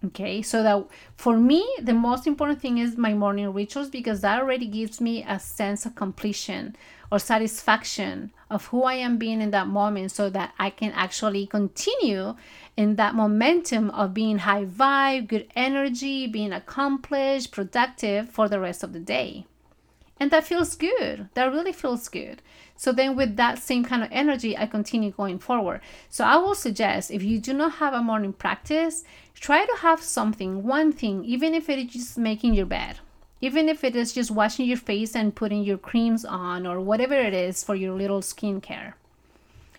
Okay? 0.04 0.42
So 0.42 0.62
that 0.62 0.86
for 1.16 1.36
me 1.36 1.66
the 1.80 1.94
most 1.94 2.26
important 2.26 2.60
thing 2.60 2.78
is 2.78 2.96
my 2.96 3.14
morning 3.14 3.52
rituals 3.52 3.90
because 3.90 4.20
that 4.20 4.40
already 4.40 4.66
gives 4.66 5.00
me 5.00 5.24
a 5.26 5.38
sense 5.38 5.86
of 5.86 5.94
completion 5.94 6.76
or 7.12 7.18
satisfaction 7.18 8.32
of 8.48 8.66
who 8.68 8.84
i 8.84 8.94
am 8.94 9.18
being 9.18 9.42
in 9.42 9.50
that 9.50 9.66
moment 9.66 10.10
so 10.10 10.30
that 10.30 10.54
i 10.58 10.70
can 10.70 10.90
actually 10.92 11.46
continue 11.46 12.34
in 12.74 12.96
that 12.96 13.14
momentum 13.14 13.90
of 13.90 14.14
being 14.14 14.38
high 14.38 14.64
vibe 14.64 15.28
good 15.28 15.46
energy 15.54 16.26
being 16.26 16.52
accomplished 16.52 17.52
productive 17.52 18.30
for 18.30 18.48
the 18.48 18.58
rest 18.58 18.82
of 18.82 18.94
the 18.94 18.98
day 18.98 19.44
and 20.22 20.30
that 20.30 20.44
feels 20.44 20.76
good. 20.76 21.28
That 21.34 21.50
really 21.50 21.72
feels 21.72 22.08
good. 22.08 22.42
So 22.76 22.92
then 22.92 23.16
with 23.16 23.34
that 23.38 23.58
same 23.58 23.84
kind 23.84 24.04
of 24.04 24.08
energy, 24.12 24.56
I 24.56 24.66
continue 24.66 25.10
going 25.10 25.40
forward. 25.40 25.80
So 26.10 26.24
I 26.24 26.36
will 26.36 26.54
suggest 26.54 27.10
if 27.10 27.24
you 27.24 27.40
do 27.40 27.52
not 27.52 27.72
have 27.82 27.92
a 27.92 28.04
morning 28.04 28.32
practice, 28.32 29.02
try 29.34 29.66
to 29.66 29.76
have 29.80 30.00
something, 30.00 30.62
one 30.62 30.92
thing, 30.92 31.24
even 31.24 31.54
if 31.54 31.68
it 31.68 31.80
is 31.80 31.92
just 31.92 32.18
making 32.18 32.54
your 32.54 32.66
bed. 32.66 33.00
Even 33.40 33.68
if 33.68 33.82
it 33.82 33.96
is 33.96 34.12
just 34.12 34.30
washing 34.30 34.66
your 34.66 34.76
face 34.76 35.16
and 35.16 35.34
putting 35.34 35.64
your 35.64 35.76
creams 35.76 36.24
on 36.24 36.68
or 36.68 36.80
whatever 36.80 37.14
it 37.14 37.34
is 37.34 37.64
for 37.64 37.74
your 37.74 37.96
little 37.96 38.20
skincare. 38.20 38.92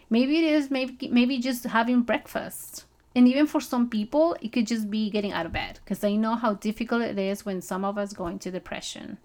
Maybe 0.10 0.40
it 0.40 0.54
is 0.54 0.70
maybe 0.70 1.08
maybe 1.08 1.38
just 1.40 1.64
having 1.64 2.02
breakfast. 2.02 2.84
And 3.16 3.30
even 3.30 3.48
for 3.48 3.62
some 3.62 3.90
people, 3.90 4.36
it 4.42 4.52
could 4.52 4.68
just 4.68 4.92
be 4.92 5.10
getting 5.10 5.32
out 5.32 5.46
of 5.46 5.54
bed 5.54 5.80
because 5.86 6.04
I 6.04 6.16
know 6.16 6.36
how 6.36 6.56
difficult 6.56 7.02
it 7.02 7.18
is 7.18 7.46
when 7.46 7.62
some 7.62 7.86
of 7.86 7.98
us 7.98 8.12
go 8.12 8.28
into 8.28 8.52
depression 8.52 9.20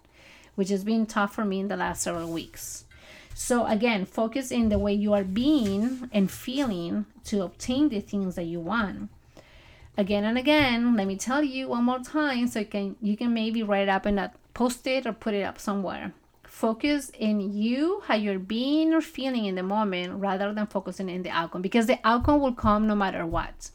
which 0.59 0.67
has 0.67 0.83
been 0.83 1.05
tough 1.05 1.33
for 1.33 1.45
me 1.45 1.61
in 1.61 1.69
the 1.69 1.77
last 1.77 2.01
several 2.01 2.29
weeks. 2.29 2.83
So, 3.33 3.65
again, 3.65 4.03
focus 4.03 4.51
in 4.51 4.67
the 4.67 4.77
way 4.77 4.93
you 4.93 5.13
are 5.13 5.23
being 5.23 6.09
and 6.11 6.29
feeling 6.29 7.05
to 7.27 7.43
obtain 7.43 7.87
the 7.87 8.01
things 8.01 8.35
that 8.35 8.43
you 8.43 8.59
want. 8.59 9.09
Again 9.97 10.25
and 10.25 10.37
again, 10.37 10.97
let 10.97 11.07
me 11.07 11.15
tell 11.15 11.41
you 11.41 11.69
one 11.69 11.85
more 11.85 11.99
time 11.99 12.47
so 12.47 12.59
you 12.59 12.65
can 12.65 12.97
you 13.01 13.15
can 13.15 13.33
maybe 13.33 13.63
write 13.63 13.83
it 13.83 13.89
up 13.89 14.05
and 14.05 14.29
post 14.53 14.85
it 14.85 15.05
or 15.05 15.13
put 15.13 15.33
it 15.33 15.43
up 15.43 15.59
somewhere. 15.59 16.11
Focus 16.43 17.09
in 17.17 17.53
you, 17.53 18.01
how 18.07 18.15
you're 18.15 18.37
being 18.37 18.93
or 18.93 18.99
feeling 18.99 19.45
in 19.45 19.55
the 19.55 19.63
moment 19.63 20.19
rather 20.19 20.53
than 20.53 20.67
focusing 20.67 21.07
in 21.07 21.23
the 21.23 21.29
outcome 21.29 21.61
because 21.61 21.85
the 21.85 21.99
outcome 22.03 22.41
will 22.41 22.51
come 22.51 22.85
no 22.85 22.95
matter 22.95 23.25
what. 23.25 23.71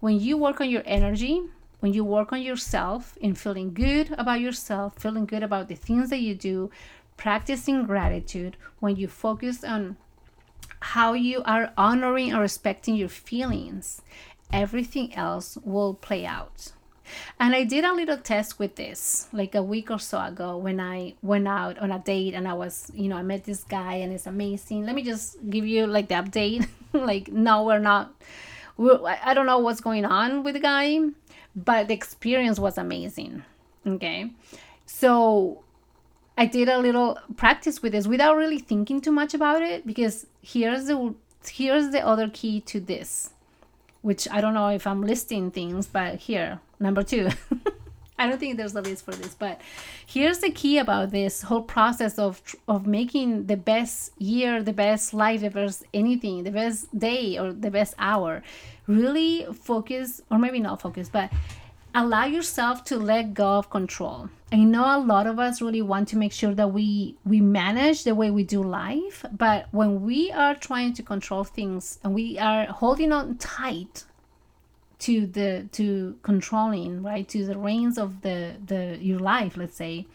When 0.00 0.20
you 0.20 0.36
work 0.36 0.60
on 0.60 0.68
your 0.68 0.82
energy, 0.84 1.40
when 1.80 1.92
you 1.92 2.04
work 2.04 2.32
on 2.32 2.40
yourself 2.42 3.16
in 3.20 3.34
feeling 3.34 3.74
good 3.74 4.14
about 4.16 4.40
yourself, 4.40 4.96
feeling 4.98 5.26
good 5.26 5.42
about 5.42 5.68
the 5.68 5.74
things 5.74 6.10
that 6.10 6.20
you 6.20 6.34
do, 6.34 6.70
practicing 7.16 7.84
gratitude, 7.84 8.56
when 8.78 8.96
you 8.96 9.08
focus 9.08 9.64
on 9.64 9.96
how 10.80 11.12
you 11.12 11.42
are 11.44 11.72
honoring 11.76 12.32
and 12.32 12.40
respecting 12.40 12.96
your 12.96 13.08
feelings, 13.08 14.02
everything 14.52 15.14
else 15.14 15.58
will 15.64 15.94
play 15.94 16.24
out. 16.24 16.72
And 17.38 17.54
I 17.54 17.64
did 17.64 17.84
a 17.84 17.92
little 17.92 18.16
test 18.16 18.58
with 18.58 18.76
this 18.76 19.28
like 19.32 19.54
a 19.54 19.62
week 19.62 19.90
or 19.90 19.98
so 19.98 20.22
ago 20.22 20.56
when 20.56 20.80
I 20.80 21.14
went 21.22 21.48
out 21.48 21.78
on 21.78 21.90
a 21.90 21.98
date 21.98 22.34
and 22.34 22.46
I 22.46 22.54
was, 22.54 22.90
you 22.94 23.08
know, 23.08 23.16
I 23.16 23.22
met 23.22 23.44
this 23.44 23.64
guy 23.64 23.94
and 23.94 24.12
it's 24.12 24.26
amazing. 24.26 24.86
Let 24.86 24.94
me 24.94 25.02
just 25.02 25.36
give 25.48 25.66
you 25.66 25.86
like 25.86 26.08
the 26.08 26.14
update. 26.14 26.68
like, 26.92 27.28
no, 27.28 27.64
we're 27.64 27.78
not, 27.78 28.12
we're, 28.76 29.00
I 29.04 29.34
don't 29.34 29.46
know 29.46 29.58
what's 29.58 29.80
going 29.80 30.04
on 30.04 30.42
with 30.42 30.54
the 30.54 30.60
guy, 30.60 31.00
but 31.54 31.88
the 31.88 31.94
experience 31.94 32.58
was 32.58 32.78
amazing. 32.78 33.44
Okay. 33.86 34.30
So 34.86 35.62
I 36.36 36.46
did 36.46 36.68
a 36.68 36.78
little 36.78 37.18
practice 37.36 37.82
with 37.82 37.92
this 37.92 38.06
without 38.06 38.36
really 38.36 38.58
thinking 38.58 39.00
too 39.00 39.12
much 39.12 39.34
about 39.34 39.62
it 39.62 39.86
because 39.86 40.26
here's 40.42 40.86
the 40.86 41.14
here's 41.48 41.90
the 41.90 42.06
other 42.06 42.28
key 42.28 42.60
to 42.60 42.80
this 42.80 43.30
which 44.02 44.28
I 44.30 44.40
don't 44.40 44.54
know 44.54 44.68
if 44.68 44.86
I'm 44.86 45.02
listing 45.02 45.50
things, 45.50 45.86
but 45.86 46.16
here, 46.16 46.60
number 46.78 47.02
two. 47.02 47.28
I 48.18 48.28
don't 48.28 48.38
think 48.38 48.58
there's 48.58 48.74
a 48.74 48.82
list 48.82 49.06
for 49.06 49.12
this, 49.12 49.34
but 49.34 49.62
here's 50.04 50.40
the 50.40 50.50
key 50.50 50.76
about 50.76 51.10
this 51.10 51.40
whole 51.40 51.62
process 51.62 52.18
of 52.18 52.42
of 52.68 52.86
making 52.86 53.46
the 53.46 53.56
best 53.56 54.12
year, 54.20 54.62
the 54.62 54.74
best 54.74 55.14
life, 55.14 55.40
the 55.40 55.48
best 55.48 55.84
anything, 55.94 56.44
the 56.44 56.50
best 56.50 56.98
day 56.98 57.38
or 57.38 57.54
the 57.54 57.70
best 57.70 57.94
hour. 57.98 58.42
Really 58.90 59.46
focus, 59.52 60.20
or 60.30 60.38
maybe 60.38 60.60
not 60.60 60.80
focus, 60.80 61.08
but 61.08 61.30
allow 61.94 62.24
yourself 62.24 62.84
to 62.84 62.96
let 62.96 63.34
go 63.34 63.58
of 63.58 63.70
control. 63.70 64.28
I 64.52 64.58
know 64.58 64.84
a 64.84 64.98
lot 64.98 65.26
of 65.26 65.38
us 65.38 65.62
really 65.62 65.82
want 65.82 66.08
to 66.08 66.16
make 66.16 66.32
sure 66.32 66.54
that 66.54 66.72
we 66.72 67.16
we 67.24 67.40
manage 67.40 68.04
the 68.04 68.14
way 68.14 68.30
we 68.30 68.44
do 68.44 68.62
life, 68.62 69.24
but 69.44 69.68
when 69.70 70.02
we 70.02 70.32
are 70.32 70.54
trying 70.54 70.92
to 70.94 71.02
control 71.02 71.44
things 71.44 71.98
and 72.02 72.14
we 72.14 72.38
are 72.38 72.66
holding 72.66 73.12
on 73.12 73.36
tight 73.38 74.04
to 75.00 75.26
the 75.26 75.68
to 75.72 76.16
controlling, 76.22 77.02
right, 77.02 77.28
to 77.28 77.44
the 77.46 77.58
reins 77.58 77.96
of 77.96 78.22
the 78.22 78.56
the 78.66 78.98
your 79.00 79.20
life, 79.20 79.56
let's 79.56 79.76
say, 79.76 80.06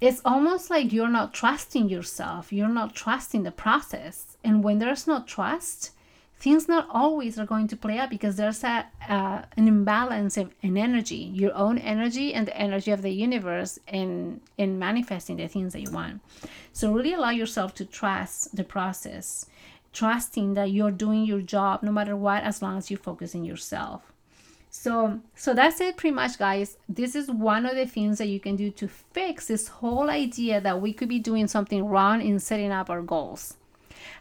it's 0.00 0.20
almost 0.24 0.70
like 0.70 0.92
you're 0.92 1.16
not 1.20 1.34
trusting 1.34 1.88
yourself, 1.88 2.52
you're 2.52 2.68
not 2.68 2.94
trusting 2.94 3.42
the 3.42 3.52
process. 3.52 4.36
And 4.44 4.64
when 4.64 4.78
there's 4.78 5.06
no 5.06 5.22
trust, 5.24 5.90
things 6.42 6.66
not 6.66 6.88
always 6.90 7.38
are 7.38 7.46
going 7.46 7.68
to 7.68 7.76
play 7.76 7.98
out 7.98 8.10
because 8.10 8.34
there's 8.34 8.64
a 8.64 8.84
uh, 9.08 9.42
an 9.56 9.68
imbalance 9.68 10.36
of, 10.36 10.50
in 10.60 10.76
energy 10.76 11.30
your 11.42 11.54
own 11.54 11.78
energy 11.78 12.34
and 12.34 12.48
the 12.48 12.56
energy 12.56 12.90
of 12.90 13.00
the 13.02 13.10
universe 13.10 13.78
in 13.86 14.40
in 14.58 14.76
manifesting 14.76 15.36
the 15.36 15.46
things 15.46 15.72
that 15.72 15.82
you 15.82 15.92
want. 15.92 16.20
So 16.72 16.92
really 16.92 17.14
allow 17.14 17.30
yourself 17.30 17.74
to 17.76 17.84
trust 17.84 18.56
the 18.56 18.64
process 18.64 19.46
trusting 19.92 20.54
that 20.54 20.72
you're 20.72 20.90
doing 20.90 21.24
your 21.24 21.42
job 21.42 21.82
no 21.82 21.92
matter 21.92 22.16
what 22.16 22.42
as 22.42 22.60
long 22.62 22.76
as 22.78 22.90
you 22.90 22.96
focus 22.96 23.34
in 23.34 23.44
yourself. 23.44 24.12
So 24.68 25.20
so 25.36 25.54
that's 25.54 25.80
it 25.80 25.96
pretty 25.96 26.16
much 26.22 26.38
guys. 26.38 26.76
This 26.88 27.14
is 27.14 27.30
one 27.30 27.66
of 27.66 27.76
the 27.76 27.86
things 27.86 28.18
that 28.18 28.26
you 28.34 28.40
can 28.40 28.56
do 28.56 28.68
to 28.80 28.88
fix 28.88 29.46
this 29.46 29.68
whole 29.68 30.10
idea 30.10 30.60
that 30.60 30.80
we 30.80 30.92
could 30.92 31.08
be 31.08 31.20
doing 31.20 31.46
something 31.46 31.84
wrong 31.84 32.20
in 32.20 32.40
setting 32.40 32.72
up 32.72 32.90
our 32.90 33.02
goals 33.02 33.58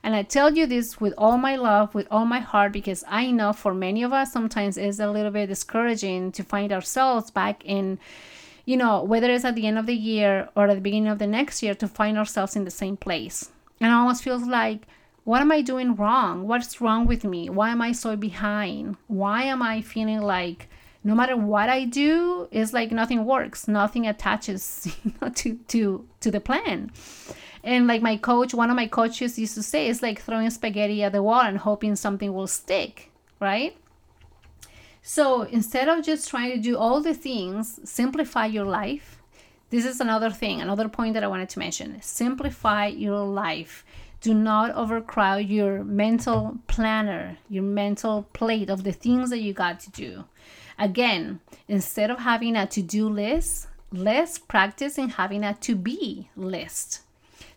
and 0.04 0.16
I 0.16 0.24
tell 0.24 0.54
you 0.54 0.66
this 0.66 0.99
with 0.99 1.14
all 1.18 1.38
my 1.38 1.56
love, 1.56 1.93
with 1.93 2.08
all 2.10 2.26
my 2.26 2.39
heart, 2.39 2.72
because 2.72 3.04
I 3.08 3.30
know 3.32 3.54
for 3.54 3.74
many 3.74 4.02
of 4.04 4.14
us, 4.14 4.32
sometimes 4.32 4.78
it's 4.78 4.99
a 4.99 5.12
little 5.12 5.32
bit 5.32 5.47
discouraging 5.47 6.32
to 6.34 6.43
find 6.43 6.72
ourselves 6.72 7.30
back 7.30 7.64
in, 7.66 7.99
you 8.66 8.78
know, 8.78 9.04
whether 9.04 9.30
it's 9.30 9.45
at 9.45 9.56
the 9.56 9.68
end 9.68 9.78
of 9.78 9.86
the 9.86 9.95
year 9.95 10.49
or 10.56 10.68
at 10.68 10.76
the 10.76 10.82
beginning 10.82 11.10
of 11.10 11.20
the 11.20 11.28
next 11.28 11.62
year, 11.62 11.76
to 11.76 11.88
find 11.88 12.18
ourselves 12.18 12.56
in 12.56 12.66
the 12.66 12.72
same 12.72 12.97
place. 12.97 13.52
And 13.80 13.91
it 13.91 13.93
almost 13.93 14.24
feels 14.24 14.43
like, 14.43 14.88
what 15.24 15.41
am 15.41 15.52
I 15.52 15.62
doing 15.62 15.95
wrong? 15.95 16.47
What's 16.47 16.82
wrong 16.82 17.06
with 17.06 17.24
me? 17.24 17.49
Why 17.49 17.70
am 17.70 17.82
I 17.82 17.91
so 17.91 18.16
behind? 18.16 18.97
Why 19.08 19.43
am 19.43 19.62
I 19.62 19.82
feeling 19.82 20.22
like 20.22 20.68
no 21.04 21.16
matter 21.16 21.36
what 21.36 21.70
I 21.70 21.86
do, 21.86 22.47
it's 22.52 22.74
like 22.74 22.91
nothing 22.91 23.26
works, 23.26 23.68
nothing 23.68 24.06
attaches 24.08 24.95
you 25.04 25.14
know, 25.22 25.30
to 25.30 25.56
to 25.70 26.08
to 26.22 26.32
the 26.32 26.39
plan. 26.39 26.91
And 27.64 27.88
like 27.88 28.01
my 28.01 28.18
coach, 28.18 28.53
one 28.53 28.70
of 28.70 28.76
my 28.76 28.88
coaches 28.88 29.38
used 29.38 29.55
to 29.55 29.64
say, 29.64 29.88
it's 29.88 30.01
like 30.01 30.22
throwing 30.22 30.49
spaghetti 30.49 31.03
at 31.03 31.12
the 31.12 31.22
wall 31.22 31.41
and 31.41 31.57
hoping 31.57 31.95
something 31.95 32.34
will 32.34 32.47
stick, 32.47 33.12
right? 33.39 33.78
So 35.03 35.43
instead 35.43 35.88
of 35.88 36.03
just 36.03 36.30
trying 36.30 36.51
to 36.51 36.57
do 36.57 36.78
all 36.78 37.01
the 37.01 37.14
things, 37.14 37.80
simplify 37.84 38.45
your 38.45 38.66
life. 38.66 39.22
This 39.70 39.86
is 39.86 40.01
another 40.01 40.30
thing, 40.30 40.62
another 40.62 40.89
point 40.89 41.14
that 41.14 41.24
I 41.24 41.28
wanted 41.28 41.49
to 41.49 41.59
mention. 41.59 42.01
Simplify 42.01 42.88
your 42.88 43.26
life. 43.26 43.86
Do 44.22 44.34
not 44.34 44.76
overcrowd 44.76 45.47
your 45.47 45.84
mental 45.84 46.57
planner, 46.68 47.38
your 47.49 47.64
mental 47.64 48.28
plate 48.34 48.70
of 48.70 48.84
the 48.84 48.91
things 48.91 49.30
that 49.32 49.39
you 49.39 49.53
got 49.53 49.80
to 49.82 49.91
do. 49.91 50.26
Again, 50.78 51.39
instead 51.68 52.12
of 52.12 52.20
having 52.20 52.55
a 52.55 52.68
to 52.68 52.82
do 52.82 53.07
list, 53.07 53.68
let's 53.91 54.38
practice 54.38 54.97
in 54.97 55.09
having 55.09 55.43
a 55.43 55.53
to 55.55 55.76
be 55.76 56.30
list. 56.36 57.01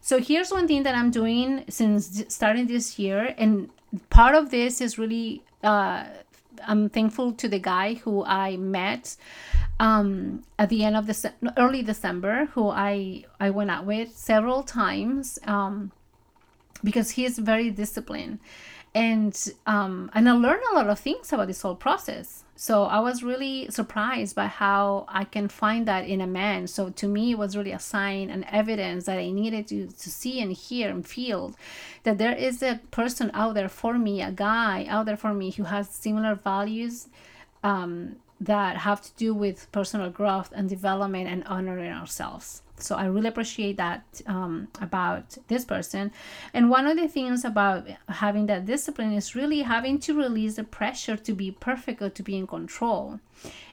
So 0.04 0.20
here's 0.20 0.50
one 0.50 0.68
thing 0.68 0.82
that 0.82 0.94
I'm 0.94 1.10
doing 1.10 1.64
since 1.70 2.22
starting 2.28 2.66
this 2.66 2.98
year, 2.98 3.34
and 3.38 3.70
part 4.10 4.34
of 4.34 4.50
this 4.50 4.82
is 4.82 4.98
really 4.98 5.42
uh, 5.62 6.04
I'm 6.62 6.90
thankful 6.90 7.32
to 7.32 7.48
the 7.48 7.58
guy 7.58 7.94
who 7.94 8.22
I 8.22 8.58
met 8.58 9.16
um, 9.80 10.44
at 10.58 10.68
the 10.68 10.84
end 10.84 10.98
of 10.98 11.06
the 11.06 11.32
early 11.56 11.82
December, 11.82 12.50
who 12.52 12.68
I 12.68 13.24
I 13.40 13.48
went 13.48 13.70
out 13.70 13.86
with 13.86 14.14
several 14.14 14.62
times 14.62 15.38
um, 15.46 15.90
because 16.82 17.12
he 17.12 17.24
is 17.24 17.38
very 17.38 17.70
disciplined, 17.70 18.40
and 18.94 19.34
um, 19.66 20.10
and 20.12 20.28
I 20.28 20.32
learned 20.32 20.64
a 20.70 20.74
lot 20.74 20.90
of 20.90 21.00
things 21.00 21.32
about 21.32 21.46
this 21.46 21.62
whole 21.62 21.76
process. 21.76 22.43
So 22.56 22.84
I 22.84 23.00
was 23.00 23.22
really 23.24 23.68
surprised 23.70 24.36
by 24.36 24.46
how 24.46 25.06
I 25.08 25.24
can 25.24 25.48
find 25.48 25.86
that 25.86 26.06
in 26.06 26.20
a 26.20 26.26
man. 26.26 26.68
So 26.68 26.90
to 26.90 27.08
me, 27.08 27.32
it 27.32 27.38
was 27.38 27.56
really 27.56 27.72
a 27.72 27.80
sign 27.80 28.30
and 28.30 28.44
evidence 28.50 29.06
that 29.06 29.18
I 29.18 29.30
needed 29.30 29.66
to, 29.68 29.88
to 29.88 30.10
see 30.10 30.40
and 30.40 30.52
hear 30.52 30.88
and 30.88 31.04
feel 31.06 31.54
that 32.04 32.18
there 32.18 32.34
is 32.34 32.62
a 32.62 32.80
person 32.92 33.32
out 33.34 33.54
there 33.54 33.68
for 33.68 33.98
me, 33.98 34.22
a 34.22 34.30
guy 34.30 34.86
out 34.88 35.06
there 35.06 35.16
for 35.16 35.34
me 35.34 35.50
who 35.50 35.64
has 35.64 35.88
similar 35.88 36.36
values 36.36 37.08
um, 37.64 38.16
that 38.44 38.76
have 38.78 39.00
to 39.02 39.10
do 39.16 39.34
with 39.34 39.70
personal 39.72 40.10
growth 40.10 40.50
and 40.54 40.68
development 40.68 41.28
and 41.28 41.44
honoring 41.44 41.90
ourselves. 41.90 42.62
So 42.76 42.96
I 42.96 43.06
really 43.06 43.28
appreciate 43.28 43.76
that 43.76 44.20
um, 44.26 44.68
about 44.80 45.38
this 45.48 45.64
person. 45.64 46.12
And 46.52 46.70
one 46.70 46.86
of 46.86 46.96
the 46.96 47.08
things 47.08 47.44
about 47.44 47.86
having 48.08 48.46
that 48.46 48.66
discipline 48.66 49.12
is 49.12 49.34
really 49.34 49.62
having 49.62 49.98
to 50.00 50.14
release 50.14 50.56
the 50.56 50.64
pressure 50.64 51.16
to 51.16 51.32
be 51.32 51.52
perfect 51.52 52.02
or 52.02 52.10
to 52.10 52.22
be 52.22 52.36
in 52.36 52.46
control. 52.46 53.20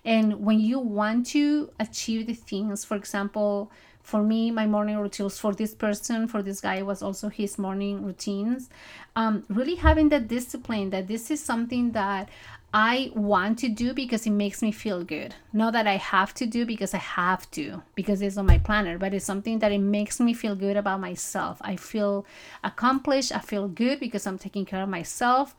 And 0.06 0.46
when 0.46 0.60
you 0.60 0.80
want 0.80 1.26
to 1.28 1.72
achieve 1.80 2.28
the 2.28 2.34
things, 2.34 2.86
for 2.86 2.96
example, 2.96 3.72
for 4.04 4.24
me, 4.24 4.50
my 4.52 4.66
morning 4.66 4.98
routines 4.98 5.38
for 5.38 5.54
this 5.54 5.74
person, 5.74 6.28
for 6.28 6.42
this 6.42 6.60
guy, 6.60 6.82
was 6.82 7.02
also 7.02 7.30
his 7.30 7.58
morning 7.58 8.04
routines. 8.04 8.70
Um, 9.16 9.44
really 9.48 9.76
having 9.76 10.10
that 10.10 10.28
discipline 10.28 10.90
that 10.90 11.08
this 11.08 11.30
is 11.30 11.44
something 11.44 11.92
that 11.92 12.30
I 12.74 13.12
want 13.14 13.60
to 13.60 13.70
do 13.70 13.94
because 13.94 14.26
it 14.26 14.32
makes 14.32 14.62
me 14.62 14.72
feel 14.72 15.04
good. 15.04 15.36
Not 15.52 15.74
that 15.74 15.88
I 15.88 15.98
have 15.98 16.34
to 16.36 16.46
do 16.46 16.66
because 16.66 16.94
I 16.94 17.00
have 17.00 17.50
to, 17.52 17.84
because 17.96 18.22
it's 18.22 18.38
on 18.38 18.46
my 18.46 18.60
planner, 18.60 18.98
but 18.98 19.14
it's 19.14 19.26
something 19.26 19.60
that 19.60 19.74
it 19.74 19.80
makes 19.80 20.22
me 20.22 20.34
feel 20.34 20.56
good 20.56 20.78
about 20.78 21.02
myself. 21.02 21.58
I 21.62 21.76
feel 21.76 22.26
accomplished. 22.64 23.36
I 23.36 23.40
feel 23.40 23.68
good 23.68 24.00
because 24.00 24.26
I'm 24.26 24.38
taking 24.38 24.66
care 24.66 24.82
of 24.82 24.88
myself. 24.88 25.54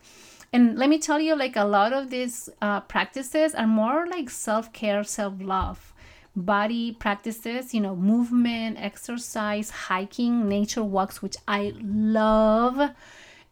And 0.51 0.75
let 0.75 0.89
me 0.89 0.97
tell 0.97 1.19
you, 1.19 1.35
like 1.35 1.55
a 1.55 1.65
lot 1.65 1.93
of 1.93 2.09
these 2.09 2.49
uh, 2.61 2.79
practices 2.81 3.53
are 3.53 3.67
more 3.67 4.07
like 4.07 4.31
self 4.31 4.73
care, 4.73 5.03
self 5.03 5.35
love, 5.39 5.93
body 6.35 6.93
practices, 6.93 7.75
you 7.75 7.81
know, 7.81 7.95
movement, 7.95 8.77
exercise, 8.79 9.69
hiking, 9.69 10.49
nature 10.49 10.83
walks, 10.83 11.21
which 11.21 11.37
I 11.47 11.73
love, 11.79 12.91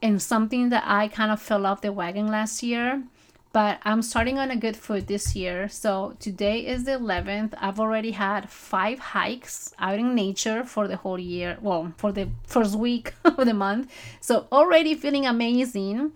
and 0.02 0.20
something 0.20 0.70
that 0.70 0.84
I 0.88 1.08
kind 1.08 1.32
of 1.32 1.40
fell 1.40 1.68
off 1.68 1.82
the 1.82 1.92
wagon 1.92 2.28
last 2.28 2.64
year 2.64 3.04
but 3.54 3.80
I'm 3.84 4.02
starting 4.02 4.40
on 4.40 4.50
a 4.50 4.56
good 4.56 4.78
foot 4.78 5.08
this 5.08 5.36
year. 5.36 5.68
So 5.68 6.16
today 6.20 6.66
is 6.66 6.86
the 6.86 6.92
11th. 6.92 7.54
I've 7.58 7.80
already 7.80 8.12
had 8.12 8.50
five 8.50 9.00
hikes 9.00 9.74
out 9.78 10.00
in 10.00 10.16
nature 10.16 10.64
for 10.64 10.88
the 10.88 10.98
whole 10.98 11.20
year. 11.20 11.58
Well, 11.62 11.94
for 11.98 12.12
the 12.12 12.30
first 12.46 12.76
week 12.76 13.14
of 13.26 13.46
the 13.46 13.54
month. 13.54 13.92
So 14.22 14.48
already 14.52 14.96
feeling 14.96 15.26
amazing. 15.26 16.14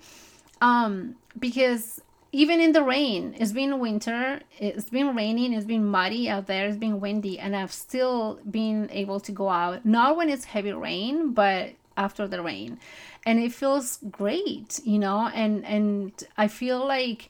Um, 0.61 1.15
because 1.37 2.01
even 2.31 2.59
in 2.59 2.71
the 2.71 2.83
rain, 2.83 3.35
it's 3.37 3.51
been 3.51 3.79
winter, 3.79 4.41
it's 4.57 4.89
been 4.89 5.15
raining, 5.15 5.53
it's 5.53 5.65
been 5.65 5.85
muddy 5.85 6.29
out 6.29 6.47
there, 6.47 6.67
it's 6.67 6.77
been 6.77 6.99
windy, 6.99 7.39
and 7.39 7.55
I've 7.55 7.71
still 7.71 8.39
been 8.49 8.89
able 8.91 9.19
to 9.21 9.31
go 9.31 9.49
out. 9.49 9.85
Not 9.85 10.17
when 10.17 10.29
it's 10.29 10.45
heavy 10.45 10.73
rain, 10.73 11.31
but 11.33 11.71
after 11.97 12.27
the 12.27 12.41
rain 12.41 12.77
and 13.25 13.39
it 13.39 13.51
feels 13.51 13.99
great 14.11 14.79
you 14.85 14.99
know 14.99 15.29
and 15.33 15.65
and 15.65 16.23
i 16.37 16.47
feel 16.47 16.85
like 16.85 17.29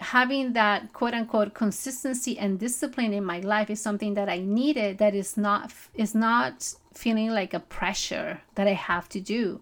having 0.00 0.54
that 0.54 0.92
quote 0.92 1.12
unquote 1.12 1.52
consistency 1.52 2.38
and 2.38 2.58
discipline 2.58 3.12
in 3.12 3.24
my 3.24 3.40
life 3.40 3.68
is 3.68 3.80
something 3.80 4.14
that 4.14 4.28
i 4.28 4.38
needed 4.38 4.98
that 4.98 5.14
is 5.14 5.36
not 5.36 5.72
is 5.94 6.14
not 6.14 6.74
feeling 6.94 7.30
like 7.30 7.54
a 7.54 7.60
pressure 7.60 8.40
that 8.54 8.66
i 8.66 8.72
have 8.72 9.08
to 9.08 9.20
do. 9.20 9.60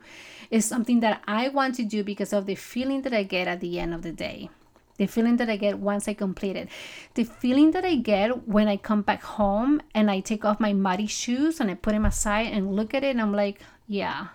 Is 0.51 0.64
something 0.64 1.01
that 1.01 1.22
i 1.26 1.49
want 1.49 1.74
to 1.76 1.85
do 1.85 2.03
because 2.03 2.33
of 2.33 2.47
the 2.47 2.55
feeling 2.55 3.03
that 3.03 3.12
i 3.12 3.22
get 3.22 3.49
at 3.49 3.61
the 3.61 3.79
end 3.79 3.93
of 3.95 4.03
the 4.03 4.12
day. 4.12 4.51
The 4.97 5.07
feeling 5.07 5.37
that 5.37 5.49
I 5.49 5.57
get 5.57 5.79
once 5.79 6.09
I 6.09 6.14
complete 6.14 6.57
it, 6.57 6.68
the 7.14 7.22
feeling 7.22 7.70
that 7.70 7.85
I 7.85 7.95
get 7.95 8.49
when 8.49 8.66
I 8.66 8.76
come 8.76 9.03
back 9.03 9.22
home 9.22 9.81
and 9.95 10.11
I 10.11 10.18
take 10.18 10.45
off 10.45 10.59
my 10.59 10.72
muddy 10.72 11.07
shoes 11.07 11.61
and 11.61 11.70
I 11.70 11.74
put 11.74 11.93
them 11.93 12.05
aside 12.05 12.49
and 12.49 12.74
look 12.74 12.95
at 12.95 13.05
it 13.05 13.11
and 13.11 13.20
I'm 13.20 13.33
like, 13.33 13.61
yeah, 13.87 14.26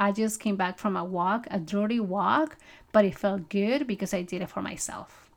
I 0.00 0.12
just 0.12 0.40
came 0.40 0.56
back 0.56 0.78
from 0.78 0.96
a 0.96 1.04
walk, 1.04 1.46
a 1.50 1.60
dirty 1.60 2.00
walk, 2.00 2.56
but 2.90 3.04
it 3.04 3.18
felt 3.18 3.50
good 3.50 3.86
because 3.86 4.14
I 4.14 4.22
did 4.22 4.40
it 4.40 4.48
for 4.48 4.62
myself. 4.62 5.30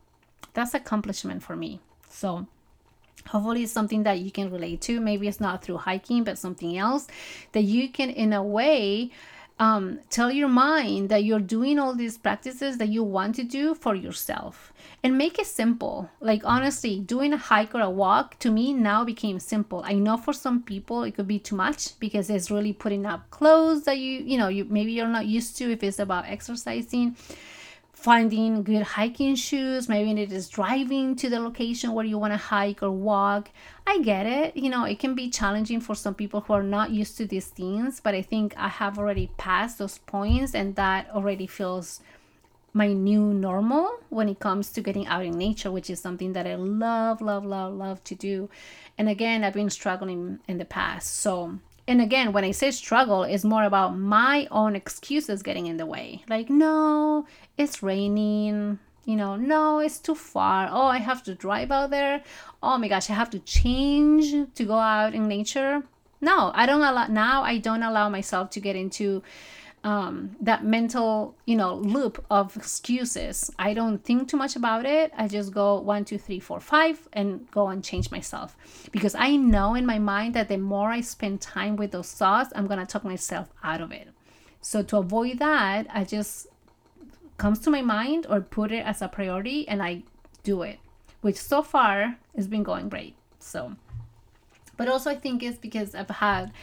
That's 0.54 0.74
accomplishment 0.74 1.44
for 1.44 1.58
me. 1.58 1.82
So 2.10 2.48
hopefully 3.28 3.64
it's 3.64 3.74
something 3.74 4.04
that 4.04 4.20
you 4.20 4.32
can 4.32 4.50
relate 4.50 4.80
to. 4.82 5.02
Maybe 5.02 5.28
it's 5.28 5.42
not 5.42 5.64
through 5.64 5.78
hiking, 5.78 6.24
but 6.24 6.38
something 6.38 6.78
else 6.78 7.08
that 7.52 7.64
you 7.64 7.90
can 7.90 8.10
in 8.10 8.32
a 8.32 8.42
way 8.42 9.12
um, 9.64 10.00
tell 10.10 10.32
your 10.32 10.50
mind 10.50 11.10
that 11.10 11.24
you're 11.24 11.48
doing 11.56 11.80
all 11.80 11.96
these 11.96 12.18
practices 12.18 12.78
that 12.78 12.90
you 12.90 13.04
want 13.04 13.36
to 13.36 13.44
do 13.44 13.74
for 13.74 13.96
yourself. 13.96 14.74
And 15.04 15.18
make 15.18 15.40
it 15.40 15.48
simple. 15.48 16.10
Like 16.20 16.42
honestly 16.44 17.00
doing 17.00 17.34
a 17.34 17.38
hike 17.38 17.74
or 17.76 17.82
a 17.82 17.90
walk 17.90 18.40
to 18.40 18.52
me 18.52 18.74
now 18.74 19.04
became 19.06 19.40
simple. 19.40 19.82
I 19.86 19.94
know 19.94 20.18
for 20.18 20.34
some 20.34 20.62
people 20.64 21.04
it 21.04 21.16
could 21.16 21.28
be 21.28 21.40
too 21.40 21.56
much 21.56 21.98
because 22.00 22.30
it's 22.30 22.52
really 22.52 22.74
putting 22.74 23.06
up 23.06 23.30
clothes 23.30 23.84
that 23.84 23.98
you 23.98 24.14
you 24.32 24.38
know 24.38 24.50
you 24.50 24.66
maybe 24.66 24.92
you're 24.92 25.18
not 25.20 25.26
used 25.26 25.58
to 25.58 25.72
if 25.72 25.84
it's 25.84 26.00
about 26.00 26.26
exercising 26.28 27.16
finding 28.04 28.64
good 28.64 28.84
hiking 28.84 29.34
shoes. 29.34 29.88
Maybe 29.88 30.12
it 30.22 30.30
is 30.34 30.50
driving 30.50 31.16
to 31.16 31.30
the 31.30 31.40
location 31.40 31.94
where 31.94 32.04
you 32.04 32.18
want 32.18 32.34
to 32.34 32.38
hike 32.38 32.84
or 32.84 32.92
walk. 32.92 33.50
I 33.88 34.00
get 34.00 34.26
it. 34.26 34.58
You 34.58 34.70
know, 34.70 34.84
it 34.84 35.00
can 35.00 35.16
be 35.16 35.30
challenging 35.30 35.80
for 35.80 35.96
some 35.96 36.14
people 36.14 36.42
who 36.42 36.52
are 36.52 36.64
not 36.64 36.92
used 36.92 37.16
to 37.18 37.26
these 37.26 37.48
things, 37.48 38.02
but 38.02 38.14
I 38.14 38.22
think 38.22 38.56
I 38.58 38.68
have 38.68 39.00
already 39.00 39.32
passed 39.38 39.78
those 39.78 40.00
points 40.00 40.54
and 40.54 40.76
that 40.76 41.10
already 41.12 41.48
feels 41.48 42.02
my 42.74 42.92
new 42.92 43.34
normal 43.34 43.90
when 44.10 44.28
it 44.28 44.40
comes 44.40 44.74
to 44.74 44.82
getting 44.82 45.08
out 45.08 45.24
in 45.24 45.38
nature, 45.38 45.72
which 45.72 45.90
is 45.90 46.02
something 46.02 46.34
that 46.34 46.46
I 46.46 46.56
love, 46.56 47.22
love, 47.22 47.46
love, 47.46 47.74
love 47.74 48.04
to 48.04 48.16
do. 48.16 48.50
And 48.98 49.08
again, 49.08 49.46
I've 49.46 49.54
been 49.54 49.70
struggling 49.70 50.40
in 50.46 50.58
the 50.58 50.66
past. 50.66 51.16
So 51.22 51.58
and 51.88 52.02
again, 52.02 52.32
when 52.32 52.44
I 52.44 52.52
say 52.52 52.72
struggle, 52.72 53.24
it's 53.24 53.44
more 53.44 53.64
about 53.64 53.98
my 53.98 54.48
own 54.52 54.76
excuses 54.76 55.44
getting 55.44 55.68
in 55.68 55.78
the 55.78 55.86
way. 55.86 56.24
Like, 56.30 56.50
no, 56.50 57.26
it's 57.58 57.84
raining. 57.84 58.80
You 59.06 59.18
know, 59.18 59.36
no, 59.36 59.80
it's 59.80 60.00
too 60.00 60.16
far. 60.16 60.70
Oh, 60.72 60.88
I 60.88 61.00
have 61.00 61.24
to 61.24 61.36
drive 61.36 61.72
out 61.72 61.90
there. 61.90 62.24
Oh 62.62 62.78
my 62.78 62.88
gosh, 62.88 63.10
I 63.10 63.14
have 63.14 63.30
to 63.32 63.40
change 63.40 64.54
to 64.56 64.64
go 64.64 64.76
out 64.76 65.14
in 65.14 65.28
nature. 65.28 65.84
No, 66.22 66.52
I 66.56 66.66
don't 66.66 66.82
allow 66.82 67.08
now. 67.08 67.44
I 67.44 67.58
don't 67.58 67.84
allow 67.84 68.08
myself 68.08 68.50
to 68.52 68.62
get 68.62 68.78
into 68.78 69.22
um, 69.84 70.36
that 70.40 70.64
mental, 70.64 71.36
you 71.46 71.56
know, 71.56 71.76
loop 71.76 72.24
of 72.30 72.56
excuses. 72.56 73.52
I 73.60 73.74
don't 73.74 74.04
think 74.04 74.30
too 74.30 74.38
much 74.38 74.56
about 74.56 74.86
it. 74.86 75.12
I 75.18 75.28
just 75.28 75.54
go 75.54 75.80
one, 75.80 76.06
two, 76.06 76.18
three, 76.18 76.40
four, 76.40 76.60
five, 76.60 77.08
and 77.12 77.50
go 77.52 77.68
and 77.68 77.84
change 77.84 78.10
myself 78.10 78.56
because 78.92 79.14
I 79.14 79.36
know 79.36 79.76
in 79.76 79.86
my 79.86 80.00
mind 80.00 80.36
that 80.36 80.48
the 80.48 80.58
more 80.58 80.90
I 80.90 81.02
spend 81.02 81.42
time 81.42 81.76
with 81.76 81.92
those 81.92 82.12
thoughts, 82.12 82.54
I'm 82.56 82.68
gonna 82.68 82.86
talk 82.86 83.04
myself 83.04 83.50
out 83.64 83.82
of 83.82 83.92
it. 83.92 84.08
So 84.62 84.82
to 84.84 84.98
avoid 84.98 85.40
that, 85.40 85.88
I 85.90 86.06
just 86.06 86.48
comes 87.38 87.60
to 87.60 87.70
my 87.70 87.82
mind 87.82 88.26
or 88.30 88.40
put 88.40 88.72
it 88.72 88.86
as 88.86 89.02
a 89.02 89.10
priority 89.10 89.68
and 89.68 89.84
I 89.84 90.04
do 90.44 90.62
it, 90.62 90.80
which 91.22 91.36
so 91.36 91.62
far 91.62 92.18
has 92.36 92.48
been 92.48 92.64
going 92.64 92.88
great. 92.88 93.16
So, 93.40 93.76
but 94.78 94.88
also 94.88 95.10
I 95.10 95.16
think 95.16 95.44
it's 95.44 95.58
because 95.58 95.94
I've 95.94 96.10
had 96.10 96.54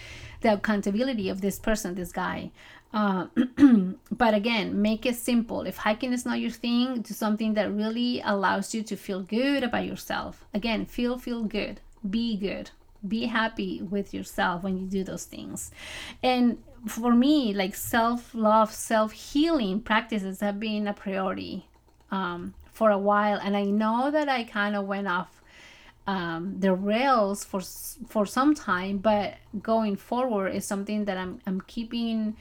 the 0.40 0.54
accountability 0.54 1.28
of 1.28 1.42
this 1.42 1.58
person, 1.58 1.94
this 1.94 2.12
guy. 2.12 2.50
Uh, 2.92 3.26
but 4.10 4.34
again, 4.34 4.82
make 4.82 5.06
it 5.06 5.16
simple. 5.16 5.62
If 5.62 5.76
hiking 5.76 6.12
is 6.12 6.26
not 6.26 6.40
your 6.40 6.50
thing, 6.50 7.02
do 7.02 7.14
something 7.14 7.54
that 7.54 7.72
really 7.72 8.20
allows 8.24 8.74
you 8.74 8.82
to 8.82 8.96
feel 8.96 9.22
good 9.22 9.62
about 9.62 9.84
yourself. 9.84 10.44
Again, 10.54 10.86
feel 10.86 11.16
feel 11.16 11.44
good, 11.44 11.80
be 12.08 12.36
good, 12.36 12.70
be 13.06 13.26
happy 13.26 13.80
with 13.80 14.12
yourself 14.12 14.64
when 14.64 14.76
you 14.76 14.86
do 14.86 15.04
those 15.04 15.24
things. 15.24 15.70
And 16.22 16.58
for 16.86 17.14
me, 17.14 17.54
like 17.54 17.76
self 17.76 18.34
love, 18.34 18.72
self 18.72 19.12
healing 19.12 19.80
practices 19.80 20.40
have 20.40 20.58
been 20.58 20.88
a 20.88 20.94
priority 20.94 21.66
um, 22.10 22.54
for 22.72 22.90
a 22.90 22.98
while, 22.98 23.38
and 23.38 23.56
I 23.56 23.64
know 23.64 24.10
that 24.10 24.28
I 24.28 24.44
kind 24.44 24.74
of 24.74 24.86
went 24.86 25.06
off 25.06 25.40
um, 26.06 26.56
the 26.58 26.74
rails 26.74 27.44
for 27.44 27.60
for 28.08 28.26
some 28.26 28.54
time, 28.54 28.98
but 28.98 29.34
going 29.62 29.94
forward 29.96 30.48
is 30.48 30.64
something 30.64 31.04
that 31.04 31.16
I'm 31.16 31.40
I'm 31.46 31.60
keeping 31.60 32.36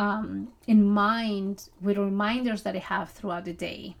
um, 0.00 0.48
in 0.66 0.82
mind 0.82 1.68
with 1.82 1.98
reminders 1.98 2.62
that 2.62 2.74
I 2.74 2.78
have 2.78 3.10
throughout 3.10 3.44
the 3.44 3.52
day. 3.52 3.96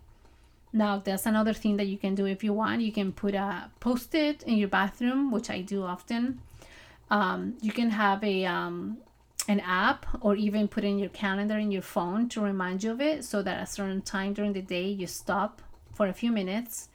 Now, 0.72 0.98
that's 0.98 1.26
another 1.26 1.52
thing 1.52 1.76
that 1.76 1.88
you 1.88 1.98
can 1.98 2.14
do 2.14 2.24
if 2.24 2.42
you 2.42 2.54
want. 2.54 2.80
You 2.80 2.90
can 2.90 3.12
put 3.12 3.34
a 3.34 3.70
post 3.80 4.14
it 4.14 4.42
in 4.44 4.56
your 4.56 4.68
bathroom, 4.68 5.30
which 5.30 5.50
I 5.50 5.60
do 5.60 5.82
often. 5.82 6.40
Um, 7.10 7.58
you 7.60 7.70
can 7.70 7.90
have 7.90 8.24
a 8.24 8.46
um, 8.46 8.96
an 9.46 9.60
app 9.60 10.06
or 10.22 10.36
even 10.36 10.68
put 10.68 10.84
in 10.84 10.98
your 10.98 11.10
calendar 11.10 11.58
in 11.58 11.70
your 11.70 11.82
phone 11.82 12.30
to 12.30 12.40
remind 12.40 12.82
you 12.82 12.92
of 12.92 13.00
it 13.02 13.24
so 13.24 13.42
that 13.42 13.58
at 13.58 13.64
a 13.64 13.66
certain 13.66 14.00
time 14.00 14.32
during 14.32 14.54
the 14.54 14.62
day 14.62 14.88
you 14.88 15.06
stop 15.06 15.60
for 15.92 16.06
a 16.06 16.14
few 16.14 16.32
minutes 16.32 16.88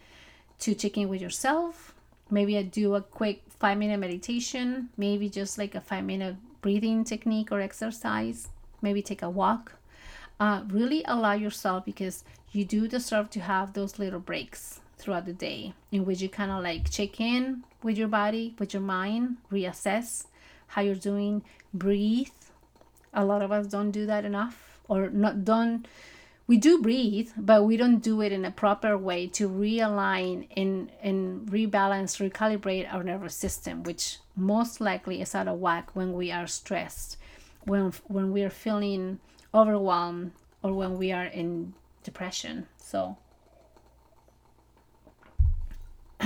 to 0.60 0.74
check 0.74 0.98
in 0.98 1.10
with 1.10 1.22
yourself. 1.22 1.94
Maybe 2.32 2.58
I 2.58 2.64
do 2.64 2.96
a 2.96 3.02
quick 3.02 3.44
five 3.60 3.78
minute 3.78 4.00
meditation, 4.00 4.90
maybe 4.98 5.30
just 5.30 5.60
like 5.60 5.76
a 5.76 5.82
five 5.82 6.06
minute 6.06 6.38
breathing 6.62 7.04
technique 7.04 7.52
or 7.52 7.62
exercise 7.62 8.48
maybe 8.86 9.02
take 9.02 9.22
a 9.22 9.30
walk. 9.30 9.74
Uh, 10.40 10.62
really 10.70 11.02
allow 11.06 11.34
yourself 11.34 11.84
because 11.84 12.24
you 12.52 12.64
do 12.64 12.88
deserve 12.88 13.30
to 13.32 13.40
have 13.40 13.74
those 13.74 14.00
little 14.00 14.20
breaks 14.20 14.80
throughout 14.98 15.26
the 15.26 15.34
day 15.34 15.74
in 15.92 16.06
which 16.06 16.22
you 16.22 16.30
kind 16.30 16.52
of 16.52 16.64
like 16.64 16.90
check 16.90 17.20
in 17.20 17.64
with 17.84 17.98
your 17.98 18.08
body, 18.08 18.56
with 18.60 18.74
your 18.74 18.82
mind, 18.82 19.38
reassess 19.52 20.28
how 20.68 20.82
you're 20.82 21.04
doing, 21.12 21.44
breathe. 21.74 22.38
A 23.14 23.26
lot 23.26 23.42
of 23.42 23.52
us 23.52 23.68
don't 23.68 23.92
do 23.92 24.06
that 24.06 24.24
enough 24.26 24.80
or 24.88 25.10
not 25.10 25.44
don't 25.44 25.88
we 26.48 26.58
do 26.58 26.80
breathe, 26.80 27.32
but 27.36 27.64
we 27.64 27.76
don't 27.76 28.04
do 28.04 28.22
it 28.22 28.32
in 28.32 28.46
a 28.46 28.52
proper 28.52 28.96
way 28.96 29.26
to 29.30 29.50
realign 29.50 30.48
and, 30.56 30.92
and 31.02 31.48
rebalance, 31.50 32.22
recalibrate 32.22 32.94
our 32.94 33.02
nervous 33.02 33.34
system, 33.34 33.82
which 33.82 34.20
most 34.36 34.80
likely 34.80 35.22
is 35.22 35.34
out 35.34 35.48
of 35.48 35.60
whack 35.60 35.96
when 35.96 36.14
we 36.14 36.32
are 36.32 36.46
stressed 36.46 37.18
when 37.66 37.92
when 38.06 38.32
we 38.32 38.44
are 38.44 38.50
feeling 38.50 39.20
overwhelmed 39.54 40.32
or 40.64 40.74
when 40.74 40.98
we 40.98 41.12
are 41.12 41.26
in 41.26 41.74
depression. 42.04 42.68
So 42.78 43.18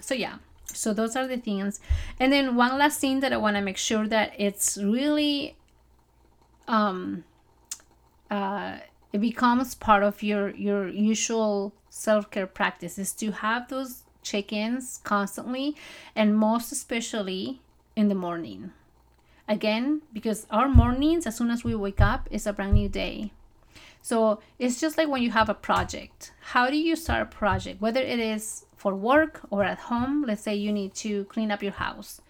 so 0.00 0.14
yeah. 0.14 0.36
So 0.66 0.94
those 0.94 1.16
are 1.16 1.26
the 1.26 1.36
things. 1.36 1.80
And 2.18 2.32
then 2.32 2.56
one 2.56 2.78
last 2.78 3.00
thing 3.00 3.20
that 3.20 3.32
i 3.32 3.36
want 3.36 3.56
to 3.56 3.62
make 3.62 3.76
sure 3.76 4.08
that 4.08 4.32
it's 4.38 4.78
really 4.78 5.56
um 6.68 7.24
uh 8.30 8.78
it 9.12 9.20
becomes 9.20 9.74
part 9.74 10.02
of 10.02 10.22
your 10.22 10.50
your 10.50 10.88
usual 10.88 11.74
self-care 11.90 12.46
practices 12.46 13.12
to 13.12 13.30
have 13.32 13.68
those 13.68 14.04
check-ins 14.22 15.00
constantly 15.02 15.76
and 16.14 16.36
most 16.36 16.72
especially 16.72 17.60
in 17.96 18.08
the 18.08 18.14
morning 18.14 18.70
again 19.48 20.02
because 20.12 20.46
our 20.50 20.68
mornings 20.68 21.26
as 21.26 21.36
soon 21.36 21.50
as 21.50 21.64
we 21.64 21.74
wake 21.74 22.00
up 22.00 22.28
is 22.30 22.46
a 22.46 22.52
brand 22.52 22.74
new 22.74 22.88
day. 22.88 23.32
So 24.00 24.40
it's 24.58 24.80
just 24.80 24.98
like 24.98 25.08
when 25.08 25.22
you 25.22 25.30
have 25.30 25.48
a 25.48 25.54
project. 25.54 26.32
How 26.40 26.68
do 26.70 26.76
you 26.76 26.96
start 26.96 27.22
a 27.22 27.26
project? 27.26 27.80
Whether 27.80 28.00
it 28.00 28.18
is 28.18 28.66
for 28.76 28.94
work 28.94 29.40
or 29.50 29.62
at 29.62 29.78
home 29.78 30.24
let's 30.26 30.42
say 30.42 30.54
you 30.54 30.72
need 30.72 30.94
to 30.94 31.24
clean 31.26 31.50
up 31.50 31.62
your 31.62 31.72
house. 31.72 32.20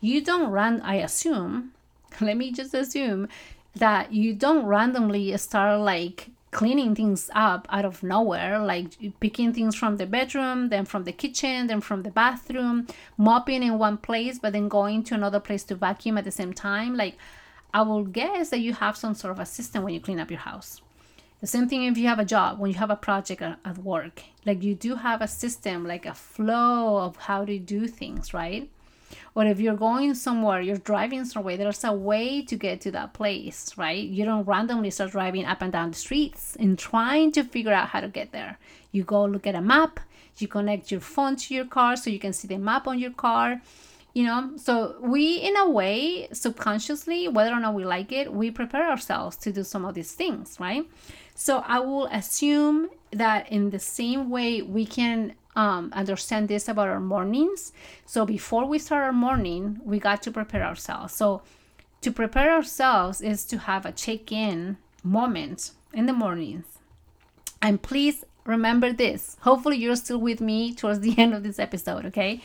You 0.00 0.20
don't 0.20 0.50
run 0.50 0.80
i 0.82 0.96
assume 0.96 1.72
let 2.20 2.36
me 2.36 2.52
just 2.52 2.74
assume 2.74 3.28
that 3.74 4.12
you 4.12 4.34
don't 4.34 4.64
randomly 4.64 5.36
start 5.36 5.80
like 5.80 6.30
cleaning 6.56 6.94
things 6.94 7.30
up 7.34 7.68
out 7.68 7.84
of 7.84 8.02
nowhere, 8.02 8.58
like 8.58 8.86
picking 9.20 9.52
things 9.52 9.76
from 9.76 9.98
the 9.98 10.06
bedroom, 10.06 10.70
then 10.70 10.86
from 10.86 11.04
the 11.04 11.12
kitchen, 11.12 11.66
then 11.66 11.82
from 11.82 12.02
the 12.02 12.10
bathroom, 12.10 12.86
mopping 13.18 13.62
in 13.62 13.78
one 13.78 13.98
place, 13.98 14.38
but 14.38 14.54
then 14.54 14.66
going 14.66 15.04
to 15.04 15.14
another 15.14 15.38
place 15.38 15.64
to 15.64 15.74
vacuum 15.74 16.16
at 16.16 16.24
the 16.24 16.30
same 16.30 16.54
time. 16.54 16.96
Like, 16.96 17.18
I 17.74 17.82
will 17.82 18.04
guess 18.04 18.48
that 18.48 18.60
you 18.60 18.72
have 18.72 18.96
some 18.96 19.14
sort 19.14 19.32
of 19.32 19.38
a 19.38 19.44
system 19.44 19.82
when 19.82 19.92
you 19.92 20.00
clean 20.00 20.18
up 20.18 20.30
your 20.30 20.40
house. 20.40 20.80
The 21.42 21.46
same 21.46 21.68
thing 21.68 21.84
if 21.84 21.98
you 21.98 22.06
have 22.06 22.18
a 22.18 22.24
job, 22.24 22.58
when 22.58 22.70
you 22.72 22.78
have 22.78 22.90
a 22.90 22.96
project 22.96 23.42
at 23.42 23.76
work, 23.76 24.22
like 24.46 24.62
you 24.62 24.74
do 24.74 24.94
have 24.94 25.20
a 25.20 25.28
system, 25.28 25.84
like 25.86 26.06
a 26.06 26.14
flow 26.14 26.96
of 26.96 27.16
how 27.16 27.44
to 27.44 27.58
do 27.58 27.86
things, 27.86 28.32
right? 28.32 28.70
Or 29.36 29.44
if 29.44 29.60
you're 29.60 29.76
going 29.76 30.14
somewhere 30.14 30.60
you're 30.60 30.78
driving 30.78 31.24
somewhere 31.24 31.56
there's 31.56 31.84
a 31.84 31.92
way 31.92 32.42
to 32.42 32.56
get 32.56 32.80
to 32.80 32.90
that 32.90 33.12
place 33.12 33.72
right? 33.76 34.04
You 34.04 34.24
don't 34.24 34.44
randomly 34.44 34.90
start 34.90 35.12
driving 35.12 35.44
up 35.44 35.62
and 35.62 35.72
down 35.72 35.90
the 35.90 35.96
streets 35.96 36.56
and 36.58 36.76
trying 36.76 37.30
to 37.32 37.44
figure 37.44 37.72
out 37.72 37.88
how 37.88 38.00
to 38.00 38.08
get 38.08 38.32
there. 38.32 38.58
You 38.90 39.04
go 39.04 39.24
look 39.26 39.46
at 39.46 39.54
a 39.54 39.60
map 39.60 40.00
you 40.38 40.48
connect 40.48 40.90
your 40.90 41.00
phone 41.00 41.36
to 41.36 41.54
your 41.54 41.64
car 41.64 41.96
so 41.96 42.10
you 42.10 42.18
can 42.18 42.32
see 42.32 42.48
the 42.48 42.58
map 42.58 42.88
on 42.88 42.98
your 42.98 43.12
car 43.12 43.60
you 44.14 44.24
know? 44.24 44.52
So 44.56 44.96
we 45.02 45.36
in 45.36 45.58
a 45.58 45.68
way 45.68 46.28
subconsciously 46.32 47.28
whether 47.28 47.52
or 47.52 47.60
not 47.60 47.74
we 47.74 47.84
like 47.84 48.12
it 48.12 48.32
we 48.32 48.50
prepare 48.50 48.88
ourselves 48.88 49.36
to 49.38 49.52
do 49.52 49.62
some 49.62 49.84
of 49.84 49.94
these 49.94 50.12
things 50.12 50.58
right? 50.58 50.84
So 51.34 51.62
i 51.66 51.78
will 51.78 52.06
assume 52.06 52.88
that 53.12 53.52
in 53.52 53.70
the 53.70 53.78
same 53.78 54.30
way 54.30 54.62
we 54.62 54.86
can 54.86 55.34
um, 55.56 55.90
understand 55.94 56.48
this 56.48 56.68
about 56.68 56.88
our 56.88 57.00
mornings. 57.00 57.72
So 58.04 58.24
before 58.24 58.66
we 58.66 58.78
start 58.78 59.02
our 59.02 59.12
morning, 59.12 59.80
we 59.82 59.98
got 59.98 60.22
to 60.22 60.30
prepare 60.30 60.62
ourselves. 60.62 61.14
So 61.14 61.42
to 62.02 62.12
prepare 62.12 62.52
ourselves 62.52 63.20
is 63.20 63.44
to 63.46 63.58
have 63.58 63.84
a 63.84 63.92
check 63.92 64.30
in 64.30 64.76
moment 65.02 65.72
in 65.92 66.06
the 66.06 66.12
mornings. 66.12 66.66
And 67.62 67.82
please 67.82 68.24
remember 68.44 68.92
this. 68.92 69.36
Hopefully, 69.40 69.78
you're 69.78 69.96
still 69.96 70.18
with 70.18 70.40
me 70.40 70.74
towards 70.74 71.00
the 71.00 71.18
end 71.18 71.34
of 71.34 71.42
this 71.42 71.58
episode, 71.58 72.04
okay? 72.06 72.40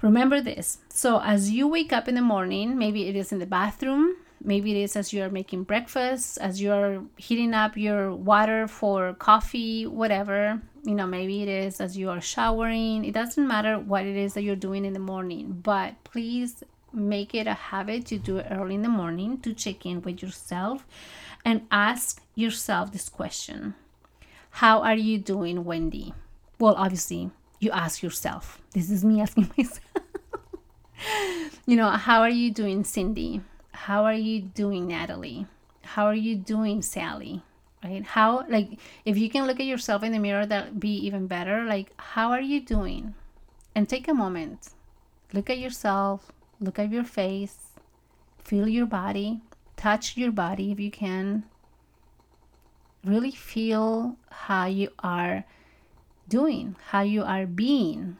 Remember 0.00 0.40
this. 0.40 0.78
So, 0.88 1.20
as 1.20 1.50
you 1.50 1.68
wake 1.68 1.92
up 1.92 2.08
in 2.08 2.14
the 2.14 2.22
morning, 2.22 2.76
maybe 2.76 3.08
it 3.08 3.14
is 3.14 3.30
in 3.30 3.38
the 3.38 3.46
bathroom, 3.46 4.16
maybe 4.44 4.72
it 4.72 4.82
is 4.82 4.96
as 4.96 5.12
you're 5.12 5.30
making 5.30 5.64
breakfast, 5.64 6.38
as 6.38 6.60
you're 6.60 7.04
heating 7.16 7.54
up 7.54 7.76
your 7.76 8.14
water 8.14 8.66
for 8.68 9.14
coffee, 9.14 9.86
whatever. 9.86 10.60
You 10.84 10.94
know, 10.94 11.06
maybe 11.06 11.42
it 11.42 11.48
is 11.48 11.80
as 11.80 11.96
you 11.96 12.10
are 12.10 12.20
showering. 12.20 13.04
It 13.04 13.14
doesn't 13.14 13.46
matter 13.46 13.78
what 13.78 14.04
it 14.04 14.16
is 14.16 14.34
that 14.34 14.42
you're 14.42 14.56
doing 14.56 14.84
in 14.84 14.92
the 14.92 14.98
morning, 14.98 15.60
but 15.62 15.94
please 16.04 16.64
make 16.92 17.34
it 17.34 17.46
a 17.46 17.54
habit 17.54 18.06
to 18.06 18.18
do 18.18 18.38
it 18.38 18.46
early 18.50 18.74
in 18.74 18.82
the 18.82 18.88
morning 18.88 19.38
to 19.40 19.54
check 19.54 19.86
in 19.86 20.02
with 20.02 20.22
yourself 20.22 20.86
and 21.44 21.66
ask 21.70 22.22
yourself 22.34 22.92
this 22.92 23.08
question 23.08 23.74
How 24.50 24.82
are 24.82 24.96
you 24.96 25.18
doing, 25.18 25.64
Wendy? 25.64 26.14
Well, 26.58 26.74
obviously, 26.74 27.30
you 27.60 27.70
ask 27.70 28.02
yourself. 28.02 28.60
This 28.72 28.90
is 28.90 29.04
me 29.04 29.20
asking 29.20 29.50
myself. 29.56 29.80
you 31.66 31.76
know, 31.76 31.90
how 31.90 32.20
are 32.20 32.30
you 32.30 32.50
doing, 32.50 32.84
Cindy? 32.84 33.40
How 33.72 34.04
are 34.04 34.14
you 34.14 34.40
doing, 34.40 34.86
Natalie? 34.86 35.46
How 35.82 36.06
are 36.06 36.14
you 36.14 36.36
doing, 36.36 36.82
Sally? 36.82 37.42
Right? 37.82 38.04
How, 38.04 38.44
like, 38.48 38.78
if 39.04 39.18
you 39.18 39.28
can 39.28 39.46
look 39.46 39.58
at 39.58 39.66
yourself 39.66 40.02
in 40.02 40.12
the 40.12 40.18
mirror, 40.18 40.46
that'd 40.46 40.78
be 40.78 40.94
even 41.06 41.26
better. 41.26 41.64
Like, 41.64 41.92
how 41.96 42.30
are 42.30 42.40
you 42.40 42.60
doing? 42.60 43.14
And 43.74 43.88
take 43.88 44.06
a 44.06 44.14
moment. 44.14 44.70
Look 45.32 45.50
at 45.50 45.58
yourself, 45.58 46.30
look 46.60 46.78
at 46.78 46.90
your 46.90 47.04
face, 47.04 47.56
feel 48.38 48.68
your 48.68 48.86
body, 48.86 49.40
touch 49.76 50.16
your 50.16 50.30
body 50.30 50.70
if 50.70 50.78
you 50.78 50.90
can. 50.90 51.44
Really 53.04 53.32
feel 53.32 54.16
how 54.30 54.66
you 54.66 54.90
are 55.00 55.44
doing, 56.28 56.76
how 56.90 57.00
you 57.00 57.24
are 57.24 57.46
being, 57.46 58.18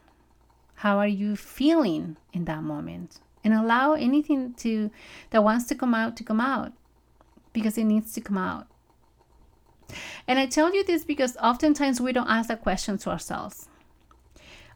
how 0.75 0.97
are 0.97 1.07
you 1.07 1.37
feeling 1.37 2.17
in 2.33 2.45
that 2.45 2.63
moment 2.63 3.19
and 3.43 3.53
allow 3.53 3.93
anything 3.93 4.53
to 4.55 4.89
that 5.31 5.43
wants 5.43 5.65
to 5.67 5.75
come 5.75 5.93
out 5.93 6.15
to 6.17 6.23
come 6.23 6.39
out 6.39 6.71
because 7.51 7.77
it 7.77 7.83
needs 7.83 8.13
to 8.13 8.21
come 8.21 8.37
out. 8.37 8.67
And 10.27 10.39
i 10.39 10.45
tell 10.45 10.73
you 10.73 10.83
this 10.83 11.03
because 11.05 11.37
oftentimes 11.37 12.01
we 12.01 12.13
don't 12.13 12.29
ask 12.29 12.47
that 12.47 12.61
question 12.61 12.97
to 12.99 13.09
ourselves. 13.09 13.67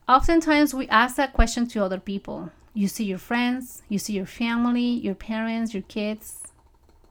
Oftentimes 0.08 0.74
we 0.74 0.88
ask 0.88 1.16
that 1.16 1.34
question 1.34 1.68
to 1.68 1.84
other 1.84 2.00
people. 2.00 2.52
You 2.74 2.88
see 2.88 3.06
your 3.06 3.18
friends 3.18 3.84
you 3.90 3.98
see 3.98 4.14
your 4.14 4.26
family 4.26 4.82
your 4.82 5.16
parents 5.16 5.74
your 5.74 5.84
kids 5.84 6.44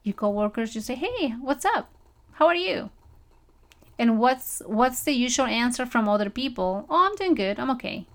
your 0.04 0.14
coworkers 0.14 0.74
you 0.74 0.80
say 0.80 0.94
hey 0.94 1.34
what's 1.40 1.64
up? 1.64 1.90
How 2.32 2.46
are 2.46 2.54
you? 2.54 2.90
And 3.98 4.18
what's 4.18 4.62
what's 4.66 5.02
the 5.02 5.12
usual 5.12 5.46
answer 5.46 5.86
from 5.86 6.08
other 6.08 6.30
people? 6.30 6.86
Oh 6.88 7.06
i'm 7.06 7.16
doing 7.16 7.34
good. 7.34 7.58
I'm 7.58 7.70
okay 7.70 8.06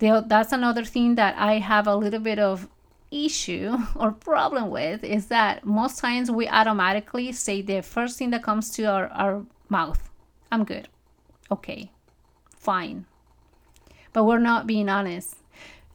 that's 0.00 0.52
another 0.52 0.84
thing 0.84 1.14
that 1.14 1.36
I 1.38 1.58
have 1.58 1.86
a 1.86 1.94
little 1.94 2.20
bit 2.20 2.38
of 2.38 2.68
issue 3.10 3.76
or 3.96 4.12
problem 4.12 4.70
with 4.70 5.04
is 5.04 5.26
that 5.26 5.64
most 5.64 5.98
times 5.98 6.30
we 6.30 6.48
automatically 6.48 7.32
say 7.32 7.62
the 7.62 7.82
first 7.82 8.18
thing 8.18 8.30
that 8.30 8.42
comes 8.42 8.70
to 8.70 8.84
our, 8.84 9.08
our 9.08 9.44
mouth 9.68 10.10
I'm 10.50 10.64
good. 10.64 10.88
Okay. 11.50 11.90
Fine. 12.56 13.06
But 14.12 14.24
we're 14.24 14.38
not 14.38 14.66
being 14.66 14.88
honest. 14.88 15.36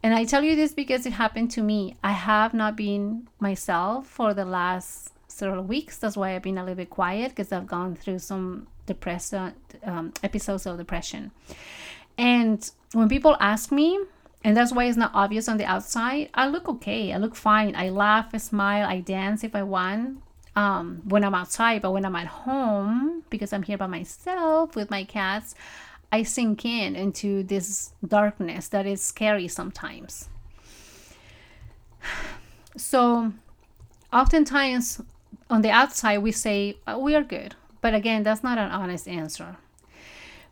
And 0.02 0.14
I 0.14 0.24
tell 0.24 0.44
you 0.44 0.56
this 0.56 0.74
because 0.74 1.06
it 1.06 1.14
happened 1.14 1.52
to 1.52 1.62
me. 1.62 1.96
I 2.04 2.12
have 2.12 2.54
not 2.54 2.76
been 2.76 3.28
myself 3.40 4.08
for 4.08 4.34
the 4.34 4.46
last 4.46 5.12
several 5.28 5.64
weeks. 5.64 5.98
That's 5.98 6.16
why 6.16 6.36
I've 6.36 6.44
been 6.44 6.58
a 6.58 6.62
little 6.62 6.76
bit 6.76 6.90
quiet 6.90 7.30
because 7.30 7.52
I've 7.52 7.68
gone 7.68 7.96
through 7.96 8.20
some 8.20 8.68
depressant 8.86 9.56
um, 9.84 10.14
episodes 10.24 10.66
of 10.66 10.78
depression. 10.78 11.32
And 12.18 12.70
when 12.94 13.10
people 13.10 13.36
ask 13.40 13.72
me, 13.72 14.00
and 14.44 14.56
that's 14.56 14.72
why 14.72 14.86
it's 14.86 14.98
not 14.98 15.12
obvious 15.14 15.50
on 15.50 15.58
the 15.58 15.66
outside, 15.66 16.30
I 16.34 16.48
look 16.48 16.70
okay. 16.70 17.12
I 17.12 17.18
look 17.18 17.36
fine. 17.36 17.76
I 17.76 17.90
laugh, 17.90 18.30
I 18.34 18.38
smile, 18.38 18.88
I 18.88 19.00
dance 19.00 19.44
if 19.44 19.56
I 19.56 19.64
want. 19.64 20.22
Um, 20.56 21.02
when 21.04 21.26
I'm 21.26 21.36
outside, 21.36 21.82
but 21.82 21.92
when 21.92 22.06
I'm 22.06 22.16
at 22.16 22.28
home, 22.28 23.24
because 23.30 23.52
I'm 23.52 23.64
here 23.64 23.78
by 23.78 23.88
myself 23.88 24.76
with 24.76 24.90
my 24.90 25.04
cats, 25.04 25.54
I 26.12 26.24
sink 26.24 26.64
in 26.64 26.96
into 26.96 27.44
this 27.44 27.92
darkness 28.08 28.70
that 28.70 28.86
is 28.86 29.02
scary 29.02 29.48
sometimes. 29.48 30.30
So, 32.78 33.32
oftentimes 34.12 35.02
on 35.50 35.62
the 35.62 35.70
outside, 35.70 36.18
we 36.18 36.34
say, 36.34 36.78
oh, 36.86 37.00
We 37.00 37.16
are 37.16 37.24
good. 37.24 37.56
But 37.80 37.94
again, 37.94 38.24
that's 38.24 38.44
not 38.44 38.58
an 38.58 38.70
honest 38.70 39.08
answer. 39.08 39.56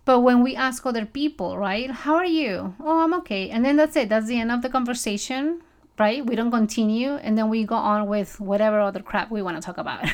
But 0.06 0.20
when 0.20 0.43
we 0.43 0.56
ask 0.56 0.86
other 0.86 1.06
people, 1.06 1.58
right, 1.58 1.89
how 1.89 2.16
are 2.16 2.26
you? 2.26 2.76
Oh, 2.80 2.99
I'm 2.99 3.14
okay. 3.16 3.49
And 3.49 3.64
then 3.64 3.78
that's 3.78 3.95
it. 3.95 4.10
That's 4.10 4.28
the 4.28 4.39
end 4.39 4.51
of 4.51 4.62
the 4.62 4.70
conversation, 4.70 5.62
right? 5.97 6.26
We 6.26 6.36
don't 6.36 6.51
continue. 6.51 7.14
And 7.14 7.38
then 7.38 7.49
we 7.49 7.64
go 7.64 7.76
on 7.76 8.08
with 8.08 8.39
whatever 8.39 8.80
other 8.82 9.01
crap 9.01 9.32
we 9.32 9.41
want 9.41 9.58
to 9.58 9.66
talk 9.66 9.78
about. 9.78 10.06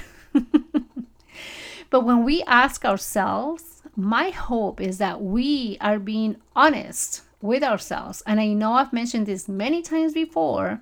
but 1.90 2.06
when 2.06 2.24
we 2.24 2.44
ask 2.44 2.86
ourselves, 2.86 3.82
my 3.96 4.30
hope 4.30 4.80
is 4.80 5.00
that 5.00 5.22
we 5.22 5.78
are 5.82 5.98
being 5.98 6.38
honest 6.56 7.24
with 7.42 7.64
ourselves. 7.64 8.22
And 8.28 8.40
I 8.40 8.48
know 8.54 8.74
I've 8.74 8.94
mentioned 8.94 9.26
this 9.26 9.50
many 9.50 9.82
times 9.82 10.14
before, 10.14 10.82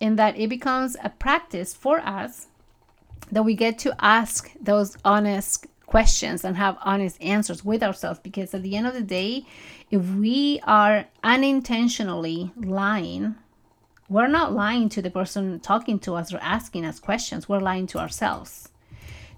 in 0.00 0.16
that 0.16 0.38
it 0.38 0.48
becomes 0.48 0.96
a 1.04 1.10
practice 1.10 1.74
for 1.74 2.00
us 2.00 2.46
that 3.30 3.42
we 3.42 3.54
get 3.54 3.78
to 3.80 3.94
ask 4.00 4.50
those 4.60 4.96
honest 5.04 5.66
questions 5.90 6.44
and 6.44 6.56
have 6.56 6.78
honest 6.82 7.20
answers 7.20 7.64
with 7.64 7.82
ourselves 7.82 8.20
because 8.22 8.54
at 8.54 8.62
the 8.62 8.76
end 8.76 8.86
of 8.86 8.94
the 8.94 9.02
day 9.02 9.44
if 9.90 10.02
we 10.14 10.60
are 10.62 11.06
unintentionally 11.24 12.52
lying 12.56 13.34
we're 14.08 14.28
not 14.28 14.52
lying 14.52 14.88
to 14.88 15.02
the 15.02 15.10
person 15.10 15.60
talking 15.60 15.98
to 16.00 16.14
us 16.16 16.34
or 16.34 16.38
asking 16.38 16.84
us 16.84 16.98
questions. 16.98 17.48
We're 17.48 17.60
lying 17.60 17.86
to 17.88 17.98
ourselves. 17.98 18.68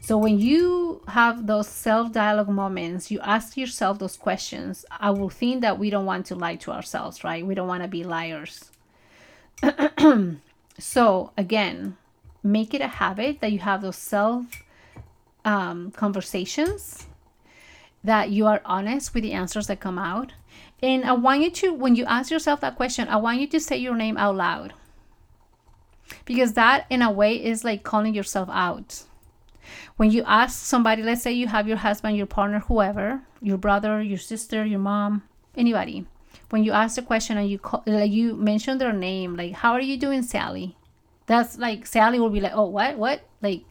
So 0.00 0.16
when 0.16 0.38
you 0.38 1.02
have 1.08 1.46
those 1.46 1.68
self-dialogue 1.68 2.48
moments 2.48 3.10
you 3.10 3.20
ask 3.20 3.56
yourself 3.56 3.98
those 3.98 4.16
questions 4.16 4.84
i 4.90 5.10
will 5.10 5.28
think 5.30 5.60
that 5.60 5.78
we 5.78 5.90
don't 5.90 6.06
want 6.06 6.26
to 6.26 6.34
lie 6.34 6.56
to 6.56 6.72
ourselves 6.72 7.22
right? 7.22 7.46
We 7.46 7.54
don't 7.54 7.68
want 7.68 7.82
to 7.82 7.88
be 7.88 8.04
liars. 8.04 8.70
So 10.78 11.32
again 11.36 11.96
make 12.42 12.74
it 12.74 12.80
a 12.80 12.88
habit 13.02 13.40
that 13.40 13.52
you 13.52 13.60
have 13.60 13.82
those 13.82 13.96
self 13.96 14.46
um, 15.44 15.90
conversations 15.92 17.06
that 18.04 18.30
you 18.30 18.46
are 18.46 18.60
honest 18.64 19.14
with 19.14 19.22
the 19.22 19.32
answers 19.32 19.66
that 19.68 19.80
come 19.80 19.98
out. 19.98 20.32
And 20.82 21.04
I 21.04 21.12
want 21.12 21.42
you 21.42 21.50
to, 21.50 21.72
when 21.72 21.94
you 21.94 22.04
ask 22.04 22.30
yourself 22.30 22.60
that 22.60 22.76
question, 22.76 23.08
I 23.08 23.16
want 23.16 23.40
you 23.40 23.46
to 23.48 23.60
say 23.60 23.76
your 23.76 23.94
name 23.94 24.16
out 24.16 24.34
loud. 24.34 24.74
Because 26.24 26.54
that, 26.54 26.86
in 26.90 27.00
a 27.02 27.10
way, 27.10 27.42
is 27.42 27.64
like 27.64 27.84
calling 27.84 28.14
yourself 28.14 28.48
out. 28.52 29.04
When 29.96 30.10
you 30.10 30.24
ask 30.26 30.66
somebody, 30.66 31.02
let's 31.02 31.22
say 31.22 31.32
you 31.32 31.46
have 31.46 31.68
your 31.68 31.76
husband, 31.76 32.16
your 32.16 32.26
partner, 32.26 32.58
whoever, 32.58 33.22
your 33.40 33.58
brother, 33.58 34.02
your 34.02 34.18
sister, 34.18 34.64
your 34.64 34.80
mom, 34.80 35.22
anybody, 35.56 36.06
when 36.50 36.64
you 36.64 36.72
ask 36.72 36.96
the 36.96 37.02
question 37.02 37.38
and 37.38 37.48
you 37.48 37.58
call, 37.58 37.82
like 37.86 38.10
you 38.10 38.34
mention 38.34 38.78
their 38.78 38.92
name, 38.92 39.36
like, 39.36 39.52
how 39.52 39.72
are 39.72 39.80
you 39.80 39.96
doing, 39.96 40.22
Sally? 40.22 40.76
That's 41.26 41.56
like, 41.56 41.86
Sally 41.86 42.18
will 42.18 42.30
be 42.30 42.40
like, 42.40 42.52
oh, 42.54 42.66
what, 42.66 42.98
what? 42.98 43.22
Like, 43.40 43.62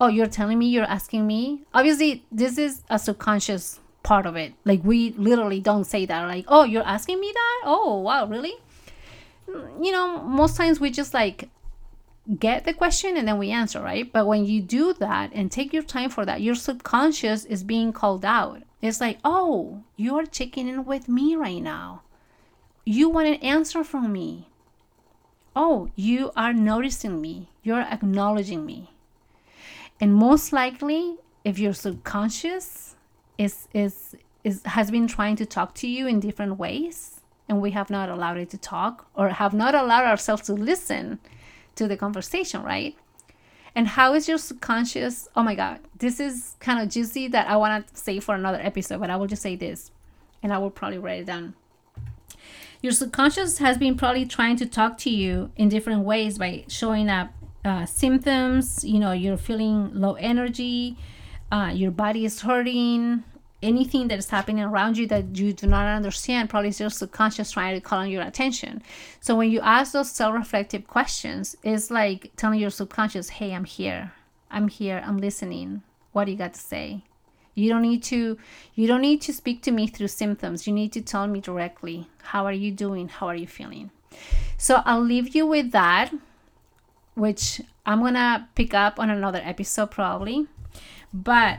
oh 0.00 0.08
you're 0.08 0.26
telling 0.26 0.58
me 0.58 0.66
you're 0.66 0.84
asking 0.84 1.26
me? 1.26 1.62
Obviously 1.72 2.24
this 2.30 2.58
is 2.58 2.82
a 2.90 2.98
subconscious 2.98 3.80
part 4.02 4.26
of 4.26 4.36
it. 4.36 4.54
Like 4.64 4.82
we 4.84 5.10
literally 5.12 5.60
don't 5.60 5.84
say 5.84 6.06
that. 6.06 6.26
Like 6.26 6.44
oh 6.48 6.64
you're 6.64 6.86
asking 6.86 7.20
me 7.20 7.32
that? 7.32 7.62
Oh 7.64 8.00
wow 8.00 8.26
really? 8.26 8.54
Mm, 9.48 9.84
you 9.84 9.92
know 9.92 10.22
most 10.22 10.56
times 10.56 10.80
we 10.80 10.90
just 10.90 11.14
like 11.14 11.48
get 12.38 12.64
the 12.64 12.74
question 12.74 13.16
and 13.16 13.26
then 13.26 13.38
we 13.38 13.50
answer 13.50 13.80
right? 13.80 14.12
But 14.12 14.26
when 14.26 14.44
you 14.44 14.60
do 14.60 14.92
that 14.94 15.30
and 15.32 15.50
take 15.50 15.72
your 15.72 15.82
time 15.82 16.10
for 16.10 16.24
that 16.24 16.42
your 16.42 16.54
subconscious 16.54 17.44
is 17.44 17.64
being 17.64 17.92
called 17.92 18.24
out. 18.24 18.62
It's 18.82 19.00
like 19.00 19.18
oh 19.24 19.82
you 19.96 20.16
are 20.16 20.26
checking 20.26 20.68
in 20.68 20.84
with 20.84 21.08
me 21.08 21.34
right 21.34 21.62
now. 21.62 22.02
You 22.84 23.08
want 23.08 23.28
an 23.28 23.34
answer 23.34 23.82
from 23.82 24.12
me. 24.12 24.48
Oh 25.54 25.90
you 25.96 26.32
are 26.36 26.52
noticing 26.52 27.20
me. 27.20 27.48
You're 27.62 27.80
acknowledging 27.80 28.64
me 28.64 28.90
and 30.00 30.14
most 30.14 30.52
likely 30.52 31.16
if 31.44 31.58
your 31.58 31.72
subconscious 31.72 32.96
is 33.38 33.68
is 33.72 34.14
is 34.44 34.62
has 34.64 34.90
been 34.90 35.06
trying 35.06 35.36
to 35.36 35.46
talk 35.46 35.74
to 35.74 35.88
you 35.88 36.06
in 36.06 36.20
different 36.20 36.58
ways 36.58 37.20
and 37.48 37.60
we 37.60 37.70
have 37.72 37.90
not 37.90 38.08
allowed 38.08 38.36
it 38.36 38.50
to 38.50 38.58
talk 38.58 39.08
or 39.14 39.28
have 39.28 39.54
not 39.54 39.74
allowed 39.74 40.04
ourselves 40.04 40.42
to 40.42 40.52
listen 40.52 41.18
to 41.74 41.86
the 41.88 41.96
conversation 41.96 42.62
right 42.62 42.96
And 43.74 43.88
how 43.88 44.14
is 44.14 44.26
your 44.26 44.38
subconscious? 44.38 45.28
Oh 45.36 45.42
my 45.42 45.54
God, 45.54 45.80
this 45.98 46.18
is 46.18 46.56
kind 46.60 46.80
of 46.80 46.88
juicy 46.88 47.28
that 47.28 47.46
I 47.46 47.56
want 47.58 47.86
to 47.86 47.96
say 47.96 48.20
for 48.20 48.34
another 48.34 48.58
episode, 48.60 49.00
but 49.00 49.10
I 49.10 49.16
will 49.16 49.26
just 49.26 49.42
say 49.42 49.54
this 49.54 49.90
and 50.42 50.50
I 50.52 50.58
will 50.58 50.70
probably 50.70 50.98
write 50.98 51.20
it 51.20 51.26
down. 51.26 51.54
Your 52.80 52.92
subconscious 52.92 53.58
has 53.58 53.76
been 53.76 53.96
probably 53.96 54.24
trying 54.24 54.56
to 54.56 54.66
talk 54.66 54.96
to 54.98 55.10
you 55.10 55.50
in 55.56 55.68
different 55.68 56.04
ways 56.04 56.38
by 56.38 56.64
showing 56.68 57.10
up 57.10 57.32
uh, 57.66 57.84
symptoms. 57.84 58.84
You 58.84 59.00
know, 59.00 59.12
you're 59.12 59.36
feeling 59.36 59.90
low 59.92 60.14
energy, 60.14 60.96
uh, 61.50 61.72
your 61.74 61.90
body 61.90 62.24
is 62.24 62.40
hurting, 62.40 63.24
anything 63.62 64.08
that 64.08 64.18
is 64.18 64.30
happening 64.30 64.62
around 64.62 64.96
you 64.96 65.06
that 65.08 65.36
you 65.36 65.52
do 65.52 65.66
not 65.66 65.86
understand 65.86 66.48
probably 66.48 66.68
is 66.68 66.78
your 66.78 66.90
subconscious 66.90 67.50
trying 67.50 67.74
to 67.74 67.80
call 67.80 67.98
on 67.98 68.10
your 68.10 68.22
attention. 68.22 68.82
So 69.20 69.34
when 69.34 69.50
you 69.50 69.60
ask 69.60 69.92
those 69.92 70.10
self-reflective 70.10 70.86
questions 70.86 71.56
it's 71.62 71.90
like 71.90 72.30
telling 72.36 72.60
your 72.60 72.70
subconscious 72.70 73.28
hey 73.28 73.52
i'm 73.52 73.64
here. 73.64 74.12
I'm 74.50 74.68
here. 74.68 75.02
I'm 75.04 75.18
listening. 75.18 75.82
What 76.12 76.26
do 76.26 76.30
you 76.30 76.38
got 76.38 76.54
to 76.54 76.60
say? 76.60 77.02
You 77.54 77.68
don't 77.70 77.82
need 77.82 78.02
to 78.04 78.38
you 78.74 78.86
don't 78.86 79.00
need 79.00 79.20
to 79.22 79.32
speak 79.32 79.62
to 79.62 79.72
me 79.72 79.86
through 79.86 80.08
symptoms. 80.08 80.66
You 80.66 80.72
need 80.72 80.92
to 80.92 81.00
tell 81.00 81.26
me 81.26 81.40
directly 81.40 82.08
how 82.22 82.44
are 82.44 82.52
you 82.52 82.70
doing? 82.70 83.08
How 83.08 83.26
are 83.26 83.34
you 83.34 83.46
feeling? 83.46 83.90
So 84.56 84.82
i'll 84.84 85.02
leave 85.02 85.34
you 85.34 85.46
with 85.46 85.72
that 85.72 86.12
which 87.16 87.60
i'm 87.84 88.00
gonna 88.00 88.48
pick 88.54 88.72
up 88.72 89.00
on 89.00 89.10
another 89.10 89.40
episode 89.42 89.90
probably 89.90 90.46
but 91.12 91.58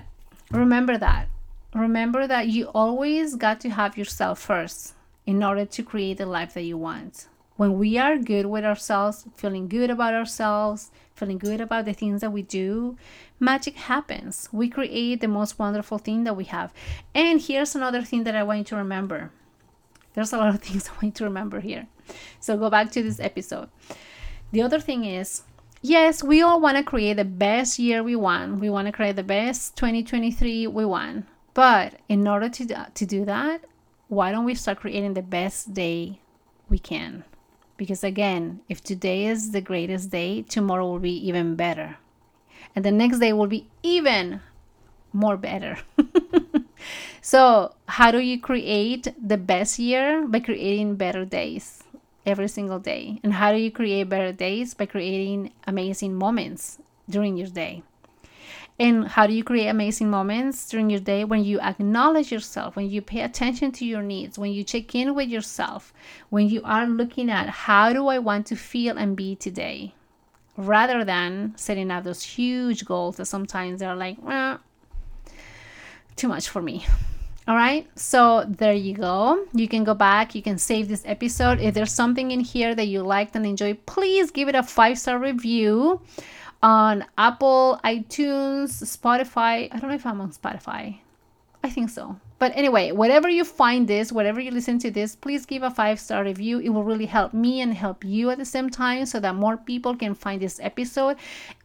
remember 0.52 0.98
that 0.98 1.28
remember 1.76 2.26
that 2.26 2.48
you 2.48 2.68
always 2.74 3.36
got 3.36 3.60
to 3.60 3.70
have 3.70 3.98
yourself 3.98 4.40
first 4.40 4.94
in 5.28 5.44
order 5.44 5.66
to 5.66 5.84
create 5.84 6.18
the 6.18 6.26
life 6.26 6.54
that 6.54 6.64
you 6.64 6.78
want. 6.78 7.28
When 7.58 7.78
we 7.78 7.98
are 7.98 8.18
good 8.18 8.46
with 8.46 8.64
ourselves, 8.64 9.26
feeling 9.36 9.68
good 9.68 9.90
about 9.90 10.14
ourselves, 10.14 10.92
feeling 11.16 11.38
good 11.38 11.60
about 11.60 11.86
the 11.86 11.94
things 11.94 12.22
that 12.22 12.32
we 12.32 12.44
do, 12.44 12.98
magic 13.40 13.76
happens. 13.76 14.48
We 14.52 14.70
create 14.70 15.20
the 15.20 15.28
most 15.28 15.60
wonderful 15.60 15.98
thing 15.98 16.24
that 16.24 16.38
we 16.38 16.46
have. 16.46 16.72
And 17.14 17.42
here's 17.42 17.76
another 17.76 18.04
thing 18.04 18.24
that 18.24 18.36
I 18.36 18.44
want 18.44 18.60
you 18.60 18.64
to 18.66 18.76
remember. 18.78 19.32
There's 20.14 20.34
a 20.34 20.38
lot 20.38 20.50
of 20.50 20.62
things 20.62 20.88
I 20.88 20.92
want 20.94 21.04
you 21.04 21.12
to 21.12 21.24
remember 21.26 21.60
here. 21.60 21.88
So 22.40 22.58
go 22.58 22.70
back 22.70 22.92
to 22.92 23.04
this 23.04 23.20
episode. 23.20 23.70
The 24.52 24.62
other 24.62 24.80
thing 24.80 25.04
is, 25.04 25.44
yes, 25.82 26.24
we 26.24 26.42
all 26.42 26.62
want 26.62 26.78
to 26.78 26.84
create 26.84 27.18
the 27.18 27.26
best 27.26 27.80
year 27.80 28.02
we 28.02 28.16
want. 28.16 28.60
We 28.60 28.70
want 28.70 28.86
to 28.86 28.94
create 28.94 29.18
the 29.18 29.24
best 29.24 29.76
2023 29.76 30.68
we 30.68 30.86
want. 30.86 31.26
But 31.54 31.96
in 32.08 32.28
order 32.28 32.48
to, 32.50 32.88
to 32.94 33.06
do 33.06 33.26
that, 33.26 33.66
why 34.08 34.32
don't 34.32 34.46
we 34.46 34.56
start 34.56 34.80
creating 34.80 35.16
the 35.16 35.22
best 35.22 35.74
day 35.74 36.22
we 36.70 36.80
can? 36.80 37.26
Because 37.76 38.04
again, 38.04 38.62
if 38.70 38.82
today 38.82 39.26
is 39.26 39.52
the 39.52 39.62
greatest 39.62 40.12
day, 40.12 40.44
tomorrow 40.44 40.88
will 40.88 41.00
be 41.00 41.28
even 41.28 41.56
better. 41.56 41.98
And 42.76 42.86
the 42.86 42.92
next 42.92 43.20
day 43.20 43.34
will 43.34 43.48
be 43.48 43.68
even 43.84 44.42
more 45.12 45.36
better. 45.36 45.78
so, 47.22 47.76
how 47.88 48.12
do 48.12 48.20
you 48.20 48.40
create 48.40 49.14
the 49.22 49.38
best 49.38 49.78
year? 49.78 50.26
By 50.28 50.40
creating 50.40 50.96
better 50.96 51.26
days 51.26 51.84
every 52.28 52.48
single 52.48 52.78
day. 52.78 53.20
And 53.24 53.34
how 53.34 53.52
do 53.52 53.58
you 53.58 53.72
create 53.72 54.10
better 54.10 54.32
days? 54.32 54.76
By 54.76 54.86
creating 54.86 55.54
amazing 55.66 56.14
moments 56.14 56.78
during 57.10 57.38
your 57.38 57.48
day. 57.48 57.82
And 58.80 59.08
how 59.08 59.26
do 59.26 59.34
you 59.34 59.44
create 59.44 59.70
amazing 59.70 60.12
moments 60.12 60.70
during 60.70 60.92
your 60.92 61.00
day? 61.00 61.24
When 61.24 61.44
you 61.44 61.60
acknowledge 61.60 62.32
yourself, 62.32 62.76
when 62.76 62.92
you 62.92 63.02
pay 63.02 63.22
attention 63.22 63.72
to 63.72 63.86
your 63.86 64.04
needs, 64.04 64.38
when 64.38 64.52
you 64.52 64.64
check 64.64 64.94
in 64.94 65.16
with 65.16 65.30
yourself, 65.30 65.94
when 66.30 66.48
you 66.48 66.62
are 66.64 66.86
looking 66.86 67.32
at 67.32 67.50
how 67.50 67.92
do 67.92 68.08
I 68.08 68.20
want 68.20 68.46
to 68.48 68.56
feel 68.56 68.96
and 68.96 69.18
be 69.18 69.36
today, 69.36 69.96
rather 70.58 71.04
than 71.04 71.54
setting 71.58 71.90
up 71.90 72.04
those 72.04 72.22
huge 72.22 72.86
goals 72.86 73.16
that 73.18 73.26
sometimes 73.26 73.80
they're 73.80 73.96
like, 73.96 74.18
well, 74.22 74.60
too 76.16 76.28
much 76.28 76.48
for 76.48 76.62
me. 76.62 76.86
All 77.48 77.56
right, 77.56 77.88
so 77.98 78.44
there 78.46 78.74
you 78.74 78.94
go. 78.94 79.46
You 79.54 79.70
can 79.70 79.86
go 79.86 79.94
back, 79.94 80.36
you 80.36 80.42
can 80.42 80.58
save 80.58 80.90
this 80.90 81.04
episode. 81.06 81.62
If 81.62 81.74
there's 81.74 81.94
something 81.94 82.32
in 82.32 82.42
here 82.42 82.76
that 82.76 82.88
you 82.88 83.02
liked 83.04 83.38
and 83.38 83.46
enjoyed, 83.46 83.86
please 83.86 84.32
give 84.32 84.50
it 84.50 84.56
a 84.56 84.64
five 84.64 85.00
star 85.00 85.18
review 85.18 86.02
on 86.62 87.06
Apple, 87.18 87.80
iTunes, 87.86 88.84
Spotify. 88.84 89.70
I 89.72 89.80
don't 89.80 89.90
know 89.90 89.96
if 89.96 90.06
I'm 90.06 90.20
on 90.20 90.32
Spotify. 90.32 90.98
I 91.64 91.70
think 91.70 91.90
so. 91.90 92.20
But 92.38 92.52
anyway, 92.54 92.92
whatever 92.92 93.30
you 93.30 93.46
find 93.46 93.88
this, 93.88 94.12
whatever 94.12 94.42
you 94.42 94.52
listen 94.52 94.78
to 94.80 94.92
this, 94.92 95.16
please 95.16 95.46
give 95.46 95.64
a 95.64 95.72
five 95.72 96.02
star 96.02 96.26
review. 96.26 96.60
It 96.60 96.70
will 96.70 96.84
really 96.84 97.06
help 97.06 97.34
me 97.34 97.62
and 97.62 97.74
help 97.74 98.04
you 98.04 98.30
at 98.30 98.40
the 98.40 98.46
same 98.46 98.70
time 98.70 99.06
so 99.06 99.22
that 99.22 99.36
more 99.36 99.56
people 99.56 99.96
can 99.96 100.16
find 100.16 100.42
this 100.42 100.60
episode 100.62 101.16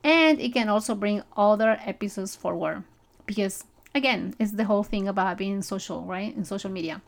and 0.04 0.40
it 0.40 0.54
can 0.54 0.68
also 0.68 0.94
bring 0.94 1.24
other 1.36 1.80
episodes 1.84 2.36
forward. 2.36 2.84
Because 3.26 3.64
again, 3.94 4.34
it's 4.38 4.52
the 4.52 4.64
whole 4.64 4.82
thing 4.82 5.08
about 5.08 5.38
being 5.38 5.62
social, 5.62 6.02
right? 6.04 6.34
In 6.36 6.44
social 6.44 6.70
media. 6.70 7.00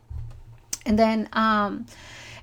And 0.87 0.99
then 0.99 1.29
um 1.33 1.87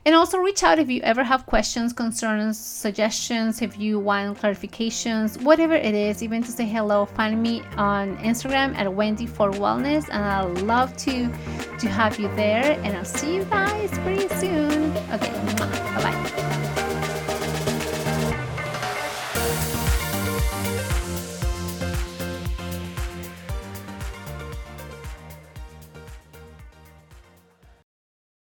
and 0.03 0.15
also 0.15 0.39
reach 0.39 0.63
out 0.63 0.79
if 0.79 0.89
you 0.89 0.99
ever 1.01 1.23
have 1.23 1.45
questions, 1.45 1.93
concerns, 1.93 2.57
suggestions, 2.57 3.61
if 3.61 3.77
you 3.77 3.99
want 3.99 4.39
clarifications, 4.39 5.39
whatever 5.43 5.75
it 5.75 5.93
is, 5.93 6.23
even 6.23 6.41
to 6.41 6.51
say 6.51 6.65
hello, 6.65 7.05
find 7.05 7.41
me 7.41 7.61
on 7.77 8.17
Instagram 8.17 8.75
at 8.75 8.91
Wendy 8.91 9.27
for 9.27 9.51
Wellness. 9.51 10.09
And 10.09 10.23
I'd 10.23 10.63
love 10.63 10.97
to 10.97 11.27
to 11.77 11.87
have 11.87 12.19
you 12.19 12.33
there. 12.35 12.79
And 12.83 12.97
I'll 12.97 13.05
see 13.05 13.35
you 13.35 13.45
guys 13.45 13.91
pretty 13.99 14.27
soon. 14.39 14.91